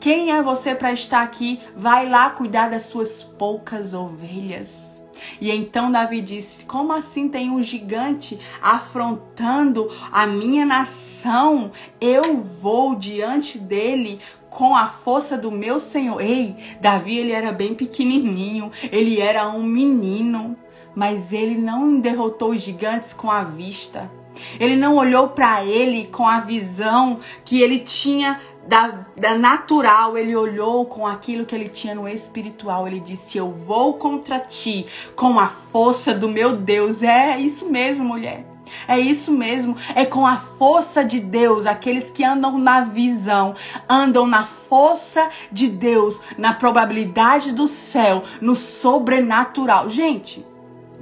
Quem 0.00 0.30
é 0.30 0.42
você 0.42 0.74
para 0.74 0.94
estar 0.94 1.20
aqui? 1.20 1.60
Vai 1.76 2.08
lá 2.08 2.30
cuidar 2.30 2.70
das 2.70 2.84
suas 2.84 3.22
poucas 3.22 3.92
ovelhas. 3.92 5.04
E 5.38 5.50
então 5.50 5.92
Davi 5.92 6.22
disse: 6.22 6.64
Como 6.64 6.90
assim 6.90 7.28
tem 7.28 7.50
um 7.50 7.62
gigante 7.62 8.40
afrontando 8.62 9.90
a 10.10 10.26
minha 10.26 10.64
nação? 10.64 11.70
Eu 12.00 12.38
vou 12.38 12.94
diante 12.94 13.58
dele 13.58 14.20
com 14.48 14.74
a 14.74 14.88
força 14.88 15.36
do 15.36 15.50
meu 15.50 15.78
Senhor. 15.78 16.18
Ei, 16.18 16.56
Davi 16.80 17.18
ele 17.18 17.32
era 17.32 17.52
bem 17.52 17.74
pequenininho, 17.74 18.72
ele 18.90 19.20
era 19.20 19.50
um 19.50 19.62
menino, 19.62 20.56
mas 20.94 21.30
ele 21.30 21.58
não 21.58 22.00
derrotou 22.00 22.52
os 22.52 22.62
gigantes 22.62 23.12
com 23.12 23.30
a 23.30 23.44
vista. 23.44 24.10
Ele 24.58 24.76
não 24.76 24.96
olhou 24.96 25.28
para 25.28 25.64
ele 25.64 26.06
com 26.06 26.26
a 26.26 26.40
visão 26.40 27.18
que 27.44 27.60
ele 27.60 27.80
tinha 27.80 28.40
da, 28.70 29.04
da 29.16 29.34
natural, 29.34 30.16
ele 30.16 30.36
olhou 30.36 30.86
com 30.86 31.04
aquilo 31.04 31.44
que 31.44 31.52
ele 31.56 31.66
tinha 31.66 31.92
no 31.92 32.08
espiritual. 32.08 32.86
Ele 32.86 33.00
disse: 33.00 33.36
Eu 33.36 33.50
vou 33.50 33.94
contra 33.94 34.38
ti 34.38 34.86
com 35.16 35.40
a 35.40 35.48
força 35.48 36.14
do 36.14 36.28
meu 36.28 36.56
Deus. 36.56 37.02
É 37.02 37.36
isso 37.36 37.66
mesmo, 37.66 38.04
mulher. 38.04 38.46
É 38.86 38.96
isso 39.00 39.32
mesmo, 39.32 39.76
é 39.96 40.06
com 40.06 40.24
a 40.24 40.36
força 40.36 41.04
de 41.04 41.18
Deus, 41.18 41.66
aqueles 41.66 42.08
que 42.08 42.22
andam 42.22 42.56
na 42.56 42.82
visão, 42.82 43.52
andam 43.88 44.28
na 44.28 44.46
força 44.46 45.28
de 45.50 45.66
Deus, 45.66 46.22
na 46.38 46.52
probabilidade 46.52 47.50
do 47.50 47.66
céu, 47.66 48.22
no 48.40 48.54
sobrenatural. 48.54 49.90
Gente, 49.90 50.46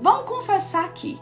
vamos 0.01 0.25
confessar 0.25 0.87
aqui. 0.87 1.19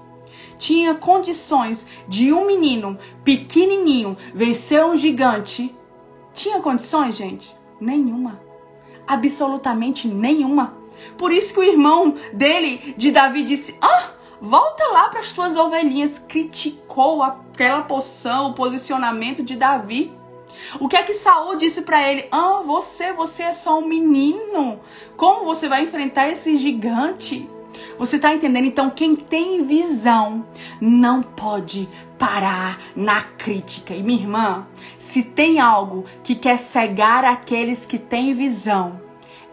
Tinha 0.57 0.95
condições 0.95 1.85
de 2.07 2.33
um 2.33 2.47
menino 2.47 2.97
pequenininho 3.25 4.17
vencer 4.33 4.85
um 4.85 4.97
gigante 4.97 5.75
tinha 6.37 6.61
condições, 6.61 7.17
gente? 7.17 7.57
Nenhuma. 7.81 8.41
Absolutamente 9.07 10.07
nenhuma. 10.07 10.77
Por 11.17 11.33
isso 11.33 11.53
que 11.53 11.61
o 11.61 11.65
irmão 11.65 12.15
dele, 12.33 12.95
de 12.97 13.11
Davi, 13.11 13.43
disse: 13.43 13.77
Ah, 13.81 14.11
volta 14.41 14.85
lá 14.89 15.09
para 15.09 15.21
as 15.21 15.33
tuas 15.33 15.57
ovelhinhas. 15.57 16.23
Criticou 16.29 17.23
aquela 17.23 17.83
poção, 17.83 18.51
o 18.51 18.55
posicionamento 18.55 19.43
de 19.43 19.57
Davi. 19.57 20.13
O 20.81 20.89
que 20.89 20.97
é 20.97 21.03
que 21.03 21.13
Saul 21.15 21.57
disse 21.57 21.83
para 21.83 22.11
ele? 22.11 22.29
Ah, 22.31 22.61
você, 22.65 23.13
você 23.13 23.45
é 23.45 23.55
só 23.55 23.79
um 23.79 23.87
menino. 23.87 24.81
Como 25.17 25.45
você 25.45 25.69
vai 25.69 25.83
enfrentar 25.83 26.29
esse 26.29 26.57
gigante? 26.57 27.49
Você 27.99 28.19
tá 28.19 28.35
entendendo? 28.35 28.67
Então, 28.67 28.91
quem 28.91 29.15
tem 29.15 29.65
visão 29.65 30.47
não 30.81 31.23
pode 31.23 31.89
parar 32.19 32.79
na 32.95 33.23
crítica. 33.23 33.95
E 33.95 34.03
minha 34.03 34.21
irmã, 34.21 34.67
se 34.99 35.23
tem 35.23 35.61
algo 35.61 36.05
que 36.23 36.35
quer 36.35 36.59
cegar 36.59 37.25
aqueles 37.25 37.85
que 37.85 37.99
têm 37.99 38.35
visão, 38.35 39.01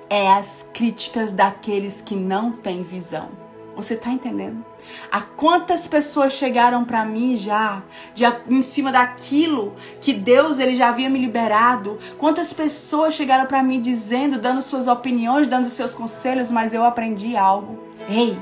é 0.10 0.32
as 0.32 0.68
críticas 0.74 1.34
daqueles 1.34 2.02
que 2.02 2.16
não 2.16 2.52
têm 2.52 2.84
visão. 2.84 3.30
Você 3.76 3.96
tá 3.96 4.12
entendendo? 4.12 4.64
A 5.12 5.22
quantas 5.22 5.88
pessoas 5.88 6.34
chegaram 6.34 6.86
para 6.86 7.04
mim 7.06 7.36
já, 7.36 7.82
de, 8.14 8.24
em 8.48 8.62
cima 8.62 8.92
daquilo 8.92 9.74
que 10.00 10.14
Deus 10.14 10.60
ele 10.60 10.76
já 10.76 10.90
havia 10.90 11.10
me 11.10 11.18
liberado? 11.18 11.98
Quantas 12.18 12.54
pessoas 12.54 13.16
chegaram 13.16 13.48
para 13.48 13.64
mim 13.64 13.82
dizendo, 13.82 14.38
dando 14.38 14.62
suas 14.62 14.88
opiniões, 14.88 15.48
dando 15.48 15.70
seus 15.70 15.96
conselhos, 15.96 16.52
mas 16.52 16.74
eu 16.74 16.84
aprendi 16.84 17.36
algo. 17.36 17.80
Ei, 18.08 18.38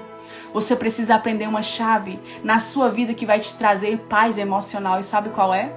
você 0.54 0.76
precisa 0.76 1.16
aprender 1.16 1.48
uma 1.48 1.62
chave 1.62 2.20
na 2.44 2.60
sua 2.60 2.90
vida 2.90 3.14
que 3.14 3.26
vai 3.26 3.40
te 3.40 3.56
trazer 3.56 3.98
paz 4.10 4.38
emocional. 4.38 5.00
E 5.00 5.04
sabe 5.04 5.30
qual 5.30 5.54
é? 5.54 5.74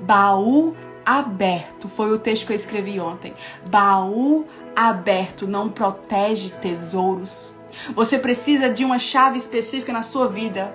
Baú 0.00 0.74
aberto. 1.04 1.88
Foi 1.88 2.12
o 2.12 2.18
texto 2.18 2.46
que 2.46 2.52
eu 2.52 2.56
escrevi 2.56 2.98
ontem. 3.00 3.34
Baú 3.68 4.46
aberto 4.74 5.46
não 5.46 5.68
protege 5.68 6.50
tesouros. 6.50 7.52
Você 7.94 8.18
precisa 8.18 8.70
de 8.70 8.84
uma 8.84 8.98
chave 8.98 9.36
específica 9.36 9.92
na 9.92 10.02
sua 10.02 10.28
vida. 10.28 10.74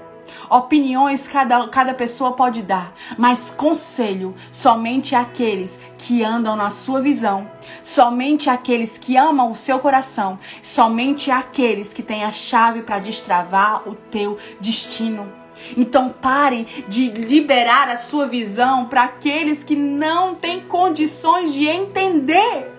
Opiniões 0.49 1.27
cada, 1.27 1.67
cada 1.67 1.93
pessoa 1.93 2.34
pode 2.34 2.61
dar, 2.61 2.93
mas 3.17 3.51
conselho 3.51 4.36
somente 4.51 5.15
aqueles 5.15 5.80
que 5.97 6.23
andam 6.23 6.55
na 6.55 6.69
sua 6.69 7.01
visão, 7.01 7.49
somente 7.84 8.49
aqueles 8.49 8.97
que 8.97 9.17
amam 9.17 9.51
o 9.51 9.55
seu 9.55 9.80
coração, 9.80 10.39
somente 10.61 11.30
aqueles 11.30 11.93
que 11.93 12.01
têm 12.01 12.23
a 12.23 12.32
chave 12.32 12.82
para 12.82 12.99
destravar 12.99 13.88
o 13.88 13.95
teu 13.95 14.38
destino. 14.59 15.39
Então 15.75 16.09
parem 16.09 16.65
de 16.88 17.09
liberar 17.09 17.89
a 17.89 17.97
sua 17.97 18.27
visão 18.27 18.86
para 18.86 19.03
aqueles 19.03 19.63
que 19.63 19.75
não 19.75 20.36
têm 20.36 20.61
condições 20.61 21.53
de 21.53 21.67
entender. 21.67 22.78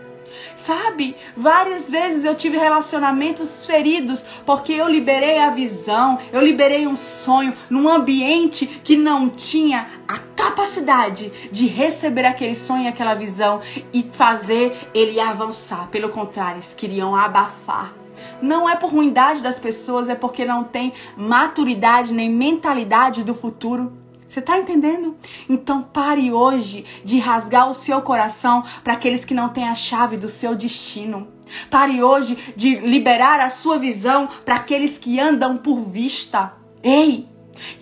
Sabe? 0.54 1.16
Várias 1.36 1.90
vezes 1.90 2.24
eu 2.24 2.34
tive 2.34 2.56
relacionamentos 2.56 3.66
feridos 3.66 4.24
porque 4.44 4.72
eu 4.72 4.88
liberei 4.88 5.38
a 5.38 5.50
visão, 5.50 6.18
eu 6.32 6.40
liberei 6.40 6.86
um 6.86 6.96
sonho 6.96 7.54
num 7.68 7.88
ambiente 7.88 8.66
que 8.66 8.96
não 8.96 9.28
tinha 9.28 9.86
a 10.06 10.18
capacidade 10.36 11.32
de 11.50 11.66
receber 11.66 12.24
aquele 12.24 12.56
sonho, 12.56 12.88
aquela 12.88 13.14
visão 13.14 13.60
e 13.92 14.08
fazer 14.12 14.76
ele 14.94 15.20
avançar. 15.20 15.88
Pelo 15.88 16.08
contrário, 16.08 16.58
eles 16.58 16.74
queriam 16.74 17.14
abafar. 17.14 17.94
Não 18.42 18.68
é 18.68 18.76
por 18.76 18.90
ruindade 18.90 19.40
das 19.40 19.58
pessoas, 19.58 20.08
é 20.08 20.14
porque 20.14 20.44
não 20.44 20.64
tem 20.64 20.92
maturidade 21.16 22.12
nem 22.12 22.30
mentalidade 22.30 23.22
do 23.22 23.34
futuro. 23.34 23.99
Você 24.30 24.38
está 24.38 24.56
entendendo? 24.56 25.16
Então 25.48 25.82
pare 25.82 26.32
hoje 26.32 26.84
de 27.04 27.18
rasgar 27.18 27.68
o 27.68 27.74
seu 27.74 28.00
coração 28.00 28.62
para 28.84 28.92
aqueles 28.92 29.24
que 29.24 29.34
não 29.34 29.48
têm 29.48 29.68
a 29.68 29.74
chave 29.74 30.16
do 30.16 30.30
seu 30.30 30.54
destino. 30.54 31.26
Pare 31.68 32.00
hoje 32.00 32.38
de 32.54 32.76
liberar 32.76 33.40
a 33.40 33.50
sua 33.50 33.76
visão 33.76 34.28
para 34.44 34.54
aqueles 34.54 34.98
que 34.98 35.18
andam 35.18 35.56
por 35.56 35.80
vista. 35.80 36.52
Ei, 36.80 37.28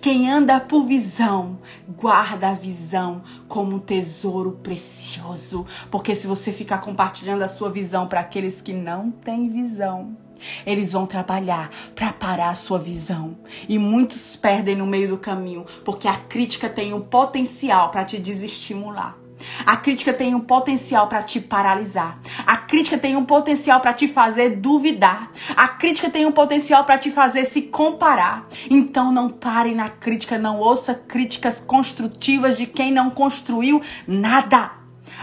quem 0.01 0.27
anda 0.27 0.59
por 0.59 0.85
visão, 0.85 1.59
guarda 1.87 2.49
a 2.49 2.55
visão 2.55 3.21
como 3.47 3.75
um 3.75 3.79
tesouro 3.79 4.53
precioso. 4.63 5.67
Porque 5.91 6.15
se 6.15 6.25
você 6.25 6.51
ficar 6.51 6.79
compartilhando 6.79 7.43
a 7.43 7.47
sua 7.47 7.69
visão 7.69 8.07
para 8.07 8.21
aqueles 8.21 8.59
que 8.59 8.73
não 8.73 9.11
têm 9.11 9.47
visão, 9.47 10.17
eles 10.65 10.91
vão 10.91 11.05
trabalhar 11.05 11.69
para 11.95 12.13
parar 12.13 12.49
a 12.49 12.55
sua 12.55 12.79
visão. 12.79 13.37
E 13.67 13.77
muitos 13.77 14.35
perdem 14.35 14.75
no 14.75 14.85
meio 14.85 15.09
do 15.09 15.17
caminho, 15.17 15.65
porque 15.83 16.07
a 16.07 16.15
crítica 16.15 16.69
tem 16.69 16.93
um 16.93 17.01
potencial 17.01 17.89
para 17.89 18.05
te 18.05 18.17
desestimular. 18.17 19.17
A 19.65 19.77
crítica 19.77 20.13
tem 20.13 20.35
um 20.35 20.39
potencial 20.39 21.07
para 21.07 21.23
te 21.23 21.39
paralisar. 21.39 22.19
A 22.45 22.57
crítica 22.57 22.97
tem 22.97 23.15
um 23.15 23.25
potencial 23.25 23.79
para 23.79 23.93
te 23.93 24.07
fazer 24.07 24.57
duvidar. 24.57 25.31
A 25.55 25.67
crítica 25.67 26.09
tem 26.09 26.25
um 26.25 26.31
potencial 26.31 26.83
para 26.83 26.97
te 26.97 27.09
fazer 27.09 27.45
se 27.45 27.61
comparar. 27.61 28.47
Então 28.69 29.11
não 29.11 29.29
pare 29.29 29.73
na 29.73 29.89
crítica, 29.89 30.37
não 30.37 30.59
ouça 30.59 30.93
críticas 30.93 31.59
construtivas 31.59 32.57
de 32.57 32.65
quem 32.65 32.91
não 32.91 33.09
construiu 33.09 33.81
nada. 34.07 34.71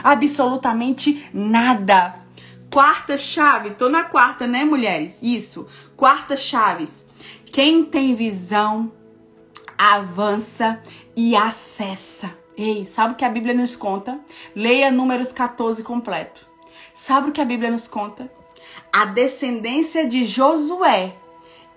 Absolutamente 0.02 1.26
nada. 1.32 2.25
Quarta 2.72 3.16
chave, 3.16 3.70
tô 3.70 3.88
na 3.88 4.04
quarta, 4.04 4.46
né, 4.46 4.64
mulheres? 4.64 5.18
Isso. 5.22 5.66
Quarta 5.96 6.36
chaves. 6.36 7.04
Quem 7.52 7.84
tem 7.84 8.14
visão 8.14 8.92
avança 9.78 10.80
e 11.14 11.34
acessa. 11.34 12.30
Ei, 12.56 12.84
sabe 12.84 13.12
o 13.12 13.16
que 13.16 13.24
a 13.24 13.30
Bíblia 13.30 13.54
nos 13.54 13.76
conta? 13.76 14.20
Leia 14.54 14.90
Números 14.90 15.32
14 15.32 15.82
completo. 15.82 16.46
Sabe 16.94 17.30
o 17.30 17.32
que 17.32 17.40
a 17.40 17.44
Bíblia 17.44 17.70
nos 17.70 17.86
conta? 17.86 18.30
A 18.92 19.04
descendência 19.04 20.06
de 20.06 20.24
Josué 20.24 21.14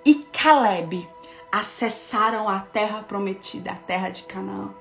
e 0.05 0.15
Caleb 0.15 1.07
acessaram 1.51 2.47
a 2.47 2.59
terra 2.59 3.03
prometida, 3.03 3.71
a 3.71 3.75
terra 3.75 4.09
de 4.09 4.23
Canaã. 4.23 4.73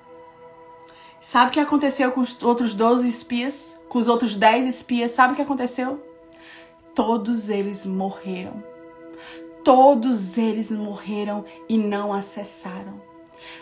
Sabe 1.20 1.50
o 1.50 1.52
que 1.52 1.60
aconteceu 1.60 2.12
com 2.12 2.20
os 2.20 2.40
outros 2.42 2.74
12 2.74 3.08
espias? 3.08 3.77
Com 3.88 3.98
os 3.98 4.08
outros 4.08 4.36
10 4.36 4.66
espias? 4.66 5.12
Sabe 5.12 5.32
o 5.32 5.36
que 5.36 5.42
aconteceu? 5.42 6.02
Todos 6.94 7.48
eles 7.48 7.86
morreram. 7.86 8.62
Todos 9.64 10.36
eles 10.38 10.70
morreram 10.70 11.44
e 11.68 11.76
não 11.76 12.12
acessaram. 12.12 13.07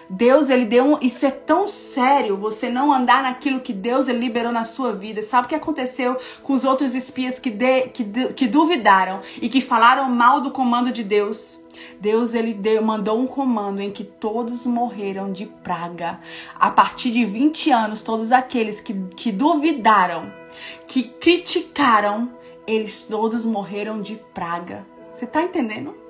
Deus, 0.08 0.48
ele 0.48 0.64
deu 0.64 0.84
um, 0.84 0.98
isso 1.00 1.26
é 1.26 1.30
tão 1.30 1.66
sério, 1.66 2.36
você 2.36 2.68
não 2.68 2.92
andar 2.92 3.22
naquilo 3.22 3.60
que 3.60 3.72
Deus 3.72 4.08
ele 4.08 4.20
liberou 4.20 4.52
na 4.52 4.64
sua 4.64 4.92
vida. 4.92 5.22
Sabe 5.22 5.46
o 5.46 5.48
que 5.48 5.54
aconteceu 5.54 6.16
com 6.42 6.52
os 6.52 6.64
outros 6.64 6.94
espias 6.94 7.38
que, 7.38 7.50
de, 7.50 7.88
que, 7.88 8.04
que 8.34 8.46
duvidaram 8.46 9.20
e 9.40 9.48
que 9.48 9.60
falaram 9.60 10.08
mal 10.08 10.40
do 10.40 10.50
comando 10.50 10.92
de 10.92 11.02
Deus? 11.02 11.60
Deus 12.00 12.34
ele 12.34 12.54
deu, 12.54 12.82
mandou 12.82 13.20
um 13.20 13.26
comando 13.26 13.80
em 13.80 13.90
que 13.90 14.04
todos 14.04 14.64
morreram 14.64 15.32
de 15.32 15.46
praga. 15.46 16.20
A 16.54 16.70
partir 16.70 17.10
de 17.10 17.24
20 17.24 17.70
anos, 17.70 18.02
todos 18.02 18.32
aqueles 18.32 18.80
que, 18.80 18.94
que 19.16 19.32
duvidaram, 19.32 20.32
que 20.86 21.02
criticaram, 21.02 22.30
eles 22.66 23.02
todos 23.02 23.44
morreram 23.44 24.00
de 24.00 24.16
praga. 24.32 24.86
Você 25.12 25.24
está 25.24 25.42
entendendo? 25.42 26.05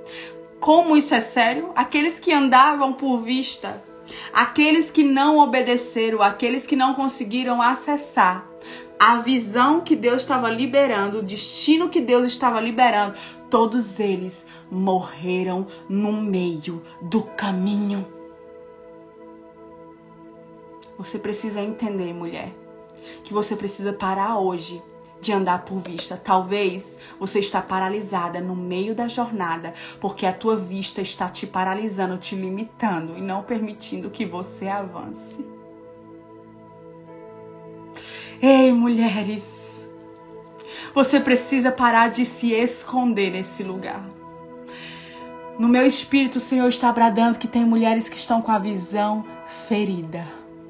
Como 0.61 0.96
isso 0.96 1.14
é 1.14 1.20
sério? 1.20 1.70
Aqueles 1.74 2.18
que 2.18 2.32
andavam 2.32 2.92
por 2.92 3.18
vista, 3.18 3.82
aqueles 4.32 4.90
que 4.90 5.04
não 5.04 5.38
obedeceram, 5.38 6.22
aqueles 6.22 6.66
que 6.66 6.76
não 6.76 6.94
conseguiram 6.94 7.61
acessar 7.61 8.46
a 8.98 9.18
visão 9.18 9.80
que 9.80 9.94
Deus 9.94 10.22
estava 10.22 10.48
liberando, 10.48 11.18
o 11.18 11.22
destino 11.22 11.88
que 11.88 12.00
Deus 12.00 12.24
estava 12.24 12.61
liberando, 12.61 13.14
todos 13.50 14.00
eles 14.00 14.46
morreram 14.70 15.66
no 15.88 16.12
meio 16.12 16.82
do 17.02 17.22
caminho. 17.22 18.07
Você 20.98 21.18
precisa 21.18 21.61
entender, 21.61 22.14
mulher, 22.14 22.52
que 23.22 23.34
você 23.34 23.54
precisa 23.54 23.92
parar 23.92 24.38
hoje 24.38 24.82
de 25.26 25.32
andar 25.32 25.64
por 25.64 25.80
vista. 25.80 26.16
Talvez 26.16 26.96
você 27.18 27.40
está 27.40 27.60
paralisada 27.60 28.40
no 28.40 28.56
meio 28.56 28.94
da 28.94 29.08
jornada, 29.08 29.74
porque 30.00 30.24
a 30.24 30.32
tua 30.32 30.56
vista 30.56 31.02
está 31.02 31.28
te 31.28 31.46
paralisando, 31.46 32.16
te 32.16 32.34
limitando 32.34 33.18
e 33.18 33.20
não 33.20 33.42
permitindo 33.42 34.08
que 34.08 34.24
você 34.24 34.68
avance. 34.68 35.44
Ei, 38.40 38.72
mulheres, 38.72 39.90
você 40.94 41.18
precisa 41.18 41.72
parar 41.72 42.08
de 42.08 42.24
se 42.24 42.52
esconder 42.52 43.30
nesse 43.30 43.62
lugar. 43.62 44.04
No 45.58 45.68
meu 45.68 45.86
espírito, 45.86 46.36
o 46.36 46.40
Senhor 46.40 46.68
está 46.68 46.92
bradando 46.92 47.38
que 47.38 47.48
tem 47.48 47.64
mulheres 47.64 48.08
que 48.08 48.16
estão 48.16 48.42
com 48.42 48.52
a 48.52 48.58
visão 48.58 49.24
ferida 49.68 50.26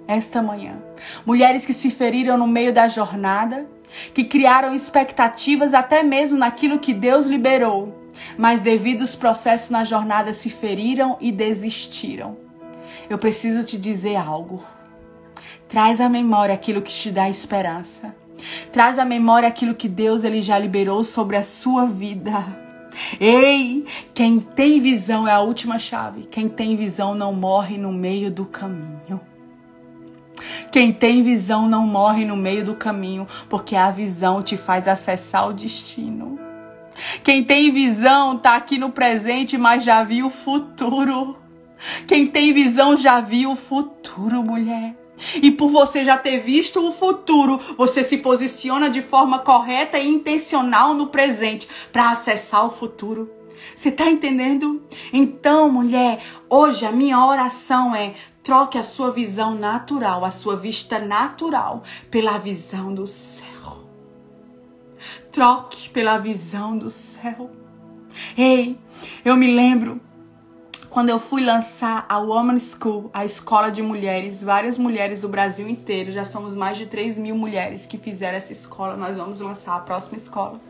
esta 0.07 0.40
manhã. 0.40 0.76
Mulheres 1.24 1.66
que 1.66 1.74
se 1.74 1.90
feriram 1.90 2.38
no 2.38 2.46
meio 2.46 2.72
da 2.72 2.88
jornada, 2.88 3.66
que 4.12 4.24
criaram 4.24 4.74
expectativas 4.74 5.74
até 5.74 6.03
mesmo 6.03 6.37
naquilo 6.37 6.78
que 6.78 6.93
Deus 6.93 7.26
liberou, 7.26 7.95
mas 8.37 8.61
devido 8.61 9.03
aos 9.03 9.14
processos 9.14 9.70
na 9.70 9.84
jornada 9.84 10.32
se 10.32 10.51
feriram 10.51 11.16
e 11.20 11.30
desistiram. 11.30 12.37
Eu 13.09 13.18
preciso 13.18 13.64
te 13.66 13.76
dizer 13.76 14.16
algo. 14.16 14.62
Traz 15.68 16.01
à 16.01 16.09
memória 16.09 16.55
aquilo 16.55 16.82
que 16.82 16.93
te 16.93 17.11
dá 17.11 17.28
esperança. 17.28 18.14
Traz 18.72 18.99
à 18.99 19.05
memória 19.05 19.49
aquilo 19.49 19.74
que 19.74 19.89
Deus 19.89 20.24
ele 20.24 20.41
já 20.41 20.59
liberou 20.59 21.03
sobre 21.03 21.37
a 21.37 21.45
sua 21.45 21.87
vida. 21.87 22.45
Ei, 23.20 23.84
quem 24.14 24.41
tem 24.41 24.80
visão 24.80 25.26
é 25.26 25.32
a 25.32 25.41
última 25.41 25.78
chave. 25.78 26.22
Quem 26.30 26.49
tem 26.49 26.76
visão 26.76 27.14
não 27.14 27.32
morre 27.32 27.76
no 27.76 27.93
meio 27.93 28.30
do 28.30 28.45
caminho. 28.45 29.20
Quem 30.70 30.93
tem 30.93 31.22
visão 31.22 31.68
não 31.68 31.87
morre 31.87 32.24
no 32.24 32.37
meio 32.37 32.64
do 32.64 32.74
caminho, 32.74 33.26
porque 33.49 33.74
a 33.76 33.91
visão 33.91 34.43
te 34.43 34.57
faz 34.57 34.87
acessar 34.87 35.49
o 35.49 35.53
destino. 35.53 36.39
Quem 37.22 37.45
tem 37.45 37.70
visão 37.70 38.39
tá 38.39 38.57
aqui 38.57 38.78
no 38.78 38.91
presente, 38.91 39.59
mas 39.59 39.84
já 39.84 40.03
viu 40.03 40.26
o 40.26 40.30
futuro. 40.30 41.37
Quem 42.07 42.26
tem 42.26 42.53
visão 42.53 42.97
já 42.97 43.20
viu 43.20 43.53
o 43.53 43.57
futuro, 43.57 44.43
mulher. 44.43 44.97
E 45.43 45.51
por 45.51 45.70
você 45.70 46.05
já 46.05 46.18
ter 46.18 46.41
visto 46.41 46.87
o 46.87 46.93
futuro, 46.93 47.59
você 47.76 48.05
se 48.05 48.18
posiciona 48.18 48.91
de 48.91 49.01
forma 49.01 49.39
correta 49.39 49.99
e 49.99 50.09
intencional 50.09 50.95
no 50.95 51.07
presente 51.07 51.68
para 51.93 52.11
acessar 52.11 52.66
o 52.66 52.70
futuro. 52.70 53.30
Você 53.74 53.91
tá 53.91 54.09
entendendo? 54.11 54.82
Então, 55.12 55.70
mulher, 55.70 56.20
hoje 56.49 56.84
a 56.84 56.93
minha 56.93 57.24
oração 57.24 57.95
é 57.95 58.12
troque 58.47 58.78
a 58.78 58.82
sua 58.84 59.11
visão 59.11 59.57
natural, 59.57 60.24
a 60.24 60.30
sua 60.30 60.57
vista 60.57 61.01
natural 61.01 61.82
pela 62.09 62.38
visão 62.38 62.94
do 62.94 63.05
céu. 63.05 63.88
Troque 65.32 65.90
pela 65.90 66.16
visão 66.16 66.78
do 66.78 66.88
céu. 66.88 67.51
Ei, 68.38 68.78
eu 69.24 69.36
me 69.36 69.53
lembro 69.53 70.01
quando 70.88 71.09
eu 71.09 71.18
fui 71.18 71.44
lançar 71.44 72.07
a 72.09 72.18
Woman 72.18 72.61
School, 72.61 73.11
a 73.12 73.24
escola 73.24 73.68
de 73.68 73.82
mulheres, 73.82 74.40
várias 74.44 74.78
mulheres 74.78 75.22
do 75.22 75.28
Brasil 75.28 75.68
inteiro, 75.68 76.12
já 76.12 76.24
somos 76.24 76.55
mais 76.55 76.78
de 76.78 76.86
3 76.86 77.18
mil 77.18 77.34
mulheres 77.34 77.84
que 77.84 77.99
fizeram 77.99 78.38
essa 78.38 78.53
escola, 78.53 78.97
nós 78.97 79.16
vamos 79.16 79.40
lançar 79.40 79.74
a 79.74 79.80
próxima 79.80 80.16
escola. 80.16 80.61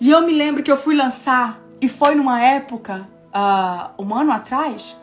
E 0.00 0.08
eu 0.08 0.24
me 0.24 0.32
lembro 0.32 0.62
que 0.62 0.70
eu 0.70 0.76
fui 0.76 0.94
lançar, 0.94 1.60
e 1.80 1.88
foi 1.88 2.14
numa 2.14 2.40
época, 2.40 3.08
uh, 3.34 4.02
um 4.02 4.14
ano 4.14 4.30
atrás, 4.30 4.96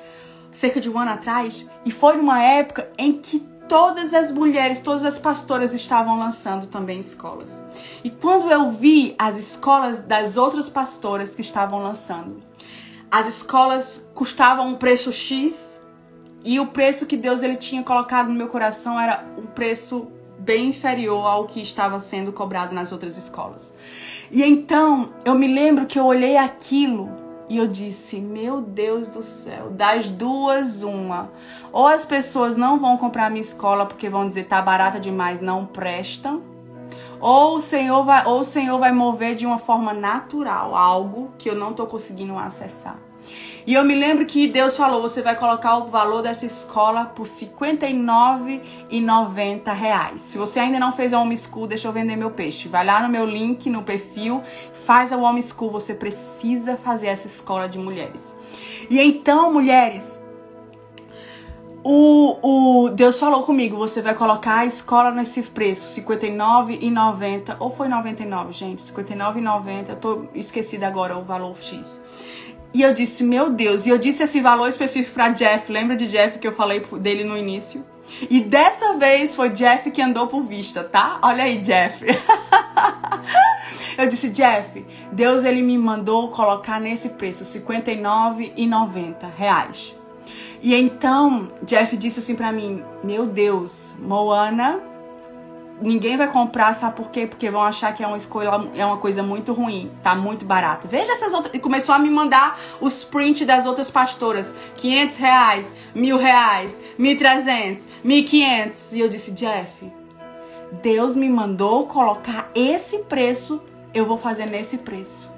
cerca 0.58 0.82
de 0.82 0.90
um 0.90 0.98
ano 0.98 1.12
atrás, 1.12 1.68
e 1.86 1.92
foi 1.92 2.18
numa 2.18 2.42
época 2.44 2.90
em 2.98 3.14
que 3.14 3.40
todas 3.70 4.12
as 4.12 4.32
mulheres, 4.32 4.80
todas 4.80 5.06
as 5.06 5.20
pastoras 5.20 5.72
estavam 5.72 6.18
lançando 6.18 6.66
também 6.66 7.00
escolas. 7.00 7.62
E 8.04 8.10
quando 8.10 8.50
eu 8.50 8.72
vi 8.72 9.14
as 9.20 9.38
escolas 9.38 10.00
das 10.00 10.36
outras 10.36 10.68
pastoras 10.68 11.36
que 11.36 11.42
estavam 11.42 11.78
lançando, 11.78 12.42
as 13.12 13.28
escolas 13.28 14.04
custavam 14.16 14.70
um 14.70 14.76
preço 14.76 15.12
X 15.14 15.80
e 16.44 16.60
o 16.60 16.66
preço 16.66 17.06
que 17.06 17.16
Deus 17.16 17.44
ele 17.44 17.56
tinha 17.56 17.84
colocado 17.84 18.30
no 18.30 18.34
meu 18.34 18.48
coração 18.48 19.00
era 19.00 19.24
um 19.38 19.46
preço 19.46 20.08
bem 20.40 20.70
inferior 20.70 21.24
ao 21.24 21.46
que 21.46 21.62
estava 21.62 22.00
sendo 22.00 22.34
cobrado 22.34 22.74
nas 22.74 22.92
outras 22.92 23.16
escolas. 23.16 23.72
E 24.32 24.42
então 24.42 25.14
eu 25.24 25.36
me 25.36 25.48
lembro 25.48 25.86
que 25.86 26.00
eu 26.00 26.06
olhei 26.06 26.36
aquilo 26.36 27.27
e 27.50 27.58
eu 27.58 27.68
disse: 27.68 28.20
Meu 28.20 28.62
Deus 28.62 29.10
do 29.10 29.24
céu, 29.24 29.70
das 29.70 30.10
duas, 30.10 30.84
uma. 30.84 31.32
Ou 31.72 31.88
as 31.88 32.06
pessoas 32.06 32.58
não 32.58 32.80
vão 32.80 32.98
comprar 32.98 33.30
minha 33.30 33.42
escola 33.42 33.86
porque 33.86 34.10
vão 34.10 34.28
dizer 34.28 34.46
tá 34.46 34.62
barata 34.62 35.00
demais, 35.00 35.42
não 35.42 35.66
prestam 35.66 36.58
ou 37.20 37.58
o 37.58 37.62
Senhor 37.62 38.04
vai, 38.04 38.26
ou 38.26 38.42
o 38.42 38.44
Senhor 38.44 38.78
vai 38.80 38.92
mover 38.92 39.36
de 39.36 39.46
uma 39.46 39.58
forma 39.58 39.94
natural 39.94 40.76
algo 40.76 41.32
que 41.38 41.50
eu 41.50 41.56
não 41.56 41.72
estou 41.72 41.88
conseguindo 41.88 42.38
acessar. 42.38 42.98
E 43.68 43.74
eu 43.74 43.84
me 43.84 43.94
lembro 43.94 44.26
que 44.26 44.48
Deus 44.48 44.78
falou: 44.78 45.02
você 45.02 45.22
vai 45.22 45.36
colocar 45.36 45.80
o 45.80 45.88
valor 45.88 46.22
dessa 46.22 46.46
escola 46.46 47.04
por 47.04 47.28
59,90 47.28 49.74
reais. 49.74 50.22
Se 50.22 50.38
você 50.38 50.62
ainda 50.62 50.80
não 50.80 50.94
fez 50.94 51.12
a 51.12 51.20
Home 51.20 51.36
School, 51.36 51.68
deixa 51.68 51.90
eu 51.90 51.92
vender 51.92 52.16
meu 52.16 52.32
peixe. 52.32 52.70
Vai 52.70 52.86
lá 52.86 53.02
no 53.02 53.10
meu 53.10 53.26
link, 53.26 53.70
no 53.70 53.84
perfil, 53.84 54.42
faz 54.74 55.12
a 55.12 55.18
Home 55.18 55.44
School. 55.44 55.70
Você 55.72 55.94
precisa 55.94 56.78
fazer 56.78 57.08
essa 57.08 57.28
escola 57.28 57.68
de 57.68 57.78
mulheres. 57.78 58.34
E 58.90 59.02
então, 59.02 59.52
mulheres, 59.52 60.18
o, 61.84 62.86
o 62.86 62.90
Deus 62.90 63.20
falou 63.20 63.44
comigo, 63.44 63.76
você 63.76 64.02
vai 64.02 64.14
colocar 64.14 64.60
a 64.60 64.66
escola 64.66 65.12
nesse 65.12 65.42
preço, 65.42 65.94
R$ 65.94 66.06
59,90, 66.06 67.58
ou 67.60 67.70
foi 67.70 67.90
99, 67.90 68.54
gente? 68.54 68.90
R$ 68.94 69.04
59,90, 69.04 69.90
eu 69.90 69.98
tô 69.98 70.24
esquecida 70.34 70.88
agora 70.88 71.18
o 71.18 71.24
valor 71.24 71.58
X. 71.58 72.00
E 72.78 72.84
eu 72.84 72.94
disse, 72.94 73.24
meu 73.24 73.50
Deus, 73.50 73.88
e 73.88 73.90
eu 73.90 73.98
disse 73.98 74.22
esse 74.22 74.40
valor 74.40 74.70
específico 74.70 75.16
para 75.16 75.30
Jeff, 75.30 75.72
lembra 75.72 75.96
de 75.96 76.06
Jeff 76.06 76.38
que 76.38 76.48
eu 76.48 76.52
falei 76.52 76.80
dele 77.00 77.24
no 77.24 77.36
início? 77.36 77.84
E 78.30 78.40
dessa 78.40 78.94
vez 79.00 79.36
foi 79.36 79.50
Jeff 79.50 79.90
que 79.90 80.00
andou 80.00 80.28
por 80.28 80.44
vista, 80.44 80.84
tá? 80.84 81.18
Olha 81.24 81.46
aí, 81.46 81.58
Jeff. 81.58 82.06
eu 83.98 84.08
disse, 84.08 84.30
Jeff, 84.30 84.86
Deus 85.12 85.44
ele 85.44 85.64
me 85.64 85.76
mandou 85.76 86.28
colocar 86.28 86.80
nesse 86.80 87.10
preço, 87.10 87.44
59,90 87.44 89.26
reais. 89.36 89.96
E 90.62 90.76
então, 90.76 91.48
Jeff 91.64 91.98
disse 91.98 92.20
assim 92.20 92.36
para 92.36 92.52
mim: 92.52 92.84
Meu 93.04 93.26
Deus, 93.26 93.96
Moana, 93.98 94.80
ninguém 95.82 96.18
vai 96.18 96.28
comprar, 96.32 96.74
sabe 96.74 96.96
por 96.96 97.10
quê? 97.10 97.28
Porque 97.28 97.50
vão 97.50 97.62
achar 97.62 97.94
que 97.94 98.04
é 98.04 98.08
uma 98.08 98.18
escolha, 98.18 98.50
é 98.76 98.86
uma 98.86 98.98
coisa 98.98 99.22
muito 99.22 99.54
ruim, 99.54 99.92
tá 100.02 100.16
muito 100.16 100.46
barato. 100.46 100.88
Veja 100.88 101.12
essas 101.12 101.34
outras. 101.34 101.54
E 101.54 101.60
começou 101.60 101.94
a 101.94 102.00
me 102.00 102.10
mandar 102.10 102.60
os 102.82 103.04
prints 103.04 103.46
das 103.46 103.66
outras 103.66 103.90
pastoras: 103.90 104.54
500 104.76 105.18
reais, 105.18 105.76
mil 105.94 106.18
reais, 106.18 106.80
1.300, 107.00 107.84
1.500. 108.06 108.94
E 108.94 109.00
eu 109.00 109.10
disse: 109.10 109.32
Jeff, 109.32 109.92
Deus 110.82 111.16
me 111.16 111.30
mandou 111.30 111.88
colocar 111.88 112.50
esse 112.56 113.00
preço, 113.00 113.62
eu 113.94 114.06
vou 114.06 114.18
fazer 114.18 114.46
nesse 114.46 114.78
preço. 114.78 115.30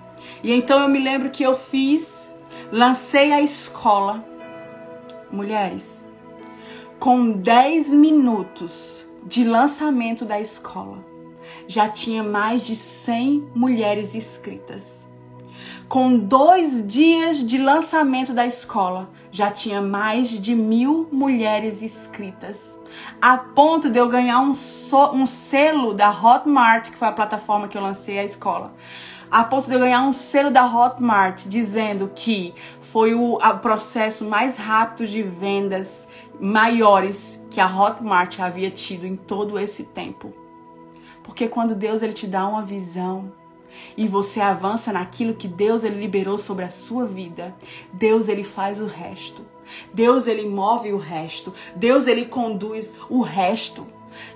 E 0.44 0.54
então 0.54 0.80
eu 0.80 0.88
me 0.88 1.00
lembro 1.00 1.30
que 1.30 1.44
eu 1.44 1.58
fiz, 1.58 2.34
lancei 2.72 3.34
a 3.34 3.42
escola 3.42 4.24
mulheres, 5.32 6.04
com 6.98 7.32
10 7.32 7.90
minutos 7.90 9.09
de 9.26 9.44
lançamento 9.44 10.26
da 10.26 10.40
escola, 10.40 11.06
já 11.68 11.88
tinha 11.88 12.24
mais 12.24 12.66
de 12.66 12.76
100 12.76 13.50
mulheres 13.56 14.16
inscritas. 14.16 15.06
Com 15.88 16.18
dois 16.18 16.86
dias 16.86 17.44
de 17.44 17.58
lançamento 17.58 18.34
da 18.34 18.46
escola, 18.46 19.10
já 19.32 19.50
tinha 19.50 19.82
mais 19.82 20.30
de 20.30 20.56
mil 20.56 21.08
mulheres 21.12 21.82
inscritas. 21.82 22.60
A 23.22 23.38
ponto 23.38 23.90
de 23.90 24.00
eu 24.00 24.08
ganhar 24.08 24.40
um, 24.40 24.54
so, 24.54 25.12
um 25.12 25.26
selo 25.26 25.94
da 25.94 26.10
Hotmart, 26.10 26.92
que 26.92 26.98
foi 26.98 27.08
a 27.08 27.12
plataforma 27.12 27.68
que 27.68 27.78
eu 27.78 27.82
lancei 27.82 28.20
a 28.20 28.24
escola 28.24 28.74
a 29.32 29.44
ponto 29.44 29.68
de 29.68 29.76
eu 29.76 29.80
ganhar 29.80 30.02
um 30.02 30.14
selo 30.14 30.50
da 30.50 30.66
Hotmart 30.66 31.46
dizendo 31.46 32.12
que 32.14 32.54
foi 32.82 33.14
o, 33.14 33.38
processo 33.62 34.26
mais 34.26 34.58
rápido 34.58 35.08
de 35.08 35.22
vendas 35.22 36.08
maiores 36.40 37.44
que 37.52 37.60
a 37.60 37.68
Hotmart 37.68 38.40
havia 38.40 38.72
tido 38.72 39.06
em 39.06 39.16
todo 39.16 39.60
esse 39.60 39.84
tempo. 39.84 40.34
Porque 41.24 41.48
quando 41.48 41.76
Deus 41.76 42.02
ele 42.02 42.14
te 42.14 42.26
dá 42.26 42.48
uma 42.48 42.64
visão 42.64 43.32
e 43.96 44.08
você 44.08 44.42
avança 44.42 44.92
naquilo 44.92 45.36
que 45.36 45.48
Deus 45.48 45.84
ele 45.84 46.00
liberou 46.00 46.40
sobre 46.40 46.66
a 46.66 46.70
sua 46.70 47.06
vida, 47.06 47.56
Deus 47.94 48.28
ele 48.28 48.44
faz 48.44 48.80
o 48.80 48.88
resto. 48.88 49.46
Deus 49.94 50.26
ele 50.26 50.50
move 50.50 50.92
o 50.92 50.98
resto. 50.98 51.54
Deus 51.76 52.08
ele 52.08 52.26
conduz 52.26 52.96
o 53.10 53.22
resto. 53.22 53.86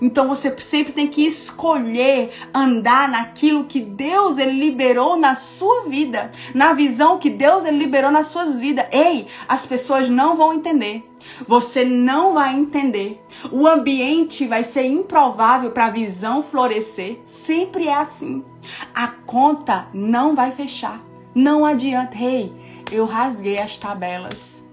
Então 0.02 0.28
você 0.28 0.56
sempre 0.60 0.94
tem 0.94 1.08
que 1.08 1.26
escolher 1.26 2.32
andar 2.54 3.10
naquilo 3.10 3.66
que 3.66 3.80
Deus 3.80 4.38
ele 4.38 4.60
liberou 4.60 5.18
na 5.18 5.36
sua 5.36 5.84
vida, 5.84 6.32
na 6.54 6.74
visão 6.74 7.18
que 7.18 7.30
Deus 7.30 7.66
ele 7.66 7.78
liberou 7.78 8.12
nas 8.12 8.28
suas 8.28 8.60
vidas. 8.60 8.86
Ei, 8.92 9.28
as 9.48 9.66
pessoas 9.66 10.10
não 10.10 10.36
vão 10.36 10.54
entender. 10.54 11.10
Você 11.48 11.86
não 11.86 12.34
vai 12.34 12.54
entender. 12.54 13.24
O 13.52 13.68
ambiente 13.68 14.46
vai 14.46 14.64
ser 14.64 14.86
improvável 14.86 15.72
para 15.72 15.86
a 15.86 15.92
visão 15.92 16.44
florescer. 16.44 17.20
Sempre 17.26 17.88
é 17.88 17.96
assim. 17.96 18.44
A 18.94 19.08
conta 19.08 19.88
não 19.94 20.36
vai 20.36 20.52
fechar. 20.52 21.02
Não 21.34 21.66
adianta. 21.66 22.18
Ei, 22.18 22.54
eu 22.92 23.06
rasguei 23.06 23.60
as 23.60 23.78
tabelas. 23.78 24.64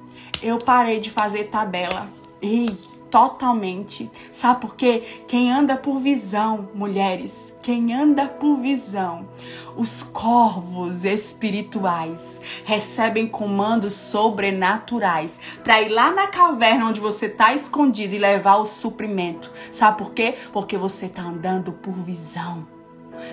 Eu 0.43 0.59
parei 0.59 1.01
de 1.01 1.11
fazer 1.11 1.45
tabela. 1.45 2.09
Ei, 2.43 2.77
totalmente. 3.11 4.11
Sabe 4.31 4.61
por 4.61 4.77
quê? 4.77 5.03
Quem 5.27 5.53
anda 5.53 5.77
por 5.77 6.01
visão, 6.01 6.69
mulheres, 6.75 7.55
quem 7.63 7.93
anda 7.93 8.27
por 8.27 8.57
visão, 8.57 9.29
os 9.77 10.03
corvos 10.03 11.05
espirituais 11.05 12.41
recebem 12.65 13.27
comandos 13.27 13.95
sobrenaturais 13.95 15.39
para 15.63 15.83
ir 15.83 15.89
lá 15.89 16.11
na 16.13 16.29
caverna 16.29 16.87
onde 16.87 17.01
você 17.01 17.27
está 17.27 17.53
escondido 17.55 18.15
e 18.15 18.19
levar 18.19 18.57
o 18.57 18.67
suprimento. 18.67 19.51
Sabe 19.73 19.99
por 19.99 20.13
quê? 20.13 20.37
Porque 20.53 20.79
você 20.79 21.07
está 21.07 21.23
andando 21.23 21.73
por 21.73 21.93
visão. 21.93 22.67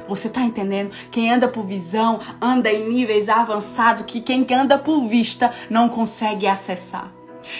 Você 0.07 0.27
tá 0.29 0.41
entendendo? 0.41 0.91
Quem 1.11 1.31
anda 1.31 1.47
por 1.47 1.65
visão 1.65 2.19
anda 2.41 2.71
em 2.71 2.89
níveis 2.89 3.29
avançados 3.29 4.05
que 4.05 4.19
quem 4.19 4.45
anda 4.53 4.77
por 4.77 5.05
vista 5.05 5.53
não 5.69 5.87
consegue 5.87 6.45
acessar. 6.45 7.16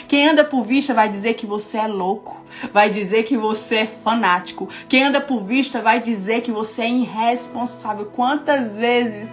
Quem 0.08 0.28
anda 0.28 0.44
por 0.44 0.64
vista 0.64 0.94
vai 0.94 1.10
dizer 1.10 1.36
que 1.36 1.46
você 1.46 1.78
é 1.78 1.88
louco, 1.88 2.42
vai 2.74 2.90
dizer 2.90 3.24
que 3.24 3.38
você 3.38 3.78
é 3.78 3.88
fanático. 3.88 4.70
Quem 4.88 5.04
anda 5.04 5.22
por 5.22 5.44
vista 5.44 5.82
vai 5.82 6.00
dizer 6.00 6.42
que 6.42 6.52
você 6.52 6.84
é 6.84 6.90
irresponsável. 6.90 8.08
Quantas 8.08 8.78
vezes 8.78 9.30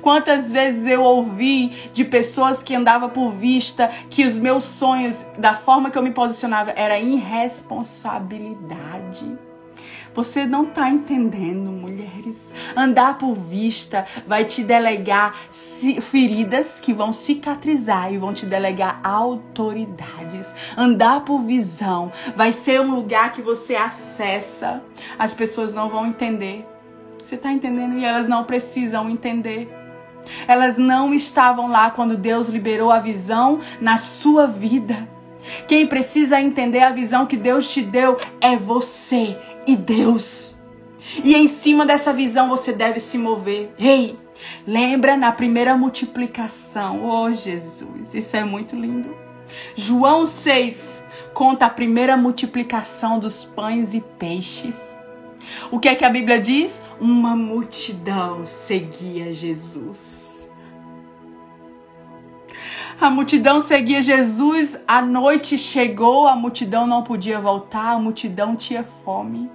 Quantas 0.00 0.52
vezes 0.52 0.86
eu 0.86 1.02
ouvi 1.02 1.70
de 1.92 2.04
pessoas 2.04 2.62
que 2.62 2.76
andavam 2.76 3.08
por 3.08 3.32
vista 3.32 3.90
que 4.08 4.24
os 4.24 4.38
meus 4.38 4.62
sonhos, 4.64 5.26
da 5.36 5.54
forma 5.54 5.90
que 5.90 5.98
eu 5.98 6.02
me 6.02 6.12
posicionava, 6.12 6.72
era 6.76 6.96
irresponsabilidade. 6.98 9.36
Você 10.14 10.46
não 10.46 10.62
está 10.62 10.88
entendendo, 10.88 11.70
mulheres. 11.72 12.52
Andar 12.76 13.18
por 13.18 13.34
vista 13.34 14.06
vai 14.24 14.44
te 14.44 14.62
delegar 14.62 15.34
feridas 16.00 16.78
que 16.78 16.92
vão 16.92 17.12
cicatrizar 17.12 18.12
e 18.12 18.16
vão 18.16 18.32
te 18.32 18.46
delegar 18.46 19.00
autoridades. 19.02 20.54
Andar 20.76 21.22
por 21.24 21.40
visão 21.40 22.12
vai 22.36 22.52
ser 22.52 22.80
um 22.80 22.94
lugar 22.94 23.32
que 23.32 23.42
você 23.42 23.74
acessa. 23.74 24.80
As 25.18 25.34
pessoas 25.34 25.74
não 25.74 25.88
vão 25.88 26.06
entender. 26.06 26.64
Você 27.18 27.34
está 27.34 27.50
entendendo? 27.50 27.98
E 27.98 28.04
elas 28.04 28.28
não 28.28 28.44
precisam 28.44 29.10
entender. 29.10 29.68
Elas 30.46 30.78
não 30.78 31.12
estavam 31.12 31.68
lá 31.68 31.90
quando 31.90 32.16
Deus 32.16 32.48
liberou 32.48 32.92
a 32.92 33.00
visão 33.00 33.58
na 33.80 33.98
sua 33.98 34.46
vida. 34.46 35.08
Quem 35.66 35.86
precisa 35.86 36.40
entender 36.40 36.80
a 36.80 36.90
visão 36.90 37.26
que 37.26 37.36
Deus 37.36 37.68
te 37.68 37.82
deu 37.82 38.16
é 38.40 38.56
você 38.56 39.36
e 39.66 39.76
Deus. 39.76 40.56
E 41.22 41.34
em 41.34 41.48
cima 41.48 41.84
dessa 41.84 42.12
visão 42.12 42.48
você 42.48 42.72
deve 42.72 42.98
se 43.00 43.18
mover. 43.18 43.72
Ei, 43.78 44.18
lembra 44.66 45.16
na 45.16 45.32
primeira 45.32 45.76
multiplicação? 45.76 47.04
Oh, 47.04 47.32
Jesus, 47.32 48.14
isso 48.14 48.36
é 48.36 48.44
muito 48.44 48.74
lindo. 48.74 49.14
João 49.74 50.26
6 50.26 51.02
conta 51.32 51.66
a 51.66 51.70
primeira 51.70 52.16
multiplicação 52.16 53.18
dos 53.18 53.44
pães 53.44 53.92
e 53.94 54.00
peixes. 54.00 54.94
O 55.70 55.78
que 55.78 55.88
é 55.88 55.94
que 55.94 56.04
a 56.04 56.10
Bíblia 56.10 56.40
diz? 56.40 56.82
Uma 57.00 57.36
multidão 57.36 58.46
seguia 58.46 59.32
Jesus. 59.32 60.33
A 63.00 63.10
multidão 63.10 63.60
seguia 63.60 64.00
Jesus, 64.00 64.78
a 64.86 65.02
noite 65.02 65.58
chegou, 65.58 66.28
a 66.28 66.36
multidão 66.36 66.86
não 66.86 67.02
podia 67.02 67.40
voltar, 67.40 67.92
a 67.92 67.98
multidão 67.98 68.54
tinha 68.54 68.84
fome. 68.84 69.50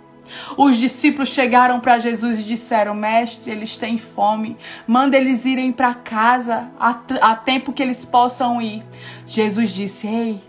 Os 0.58 0.78
discípulos 0.78 1.30
chegaram 1.30 1.80
para 1.80 2.00
Jesus 2.00 2.40
e 2.40 2.44
disseram: 2.44 2.94
Mestre, 2.94 3.52
eles 3.52 3.78
têm 3.78 3.98
fome, 3.98 4.58
manda 4.86 5.18
eles 5.18 5.46
irem 5.46 5.72
para 5.72 5.94
casa 5.94 6.70
a, 6.80 7.36
tempo 7.36 7.74
que 7.74 7.82
eles 7.82 8.04
possam 8.06 8.62
ir. 8.62 8.84
Jesus 9.26 9.72
disse: 9.72 10.06
Ei, 10.06 10.42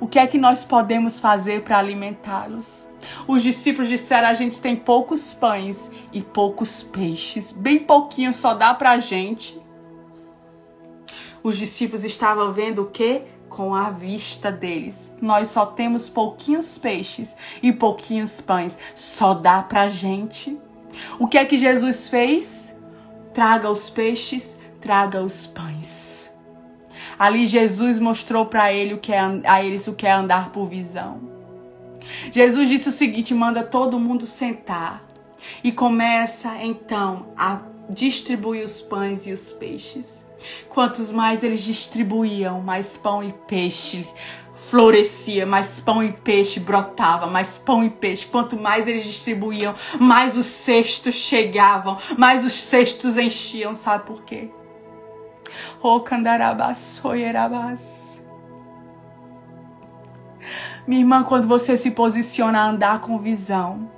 o 0.00 0.06
que 0.06 0.18
é 0.18 0.26
que 0.26 0.38
nós 0.38 0.64
podemos 0.64 1.20
fazer 1.20 1.62
para 1.62 1.78
alimentá-los? 1.78 2.86
Os 3.28 3.42
discípulos 3.42 3.88
disseram: 3.88 4.28
A 4.28 4.34
gente 4.34 4.60
tem 4.60 4.74
poucos 4.74 5.32
pães 5.32 5.90
e 6.12 6.22
poucos 6.22 6.82
peixes, 6.82 7.52
bem 7.52 7.78
pouquinho 7.78 8.32
só 8.32 8.54
dá 8.54 8.74
para 8.74 8.92
a 8.92 8.98
gente. 8.98 9.65
Os 11.46 11.56
discípulos 11.56 12.02
estavam 12.02 12.52
vendo 12.52 12.82
o 12.82 12.86
que? 12.86 13.22
Com 13.48 13.72
a 13.72 13.88
vista 13.88 14.50
deles. 14.50 15.12
Nós 15.22 15.46
só 15.46 15.64
temos 15.64 16.10
pouquinhos 16.10 16.76
peixes 16.76 17.36
e 17.62 17.72
pouquinhos 17.72 18.40
pães. 18.40 18.76
Só 18.96 19.32
dá 19.32 19.62
pra 19.62 19.88
gente. 19.88 20.58
O 21.20 21.28
que 21.28 21.38
é 21.38 21.44
que 21.44 21.56
Jesus 21.56 22.08
fez? 22.08 22.74
Traga 23.32 23.70
os 23.70 23.88
peixes, 23.88 24.58
traga 24.80 25.22
os 25.22 25.46
pães. 25.46 26.28
Ali 27.16 27.46
Jesus 27.46 28.00
mostrou 28.00 28.46
para 28.46 28.72
ele 28.72 28.94
o 28.94 28.98
que 28.98 29.12
é, 29.12 29.20
a 29.44 29.62
eles 29.62 29.86
o 29.86 29.92
que 29.92 30.04
é 30.04 30.10
andar 30.10 30.50
por 30.50 30.66
visão. 30.66 31.20
Jesus 32.32 32.68
disse 32.68 32.88
o 32.88 32.92
seguinte: 32.92 33.32
manda 33.32 33.62
todo 33.62 34.00
mundo 34.00 34.26
sentar 34.26 35.00
e 35.62 35.70
começa 35.70 36.56
então 36.60 37.28
a 37.36 37.60
distribuir 37.88 38.64
os 38.64 38.82
pães 38.82 39.28
e 39.28 39.32
os 39.32 39.52
peixes. 39.52 40.25
Quantos 40.68 41.10
mais 41.10 41.42
eles 41.42 41.62
distribuíam, 41.62 42.60
mais 42.60 42.96
pão 42.96 43.22
e 43.22 43.32
peixe 43.32 44.06
florescia, 44.56 45.46
mais 45.46 45.80
pão 45.80 46.02
e 46.02 46.10
peixe 46.10 46.58
brotava, 46.58 47.26
mais 47.26 47.58
pão 47.58 47.84
e 47.84 47.90
peixe. 47.90 48.26
Quanto 48.26 48.56
mais 48.56 48.88
eles 48.88 49.04
distribuíam, 49.04 49.74
mais 50.00 50.36
os 50.36 50.46
cestos 50.46 51.14
chegavam, 51.14 51.96
mais 52.16 52.44
os 52.44 52.52
cestos 52.52 53.16
enchiam. 53.16 53.74
Sabe 53.74 54.04
por 54.04 54.22
quê? 54.22 54.50
O 55.80 56.00
candarabassoierabas. 56.00 58.20
Minha 60.86 61.00
irmã, 61.00 61.24
quando 61.24 61.48
você 61.48 61.76
se 61.76 61.90
posiciona 61.90 62.60
a 62.60 62.68
andar 62.68 63.00
com 63.00 63.18
visão, 63.18 63.90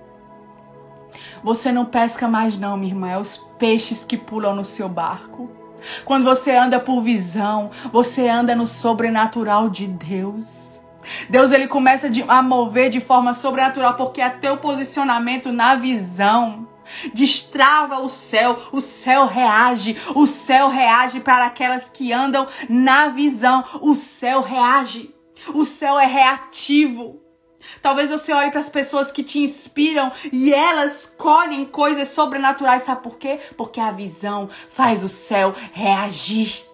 você 1.43 1.71
não 1.71 1.85
pesca 1.85 2.27
mais 2.27 2.57
não, 2.57 2.77
minha 2.77 2.93
irmã, 2.93 3.11
é 3.11 3.19
os 3.19 3.37
peixes 3.59 4.05
que 4.05 4.17
pulam 4.17 4.55
no 4.55 4.65
seu 4.65 4.89
barco. 4.89 5.58
Quando 6.05 6.25
você 6.25 6.53
anda 6.53 6.81
por 6.81 7.01
visão, 7.01 7.71
você 7.93 8.29
anda 8.29 8.55
no 8.55 8.67
sobrenatural 8.67 9.69
de 9.69 9.87
Deus. 9.87 10.81
Deus 11.29 11.53
ele 11.53 11.67
começa 11.67 12.11
a 12.29 12.43
mover 12.43 12.91
de 12.91 13.01
forma 13.01 13.35
sobrenatural 13.35 13.95
porque 13.95 14.21
é 14.21 14.29
teu 14.29 14.57
posicionamento 14.59 15.53
na 15.53 15.75
visão 15.75 16.67
destrava 17.13 18.01
o 18.01 18.09
céu, 18.09 18.57
o 18.73 18.81
céu 18.81 19.27
reage, 19.27 19.97
o 20.15 20.27
céu 20.27 20.69
reage 20.69 21.21
para 21.21 21.47
aquelas 21.47 21.91
que 21.91 22.13
andam 22.13 22.47
na 22.69 23.09
visão, 23.09 23.65
o 23.81 23.95
céu 23.95 24.41
reage, 24.41 25.15
o 25.55 25.65
céu 25.65 25.99
é 25.99 26.07
reativo. 26.07 27.21
Talvez 27.81 28.11
você 28.11 28.33
olhe 28.33 28.51
para 28.51 28.61
as 28.61 28.69
pessoas 28.69 29.11
que 29.11 29.23
te 29.23 29.39
inspiram 29.39 30.11
e 30.33 30.53
elas 30.53 31.11
colhem 31.17 31.65
coisas 31.65 32.09
sobrenaturais. 32.09 32.83
Sabe 32.83 33.03
por 33.03 33.17
quê? 33.17 33.39
Porque 33.57 33.81
a 33.81 33.91
visão 33.91 34.49
faz 34.69 35.03
o 35.03 35.09
céu 35.09 35.55
reagir. 35.73 36.65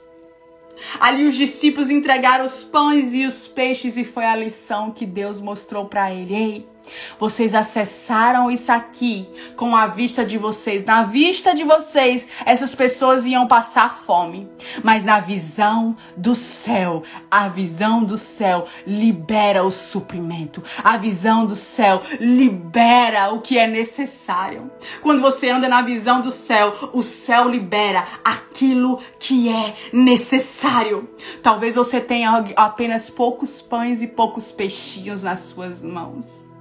Ali 0.98 1.26
os 1.26 1.34
discípulos 1.34 1.90
entregaram 1.90 2.44
os 2.44 2.64
pães 2.64 3.14
e 3.14 3.26
os 3.26 3.46
peixes 3.46 3.96
e 3.96 4.04
foi 4.04 4.24
a 4.24 4.36
lição 4.36 4.90
que 4.90 5.06
Deus 5.06 5.40
mostrou 5.40 5.86
para 5.86 6.12
ele. 6.12 6.34
Ei, 6.34 6.73
vocês 7.18 7.54
acessaram 7.54 8.50
isso 8.50 8.70
aqui 8.70 9.28
com 9.56 9.74
a 9.74 9.86
vista 9.86 10.24
de 10.24 10.38
vocês. 10.38 10.84
Na 10.84 11.04
vista 11.04 11.54
de 11.54 11.64
vocês, 11.64 12.28
essas 12.44 12.74
pessoas 12.74 13.24
iam 13.26 13.46
passar 13.46 13.98
fome. 13.98 14.48
Mas 14.82 15.04
na 15.04 15.20
visão 15.20 15.96
do 16.16 16.34
céu, 16.34 17.02
a 17.30 17.48
visão 17.48 18.02
do 18.02 18.16
céu 18.16 18.66
libera 18.86 19.64
o 19.64 19.70
suprimento. 19.70 20.62
A 20.82 20.96
visão 20.96 21.46
do 21.46 21.56
céu 21.56 22.02
libera 22.20 23.32
o 23.32 23.40
que 23.40 23.58
é 23.58 23.66
necessário. 23.66 24.70
Quando 25.02 25.20
você 25.20 25.50
anda 25.50 25.68
na 25.68 25.82
visão 25.82 26.20
do 26.20 26.30
céu, 26.30 26.90
o 26.92 27.02
céu 27.02 27.48
libera 27.48 28.06
aquilo 28.24 29.00
que 29.18 29.48
é 29.48 29.74
necessário. 29.92 31.08
Talvez 31.42 31.74
você 31.74 32.00
tenha 32.00 32.44
apenas 32.56 33.10
poucos 33.10 33.60
pães 33.60 34.02
e 34.02 34.06
poucos 34.06 34.50
peixinhos 34.50 35.22
nas 35.22 35.40
suas 35.40 35.82
mãos. 35.82 36.53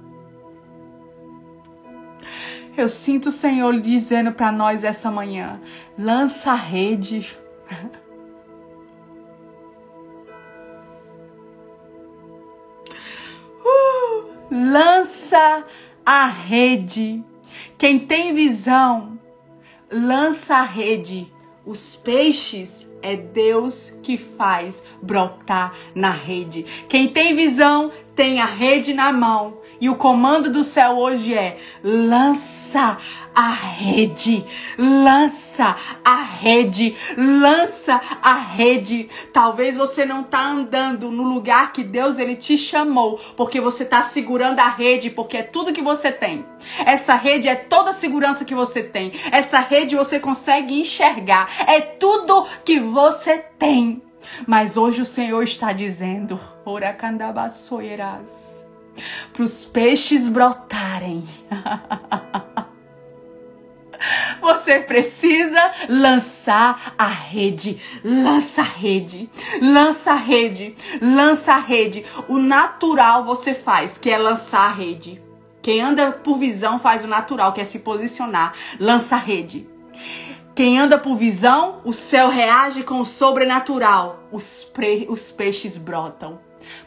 Eu 2.76 2.88
sinto 2.88 3.28
o 3.28 3.32
Senhor 3.32 3.80
dizendo 3.80 4.32
para 4.32 4.50
nós 4.50 4.82
essa 4.82 5.10
manhã: 5.10 5.60
lança 5.98 6.52
a 6.52 6.56
rede. 6.56 7.26
Uh, 13.66 14.30
lança 14.50 15.64
a 16.04 16.26
rede. 16.26 17.24
Quem 17.78 17.98
tem 17.98 18.34
visão, 18.34 19.18
lança 19.90 20.56
a 20.56 20.62
rede. 20.62 21.32
Os 21.64 21.96
peixes 21.96 22.86
é 23.00 23.16
Deus 23.16 23.90
que 24.02 24.18
faz 24.18 24.82
brotar 25.00 25.72
na 25.94 26.10
rede. 26.10 26.62
Quem 26.90 27.08
tem 27.08 27.34
visão 27.34 27.90
tem 28.14 28.38
a 28.38 28.44
rede 28.44 28.92
na 28.92 29.10
mão 29.14 29.58
e 29.84 29.88
o 29.90 29.96
comando 29.96 30.48
do 30.48 30.64
céu 30.64 30.96
hoje 30.96 31.34
é: 31.34 31.58
lança 31.82 32.96
a 33.34 33.50
rede, 33.50 34.42
lança 34.78 35.76
a 36.02 36.22
rede, 36.22 36.96
lança 37.18 38.00
a 38.22 38.32
rede. 38.32 39.10
Talvez 39.30 39.76
você 39.76 40.06
não 40.06 40.22
tá 40.22 40.42
andando 40.42 41.10
no 41.10 41.22
lugar 41.22 41.70
que 41.70 41.84
Deus 41.84 42.18
ele 42.18 42.34
te 42.34 42.56
chamou, 42.56 43.20
porque 43.36 43.60
você 43.60 43.84
tá 43.84 44.04
segurando 44.04 44.60
a 44.60 44.70
rede, 44.70 45.10
porque 45.10 45.36
é 45.36 45.42
tudo 45.42 45.70
que 45.70 45.82
você 45.82 46.10
tem. 46.10 46.46
Essa 46.86 47.14
rede 47.14 47.46
é 47.46 47.54
toda 47.54 47.90
a 47.90 47.92
segurança 47.92 48.42
que 48.42 48.54
você 48.54 48.82
tem. 48.82 49.12
Essa 49.30 49.60
rede 49.60 49.94
você 49.94 50.18
consegue 50.18 50.80
enxergar. 50.80 51.46
É 51.68 51.82
tudo 51.82 52.46
que 52.64 52.80
você 52.80 53.36
tem. 53.58 54.02
Mas 54.46 54.78
hoje 54.78 55.02
o 55.02 55.04
Senhor 55.04 55.42
está 55.42 55.74
dizendo: 55.74 56.40
Oracandabaçoirás 56.64 58.63
para 59.32 59.42
os 59.42 59.64
peixes 59.64 60.28
brotarem. 60.28 61.24
Você 64.40 64.80
precisa 64.80 65.72
lançar 65.88 66.94
a 66.98 67.06
rede. 67.06 67.80
Lança 68.04 68.60
a 68.60 68.64
rede. 68.64 69.30
Lança 69.60 70.12
a 70.12 70.16
rede. 70.16 70.74
Lança 71.00 71.52
a 71.54 71.58
rede. 71.58 72.04
O 72.28 72.38
natural 72.38 73.24
você 73.24 73.54
faz, 73.54 73.96
que 73.96 74.10
é 74.10 74.18
lançar 74.18 74.68
a 74.68 74.72
rede. 74.72 75.22
Quem 75.62 75.80
anda 75.80 76.12
por 76.12 76.36
visão 76.36 76.78
faz 76.78 77.04
o 77.04 77.08
natural, 77.08 77.52
que 77.52 77.60
é 77.60 77.64
se 77.64 77.78
posicionar. 77.78 78.52
Lança 78.78 79.16
a 79.16 79.18
rede. 79.18 79.66
Quem 80.54 80.78
anda 80.78 80.98
por 80.98 81.16
visão, 81.16 81.80
o 81.84 81.92
céu 81.92 82.28
reage 82.28 82.82
com 82.84 83.00
o 83.00 83.06
sobrenatural. 83.06 84.28
Os, 84.30 84.70
os 85.08 85.32
peixes 85.32 85.78
brotam. 85.78 86.38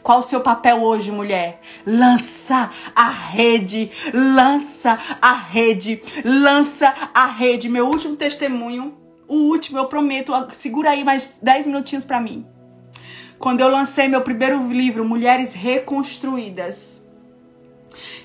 Qual 0.02 0.20
o 0.20 0.22
seu 0.22 0.40
papel 0.40 0.82
hoje, 0.82 1.10
mulher? 1.10 1.60
Lança 1.86 2.70
a 2.94 3.08
rede, 3.08 3.90
lança 4.12 4.98
a 5.20 5.32
rede, 5.32 6.00
lança 6.24 6.94
a 7.14 7.26
rede. 7.26 7.68
Meu 7.68 7.86
último 7.86 8.16
testemunho, 8.16 8.96
o 9.26 9.34
último, 9.34 9.78
eu 9.78 9.86
prometo, 9.86 10.32
segura 10.52 10.90
aí 10.90 11.04
mais 11.04 11.36
10 11.42 11.66
minutinhos 11.66 12.04
para 12.04 12.20
mim. 12.20 12.46
Quando 13.38 13.60
eu 13.60 13.68
lancei 13.68 14.08
meu 14.08 14.22
primeiro 14.22 14.66
livro, 14.68 15.04
Mulheres 15.04 15.54
Reconstruídas, 15.54 16.98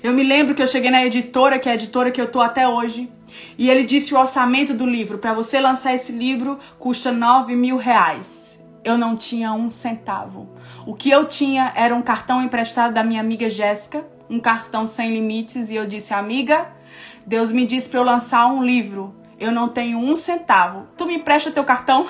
eu 0.02 0.12
me 0.12 0.22
lembro 0.22 0.54
que 0.54 0.62
eu 0.62 0.66
cheguei 0.66 0.90
na 0.90 1.04
editora, 1.04 1.58
que 1.58 1.68
é 1.68 1.72
a 1.72 1.74
editora 1.74 2.10
que 2.10 2.20
eu 2.20 2.30
tô 2.30 2.40
até 2.40 2.68
hoje, 2.68 3.08
e 3.56 3.70
ele 3.70 3.84
disse 3.84 4.14
o 4.14 4.18
orçamento 4.18 4.74
do 4.74 4.86
livro. 4.86 5.18
Para 5.18 5.32
você 5.32 5.60
lançar 5.60 5.94
esse 5.94 6.12
livro, 6.12 6.58
custa 6.78 7.12
9 7.12 7.54
mil 7.54 7.76
reais. 7.76 8.43
Eu 8.84 8.98
não 8.98 9.16
tinha 9.16 9.50
um 9.54 9.70
centavo. 9.70 10.46
O 10.86 10.94
que 10.94 11.08
eu 11.08 11.24
tinha 11.24 11.72
era 11.74 11.94
um 11.94 12.02
cartão 12.02 12.42
emprestado 12.42 12.92
da 12.92 13.02
minha 13.02 13.20
amiga 13.20 13.48
Jéssica, 13.48 14.04
um 14.28 14.38
cartão 14.38 14.86
sem 14.86 15.10
limites, 15.10 15.70
e 15.70 15.74
eu 15.74 15.86
disse, 15.86 16.12
amiga, 16.12 16.70
Deus 17.26 17.50
me 17.50 17.66
disse 17.66 17.88
para 17.88 18.00
eu 18.00 18.04
lançar 18.04 18.46
um 18.46 18.62
livro. 18.62 19.14
Eu 19.40 19.50
não 19.50 19.68
tenho 19.68 19.98
um 19.98 20.14
centavo. 20.14 20.86
Tu 20.98 21.06
me 21.06 21.14
empresta 21.16 21.50
teu 21.50 21.64
cartão? 21.64 22.06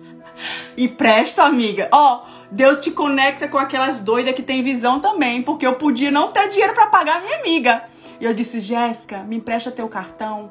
e 0.76 0.88
presto, 0.88 1.40
amiga. 1.40 1.90
Ó, 1.92 2.22
oh, 2.24 2.38
Deus 2.50 2.80
te 2.80 2.90
conecta 2.90 3.46
com 3.46 3.58
aquelas 3.58 4.00
doidas 4.00 4.34
que 4.34 4.42
tem 4.42 4.62
visão 4.62 5.00
também, 5.00 5.42
porque 5.42 5.66
eu 5.66 5.74
podia 5.74 6.10
não 6.10 6.32
ter 6.32 6.48
dinheiro 6.48 6.72
para 6.72 6.86
pagar 6.86 7.20
minha 7.20 7.38
amiga. 7.38 7.84
E 8.18 8.24
eu 8.24 8.32
disse, 8.32 8.60
Jéssica, 8.60 9.18
me 9.18 9.36
empresta 9.36 9.70
teu 9.70 9.88
cartão, 9.88 10.50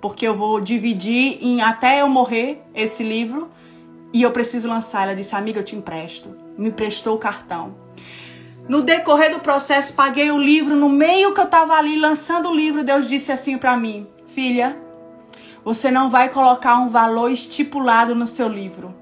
porque 0.00 0.26
eu 0.26 0.34
vou 0.34 0.60
dividir 0.60 1.38
em 1.42 1.60
até 1.60 2.00
eu 2.00 2.08
morrer 2.08 2.62
esse 2.74 3.02
livro 3.02 3.50
e 4.14 4.22
eu 4.22 4.30
preciso 4.30 4.68
lançar. 4.68 5.02
Ela 5.02 5.16
disse, 5.16 5.34
amiga, 5.34 5.58
eu 5.58 5.64
te 5.64 5.74
empresto. 5.74 6.36
Me 6.56 6.68
emprestou 6.68 7.16
o 7.16 7.18
cartão. 7.18 7.74
No 8.68 8.80
decorrer 8.80 9.32
do 9.32 9.40
processo, 9.40 9.92
paguei 9.92 10.30
o 10.30 10.38
livro. 10.38 10.76
No 10.76 10.88
meio 10.88 11.34
que 11.34 11.40
eu 11.40 11.46
tava 11.46 11.74
ali 11.74 11.98
lançando 11.98 12.48
o 12.48 12.54
livro, 12.54 12.84
Deus 12.84 13.08
disse 13.08 13.32
assim 13.32 13.58
para 13.58 13.76
mim: 13.76 14.06
Filha, 14.28 14.78
você 15.64 15.90
não 15.90 16.08
vai 16.08 16.30
colocar 16.30 16.76
um 16.76 16.88
valor 16.88 17.30
estipulado 17.30 18.14
no 18.14 18.26
seu 18.26 18.48
livro. 18.48 18.94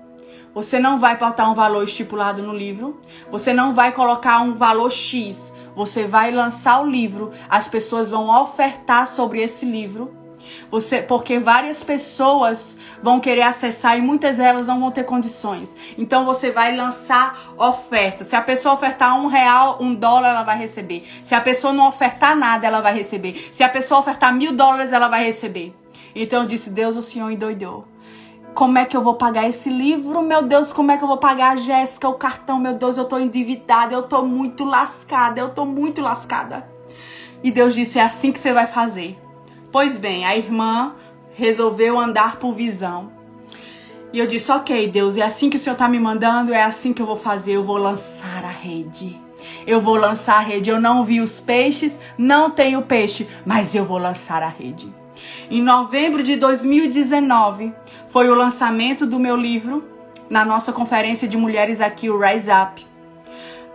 Você 0.54 0.78
não 0.78 0.98
vai 0.98 1.16
botar 1.16 1.48
um 1.48 1.54
valor 1.54 1.84
estipulado 1.84 2.42
no 2.42 2.54
livro. 2.54 3.00
Você 3.30 3.52
não 3.52 3.72
vai 3.72 3.92
colocar 3.92 4.40
um 4.40 4.54
valor 4.54 4.90
X. 4.90 5.52
Você 5.76 6.06
vai 6.06 6.30
lançar 6.30 6.82
o 6.82 6.90
livro. 6.90 7.30
As 7.48 7.68
pessoas 7.68 8.10
vão 8.10 8.28
ofertar 8.42 9.06
sobre 9.06 9.40
esse 9.42 9.64
livro. 9.64 10.21
Você, 10.70 11.03
porque 11.03 11.38
várias 11.38 11.82
pessoas 11.82 12.76
vão 13.03 13.20
querer 13.20 13.43
acessar 13.43 13.99
e 13.99 14.03
muitas 14.03 14.36
delas 14.36 14.66
não 14.66 14.80
vão 14.80 14.90
ter 14.90 15.05
condições. 15.05 15.76
Então 15.99 16.24
você 16.24 16.51
vai 16.51 16.74
lançar 16.74 17.55
oferta. 17.59 18.24
Se 18.24 18.36
a 18.36 18.43
pessoa 18.43 18.74
ofertar 18.74 19.18
um 19.18 19.26
real, 19.26 19.78
um 19.80 19.95
dólar, 19.95 20.30
ela 20.30 20.43
vai 20.43 20.59
receber. 20.59 21.05
Se 21.22 21.34
a 21.34 21.40
pessoa 21.40 21.72
não 21.72 21.88
ofertar 21.88 22.36
nada, 22.36 22.66
ela 22.66 22.80
vai 22.80 22.95
receber. 22.95 23.49
Se 23.53 23.62
a 23.62 23.68
pessoa 23.68 24.01
ofertar 24.01 24.34
mil 24.34 24.53
dólares, 24.53 24.93
ela 24.93 25.09
vai 25.09 25.24
receber. 25.24 25.74
Então 26.14 26.43
eu 26.43 26.49
disse, 26.49 26.70
Deus, 26.70 26.97
o 26.97 27.03
Senhor 27.03 27.30
endoidou. 27.30 27.86
Como 28.55 28.76
é 28.76 28.84
que 28.84 28.95
eu 28.95 29.03
vou 29.03 29.14
pagar 29.14 29.49
esse 29.49 29.70
livro? 29.70 30.20
Meu 30.20 30.43
Deus, 30.43 30.72
como 30.72 30.93
é 30.93 30.99
que 30.99 31.03
eu 31.03 31.09
vou 31.09 31.16
pagar 31.16 31.53
a 31.53 31.57
Jéssica, 31.57 32.07
o 32.07 32.14
cartão? 32.14 32.59
Meu 32.59 32.74
Deus, 32.74 32.99
eu 32.99 33.07
tô 33.07 33.18
endividada, 33.18 33.95
eu 33.95 34.03
tô 34.03 34.22
muito 34.22 34.62
lascada, 34.64 35.40
eu 35.40 35.49
tô 35.49 35.64
muito 35.64 36.03
lascada. 36.03 36.68
E 37.43 37.51
Deus 37.51 37.74
disse: 37.74 37.99
é 37.99 38.03
assim 38.03 38.30
que 38.30 38.38
você 38.38 38.53
vai 38.53 38.66
fazer. 38.66 39.18
Pois 39.72 39.96
bem, 39.96 40.26
a 40.26 40.36
irmã 40.36 40.94
resolveu 41.34 41.98
andar 41.98 42.36
por 42.36 42.52
visão. 42.52 43.10
E 44.12 44.18
eu 44.18 44.26
disse: 44.26 44.52
Ok, 44.52 44.86
Deus, 44.88 45.16
é 45.16 45.22
assim 45.22 45.48
que 45.48 45.56
o 45.56 45.58
Senhor 45.58 45.72
está 45.72 45.88
me 45.88 45.98
mandando, 45.98 46.52
é 46.52 46.62
assim 46.62 46.92
que 46.92 47.00
eu 47.00 47.06
vou 47.06 47.16
fazer. 47.16 47.52
Eu 47.52 47.64
vou 47.64 47.78
lançar 47.78 48.44
a 48.44 48.50
rede. 48.50 49.18
Eu 49.66 49.80
vou 49.80 49.96
lançar 49.96 50.36
a 50.36 50.40
rede. 50.40 50.68
Eu 50.68 50.78
não 50.78 51.02
vi 51.02 51.22
os 51.22 51.40
peixes, 51.40 51.98
não 52.18 52.50
tenho 52.50 52.82
peixe, 52.82 53.26
mas 53.46 53.74
eu 53.74 53.86
vou 53.86 53.96
lançar 53.96 54.42
a 54.42 54.48
rede. 54.48 54.92
Em 55.50 55.62
novembro 55.62 56.22
de 56.22 56.36
2019, 56.36 57.72
foi 58.08 58.28
o 58.28 58.34
lançamento 58.34 59.06
do 59.06 59.18
meu 59.18 59.36
livro 59.36 59.82
na 60.28 60.44
nossa 60.44 60.70
conferência 60.70 61.26
de 61.26 61.36
mulheres 61.38 61.80
aqui, 61.80 62.10
o 62.10 62.18
Rise 62.18 62.50
Up. 62.50 62.86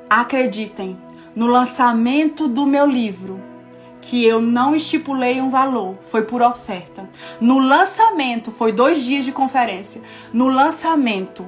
Acreditem, 0.08 0.96
no 1.36 1.48
lançamento 1.48 2.48
do 2.48 2.68
meu 2.68 2.86
livro, 2.86 3.47
que 4.08 4.26
eu 4.26 4.42
não 4.42 4.74
estipulei 4.74 5.42
um 5.42 5.50
valor, 5.50 5.98
foi 6.04 6.22
por 6.24 6.42
oferta. 6.42 7.10
No 7.42 7.60
lançamento, 7.60 8.52
foi 8.52 8.72
dois 8.72 9.04
dias 9.04 9.26
de 9.26 9.34
conferência. 9.34 10.02
No 10.32 10.48
lançamento, 10.48 11.46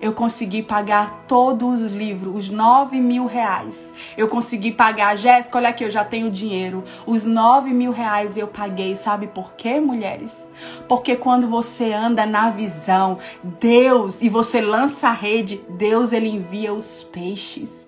eu 0.00 0.12
consegui 0.12 0.62
pagar 0.62 1.24
todos 1.26 1.82
os 1.82 1.90
livros, 1.90 2.36
os 2.36 2.48
nove 2.48 3.00
mil 3.00 3.26
reais. 3.26 3.92
Eu 4.16 4.28
consegui 4.28 4.70
pagar, 4.70 5.16
Jéssica, 5.16 5.58
olha 5.58 5.70
aqui, 5.70 5.82
eu 5.82 5.90
já 5.90 6.04
tenho 6.04 6.30
dinheiro. 6.30 6.84
Os 7.04 7.24
nove 7.24 7.70
mil 7.70 7.90
reais 7.90 8.36
eu 8.36 8.46
paguei, 8.46 8.94
sabe 8.94 9.26
por 9.26 9.54
quê, 9.54 9.80
mulheres? 9.80 10.46
Porque 10.86 11.16
quando 11.16 11.48
você 11.48 11.92
anda 11.92 12.24
na 12.24 12.50
visão, 12.50 13.18
Deus, 13.42 14.22
e 14.22 14.28
você 14.28 14.60
lança 14.60 15.08
a 15.08 15.12
rede, 15.12 15.60
Deus 15.70 16.12
ele 16.12 16.28
envia 16.28 16.72
os 16.72 17.02
peixes. 17.02 17.85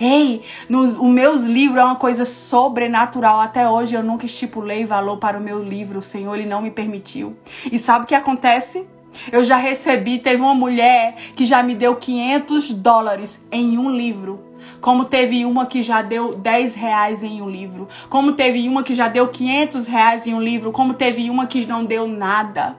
Ei, 0.00 0.42
nos 0.68 0.96
os 0.98 1.08
meus 1.08 1.44
livros 1.44 1.80
é 1.80 1.84
uma 1.84 1.96
coisa 1.96 2.24
sobrenatural. 2.24 3.40
Até 3.40 3.68
hoje 3.68 3.94
eu 3.94 4.02
nunca 4.02 4.26
estipulei 4.26 4.84
valor 4.84 5.18
para 5.18 5.38
o 5.38 5.40
meu 5.40 5.62
livro. 5.62 5.98
O 5.98 6.02
Senhor 6.02 6.34
ele 6.34 6.48
não 6.48 6.62
me 6.62 6.70
permitiu. 6.70 7.36
E 7.70 7.78
sabe 7.78 8.04
o 8.04 8.08
que 8.08 8.14
acontece? 8.14 8.86
Eu 9.32 9.44
já 9.44 9.56
recebi, 9.56 10.18
teve 10.18 10.42
uma 10.42 10.54
mulher 10.54 11.16
que 11.34 11.44
já 11.44 11.62
me 11.62 11.74
deu 11.74 11.96
500 11.96 12.72
dólares 12.72 13.40
em 13.50 13.78
um 13.78 13.90
livro. 13.90 14.44
Como 14.80 15.04
teve 15.04 15.44
uma 15.44 15.66
que 15.66 15.82
já 15.82 16.02
deu 16.02 16.34
10 16.34 16.74
reais 16.74 17.22
em 17.22 17.40
um 17.42 17.48
livro. 17.48 17.88
Como 18.08 18.32
teve 18.32 18.68
uma 18.68 18.82
que 18.82 18.94
já 18.94 19.08
deu 19.08 19.28
500 19.28 19.86
reais 19.86 20.26
em 20.26 20.34
um 20.34 20.40
livro. 20.40 20.72
Como 20.72 20.94
teve 20.94 21.30
uma 21.30 21.46
que 21.46 21.66
não 21.66 21.84
deu 21.84 22.06
nada. 22.06 22.76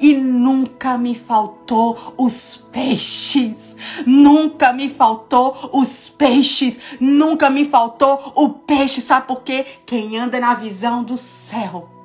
E 0.00 0.14
nunca 0.14 0.98
me 0.98 1.14
faltou 1.14 2.14
os 2.16 2.64
peixes. 2.72 3.76
Nunca 4.06 4.72
me 4.72 4.88
faltou 4.88 5.70
os 5.72 6.08
peixes. 6.08 6.78
Nunca 7.00 7.50
me 7.50 7.64
faltou 7.64 8.32
o 8.34 8.50
peixe. 8.50 9.00
Sabe 9.00 9.26
por 9.26 9.42
quê? 9.42 9.66
Quem 9.84 10.18
anda 10.18 10.40
na 10.40 10.54
visão 10.54 11.02
do 11.02 11.16
céu 11.16 11.96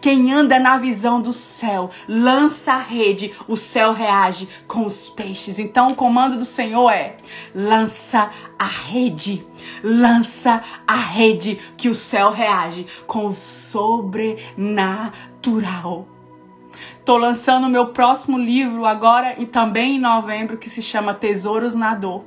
quem 0.00 0.32
anda 0.32 0.58
na 0.58 0.78
visão 0.78 1.20
do 1.20 1.32
céu, 1.32 1.90
lança 2.08 2.72
a 2.72 2.78
rede, 2.78 3.32
o 3.46 3.56
céu 3.56 3.92
reage 3.92 4.48
com 4.66 4.84
os 4.86 5.08
peixes. 5.08 5.56
Então 5.58 5.88
o 5.88 5.94
comando 5.94 6.36
do 6.36 6.44
Senhor 6.44 6.90
é: 6.90 7.16
lança 7.54 8.30
a 8.58 8.66
rede, 8.66 9.46
lança 9.82 10.62
a 10.86 10.96
rede, 10.96 11.58
que 11.76 11.88
o 11.88 11.94
céu 11.94 12.30
reage 12.30 12.86
com 13.06 13.26
o 13.26 13.34
sobrenatural. 13.34 16.17
Tô 17.08 17.16
lançando 17.16 17.70
meu 17.70 17.86
próximo 17.86 18.36
livro 18.36 18.84
agora 18.84 19.34
e 19.38 19.46
também 19.46 19.96
em 19.96 19.98
novembro 19.98 20.58
que 20.58 20.68
se 20.68 20.82
chama 20.82 21.14
Tesouros 21.14 21.74
na 21.74 21.94
Dor. 21.94 22.22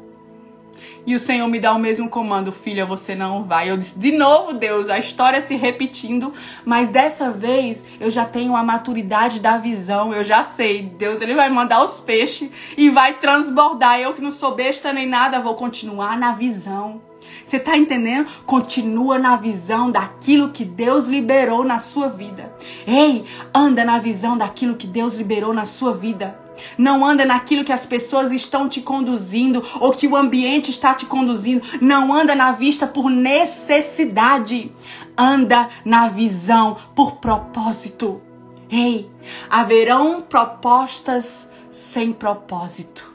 E 1.06 1.14
o 1.14 1.20
Senhor 1.20 1.48
me 1.48 1.60
dá 1.60 1.72
o 1.72 1.78
mesmo 1.78 2.10
comando, 2.10 2.52
filha, 2.52 2.84
você 2.84 3.14
não 3.14 3.44
vai. 3.44 3.70
Eu 3.70 3.78
disse, 3.78 4.00
de 4.00 4.12
novo, 4.12 4.54
Deus, 4.54 4.90
a 4.90 4.98
história 4.98 5.40
se 5.40 5.56
repetindo, 5.56 6.34
mas 6.66 6.90
dessa 6.90 7.30
vez 7.30 7.86
eu 8.00 8.10
já 8.10 8.26
tenho 8.26 8.56
a 8.56 8.64
maturidade 8.64 9.40
da 9.40 9.60
visão, 9.60 10.16
eu 10.16 10.24
já 10.24 10.44
sei. 10.44 10.82
Deus, 10.82 11.22
ele 11.22 11.36
vai 11.36 11.52
mandar 11.52 11.84
os 11.84 12.00
peixes 12.00 12.50
e 12.76 12.90
vai 12.90 13.14
transbordar. 13.14 14.00
Eu 14.00 14.16
que 14.16 14.22
não 14.22 14.32
sou 14.32 14.56
besta 14.56 14.92
nem 14.92 15.06
nada, 15.06 15.40
vou 15.40 15.54
continuar 15.54 16.18
na 16.18 16.32
visão. 16.32 17.00
Você 17.46 17.60
tá 17.60 17.78
entendendo? 17.78 18.30
Continua 18.46 19.20
na 19.20 19.36
visão 19.36 19.92
daquilo 19.92 20.50
que 20.50 20.64
Deus 20.64 21.08
liberou 21.08 21.64
na 21.64 21.80
sua 21.80 22.08
vida. 22.08 22.54
Ei, 22.88 23.26
anda 23.54 23.84
na 23.84 24.00
visão 24.00 24.38
daquilo 24.38 24.76
que 24.76 24.88
Deus 24.88 25.16
liberou 25.16 25.54
na 25.54 25.66
sua 25.66 25.94
vida. 25.94 26.40
Não 26.78 27.06
anda 27.06 27.26
naquilo 27.26 27.64
que 27.64 27.72
as 27.72 27.86
pessoas 27.86 28.32
estão 28.32 28.70
te 28.70 28.82
conduzindo 28.82 29.64
ou 29.80 29.92
que 29.92 30.08
o 30.08 30.16
ambiente 30.16 30.70
está 30.70 30.94
te 30.94 31.06
conduzindo. 31.06 31.66
Não 31.82 32.14
anda 32.14 32.36
na 32.36 32.52
vista 32.52 32.86
por 32.88 33.10
necessidade. 33.10 34.72
Anda 35.18 35.70
na 35.84 36.08
visão 36.08 36.78
por 36.96 37.14
propósito. 37.14 38.22
Ei, 38.70 39.10
haverão 39.50 40.22
propostas 40.22 41.48
sem 41.70 42.14
propósito. 42.14 43.12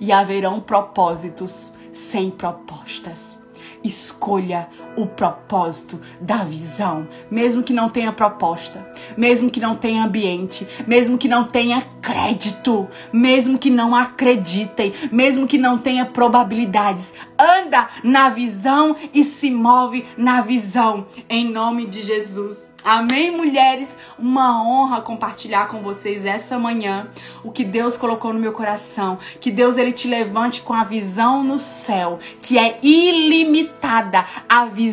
E 0.00 0.12
haverão 0.12 0.60
propósitos 0.60 1.72
sem 1.98 2.30
propostas. 2.30 3.40
Escolha 3.82 4.68
o 4.98 5.06
propósito 5.06 6.00
da 6.20 6.38
visão, 6.38 7.06
mesmo 7.30 7.62
que 7.62 7.72
não 7.72 7.88
tenha 7.88 8.12
proposta, 8.12 8.84
mesmo 9.16 9.48
que 9.48 9.60
não 9.60 9.76
tenha 9.76 10.02
ambiente, 10.02 10.66
mesmo 10.88 11.16
que 11.16 11.28
não 11.28 11.44
tenha 11.44 11.86
crédito, 12.02 12.88
mesmo 13.12 13.56
que 13.56 13.70
não 13.70 13.94
acreditem, 13.94 14.92
mesmo 15.12 15.46
que 15.46 15.56
não 15.56 15.78
tenha 15.78 16.04
probabilidades. 16.04 17.14
Anda 17.38 17.88
na 18.02 18.28
visão 18.28 18.96
e 19.14 19.22
se 19.22 19.50
move 19.50 20.04
na 20.16 20.40
visão, 20.40 21.06
em 21.28 21.48
nome 21.48 21.86
de 21.86 22.02
Jesus. 22.02 22.68
Amém, 22.84 23.30
mulheres? 23.30 23.96
Uma 24.18 24.62
honra 24.62 25.02
compartilhar 25.02 25.66
com 25.66 25.82
vocês 25.82 26.24
essa 26.24 26.58
manhã 26.58 27.08
o 27.42 27.50
que 27.50 27.64
Deus 27.64 27.96
colocou 27.96 28.32
no 28.32 28.38
meu 28.38 28.52
coração. 28.52 29.18
Que 29.40 29.50
Deus 29.50 29.76
ele 29.76 29.92
te 29.92 30.06
levante 30.06 30.62
com 30.62 30.72
a 30.72 30.84
visão 30.84 31.42
no 31.42 31.58
céu, 31.58 32.18
que 32.40 32.56
é 32.56 32.78
ilimitada. 32.80 34.24
A 34.48 34.64
visão 34.64 34.87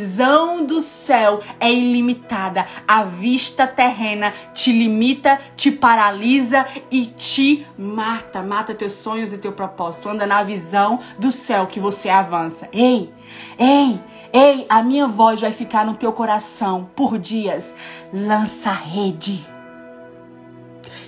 do 0.66 0.82
céu 0.82 1.40
é 1.60 1.72
ilimitada. 1.72 2.66
A 2.88 3.04
vista 3.04 3.68
terrena 3.68 4.34
te 4.54 4.72
limita, 4.72 5.40
te 5.56 5.72
paralisa 5.72 6.66
e 6.92 7.06
te 7.06 7.66
mata. 7.78 8.42
Mata 8.42 8.74
teus 8.74 8.94
sonhos 8.94 9.34
e 9.34 9.38
teu 9.38 9.52
propósito. 9.52 10.10
Anda 10.10 10.26
na 10.26 10.44
visão 10.44 11.00
do 11.18 11.32
céu 11.32 11.68
que 11.68 11.80
você 11.80 12.10
avança. 12.10 12.68
Ei, 12.72 13.14
ei. 13.58 14.00
Ei, 14.34 14.66
a 14.68 14.84
minha 14.84 15.08
voz 15.08 15.40
vai 15.40 15.54
ficar 15.54 15.86
no 15.86 15.94
teu 15.94 16.12
coração 16.12 16.90
por 16.94 17.18
dias. 17.18 17.74
Lança 18.14 18.70
rede. 18.70 19.48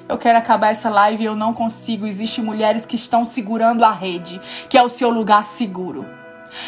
Eu 0.07 0.17
quero 0.17 0.38
acabar 0.38 0.69
essa 0.69 0.89
live 0.89 1.23
e 1.23 1.25
eu 1.25 1.35
não 1.35 1.53
consigo. 1.53 2.07
Existem 2.07 2.41
mulheres 2.41 2.85
que 2.85 2.95
estão 2.95 3.25
segurando 3.25 3.83
a 3.83 3.91
rede, 3.91 4.39
que 4.69 4.77
é 4.77 4.83
o 4.83 4.88
seu 4.88 5.09
lugar 5.09 5.45
seguro. 5.45 6.05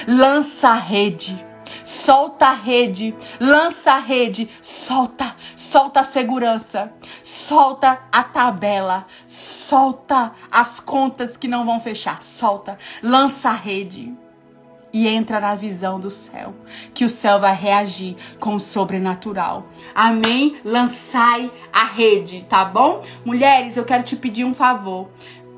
Lança 0.05 0.69
a 0.69 0.75
rede. 0.75 1.48
Solta 1.83 2.47
a 2.47 2.53
rede, 2.53 3.15
lança 3.39 3.93
a 3.93 3.99
rede, 3.99 4.49
solta, 4.61 5.35
solta 5.55 6.01
a 6.01 6.03
segurança, 6.03 6.91
solta 7.23 7.99
a 8.11 8.23
tabela, 8.23 9.05
solta 9.25 10.33
as 10.51 10.79
contas 10.79 11.37
que 11.37 11.47
não 11.47 11.65
vão 11.65 11.79
fechar, 11.79 12.21
solta, 12.21 12.77
lança 13.01 13.49
a 13.49 13.53
rede 13.53 14.13
e 14.91 15.07
entra 15.07 15.39
na 15.39 15.53
visão 15.53 15.99
do 15.99 16.09
céu, 16.09 16.55
que 16.93 17.05
o 17.05 17.09
céu 17.09 17.39
vai 17.39 17.55
reagir 17.55 18.17
com 18.39 18.55
o 18.55 18.59
sobrenatural. 18.59 19.67
Amém? 19.93 20.59
Lançai 20.65 21.51
a 21.71 21.83
rede, 21.83 22.45
tá 22.49 22.65
bom? 22.65 23.01
Mulheres, 23.23 23.77
eu 23.77 23.85
quero 23.85 24.03
te 24.03 24.15
pedir 24.15 24.45
um 24.45 24.53
favor 24.53 25.09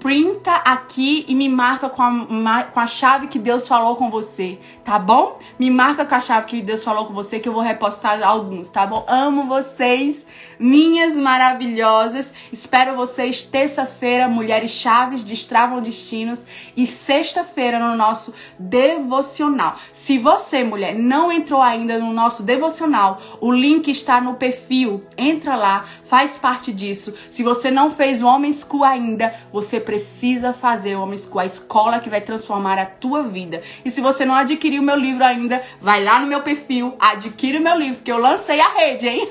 printa 0.02 0.56
aqui 0.56 1.24
e 1.28 1.36
me 1.36 1.48
marca 1.48 1.88
com 1.88 2.02
a, 2.02 2.64
com 2.64 2.80
a 2.80 2.88
chave 2.88 3.28
que 3.28 3.38
Deus 3.38 3.68
falou 3.68 3.96
com 3.96 4.10
você, 4.10 4.60
tá 4.84 4.98
bom? 4.98 5.40
Me 5.58 5.70
marca 5.70 6.06
com 6.06 6.16
a 6.16 6.20
chave 6.20 6.48
que 6.48 6.62
Deus 6.62 6.84
falou 6.84 7.06
com 7.06 7.14
você 7.14 7.40
que 7.40 7.48
eu 7.48 7.54
vou 7.54 7.62
repostar 7.62 8.22
alguns, 8.24 8.70
tá 8.70 8.86
bom? 8.86 9.06
Amo 9.08 9.48
vocês, 9.48 10.26
minhas 10.60 11.16
maravilhosas. 11.16 12.34
Espero 12.52 12.96
vocês 12.96 13.44
terça-feira, 13.44 14.28
Mulheres 14.28 14.72
Chaves 14.72 15.24
Destravam 15.24 15.82
Destinos 15.82 16.46
e 16.76 16.86
sexta-feira 16.86 17.80
no 17.80 17.96
nosso 17.96 18.34
devocional. 18.58 19.76
Se 19.94 20.18
você, 20.18 20.64
mulher, 20.64 20.96
não 20.96 21.32
entrou 21.32 21.62
ainda 21.62 22.00
no 22.00 22.12
nosso 22.12 22.44
devocional, 22.44 23.20
o 23.40 23.52
link 23.52 23.90
está 23.90 24.20
no 24.20 24.36
perfil. 24.36 25.04
Entra 25.18 25.56
lá, 25.56 25.86
faz 26.04 26.38
parte 26.38 26.74
disso. 26.74 27.14
Se 27.30 27.44
você 27.44 27.70
não 27.70 27.92
fez 27.92 28.22
o 28.22 28.28
Homem 28.28 28.52
School 28.52 28.84
ainda, 28.84 29.34
você 29.54 29.80
precisa 29.80 30.54
fazer, 30.54 30.96
Homem 30.96 31.18
School, 31.18 31.40
a 31.40 31.46
escola 31.46 32.00
que 32.00 32.10
vai 32.10 32.22
transformar 32.22 32.78
a 32.78 32.86
tua 32.86 33.24
vida. 33.24 33.62
E 33.86 33.92
se 33.92 34.02
você 34.02 34.26
não 34.26 34.36
adquiriu 34.36 34.81
meu 34.84 34.96
livro 34.96 35.24
ainda, 35.24 35.62
vai 35.80 36.04
lá 36.04 36.20
no 36.20 36.28
meu 36.28 36.42
perfil, 36.42 36.96
adquire 37.00 37.58
o 37.58 37.62
meu 37.62 37.78
livro, 37.78 37.96
porque 37.96 38.12
eu 38.12 38.18
lancei 38.18 38.60
a 38.60 38.70
rede, 38.70 39.08
hein? 39.08 39.30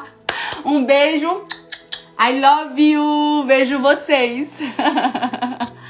um 0.64 0.84
beijo. 0.84 1.46
I 2.18 2.38
love 2.40 2.80
you. 2.80 3.44
Vejo 3.46 3.80
vocês. 3.80 4.60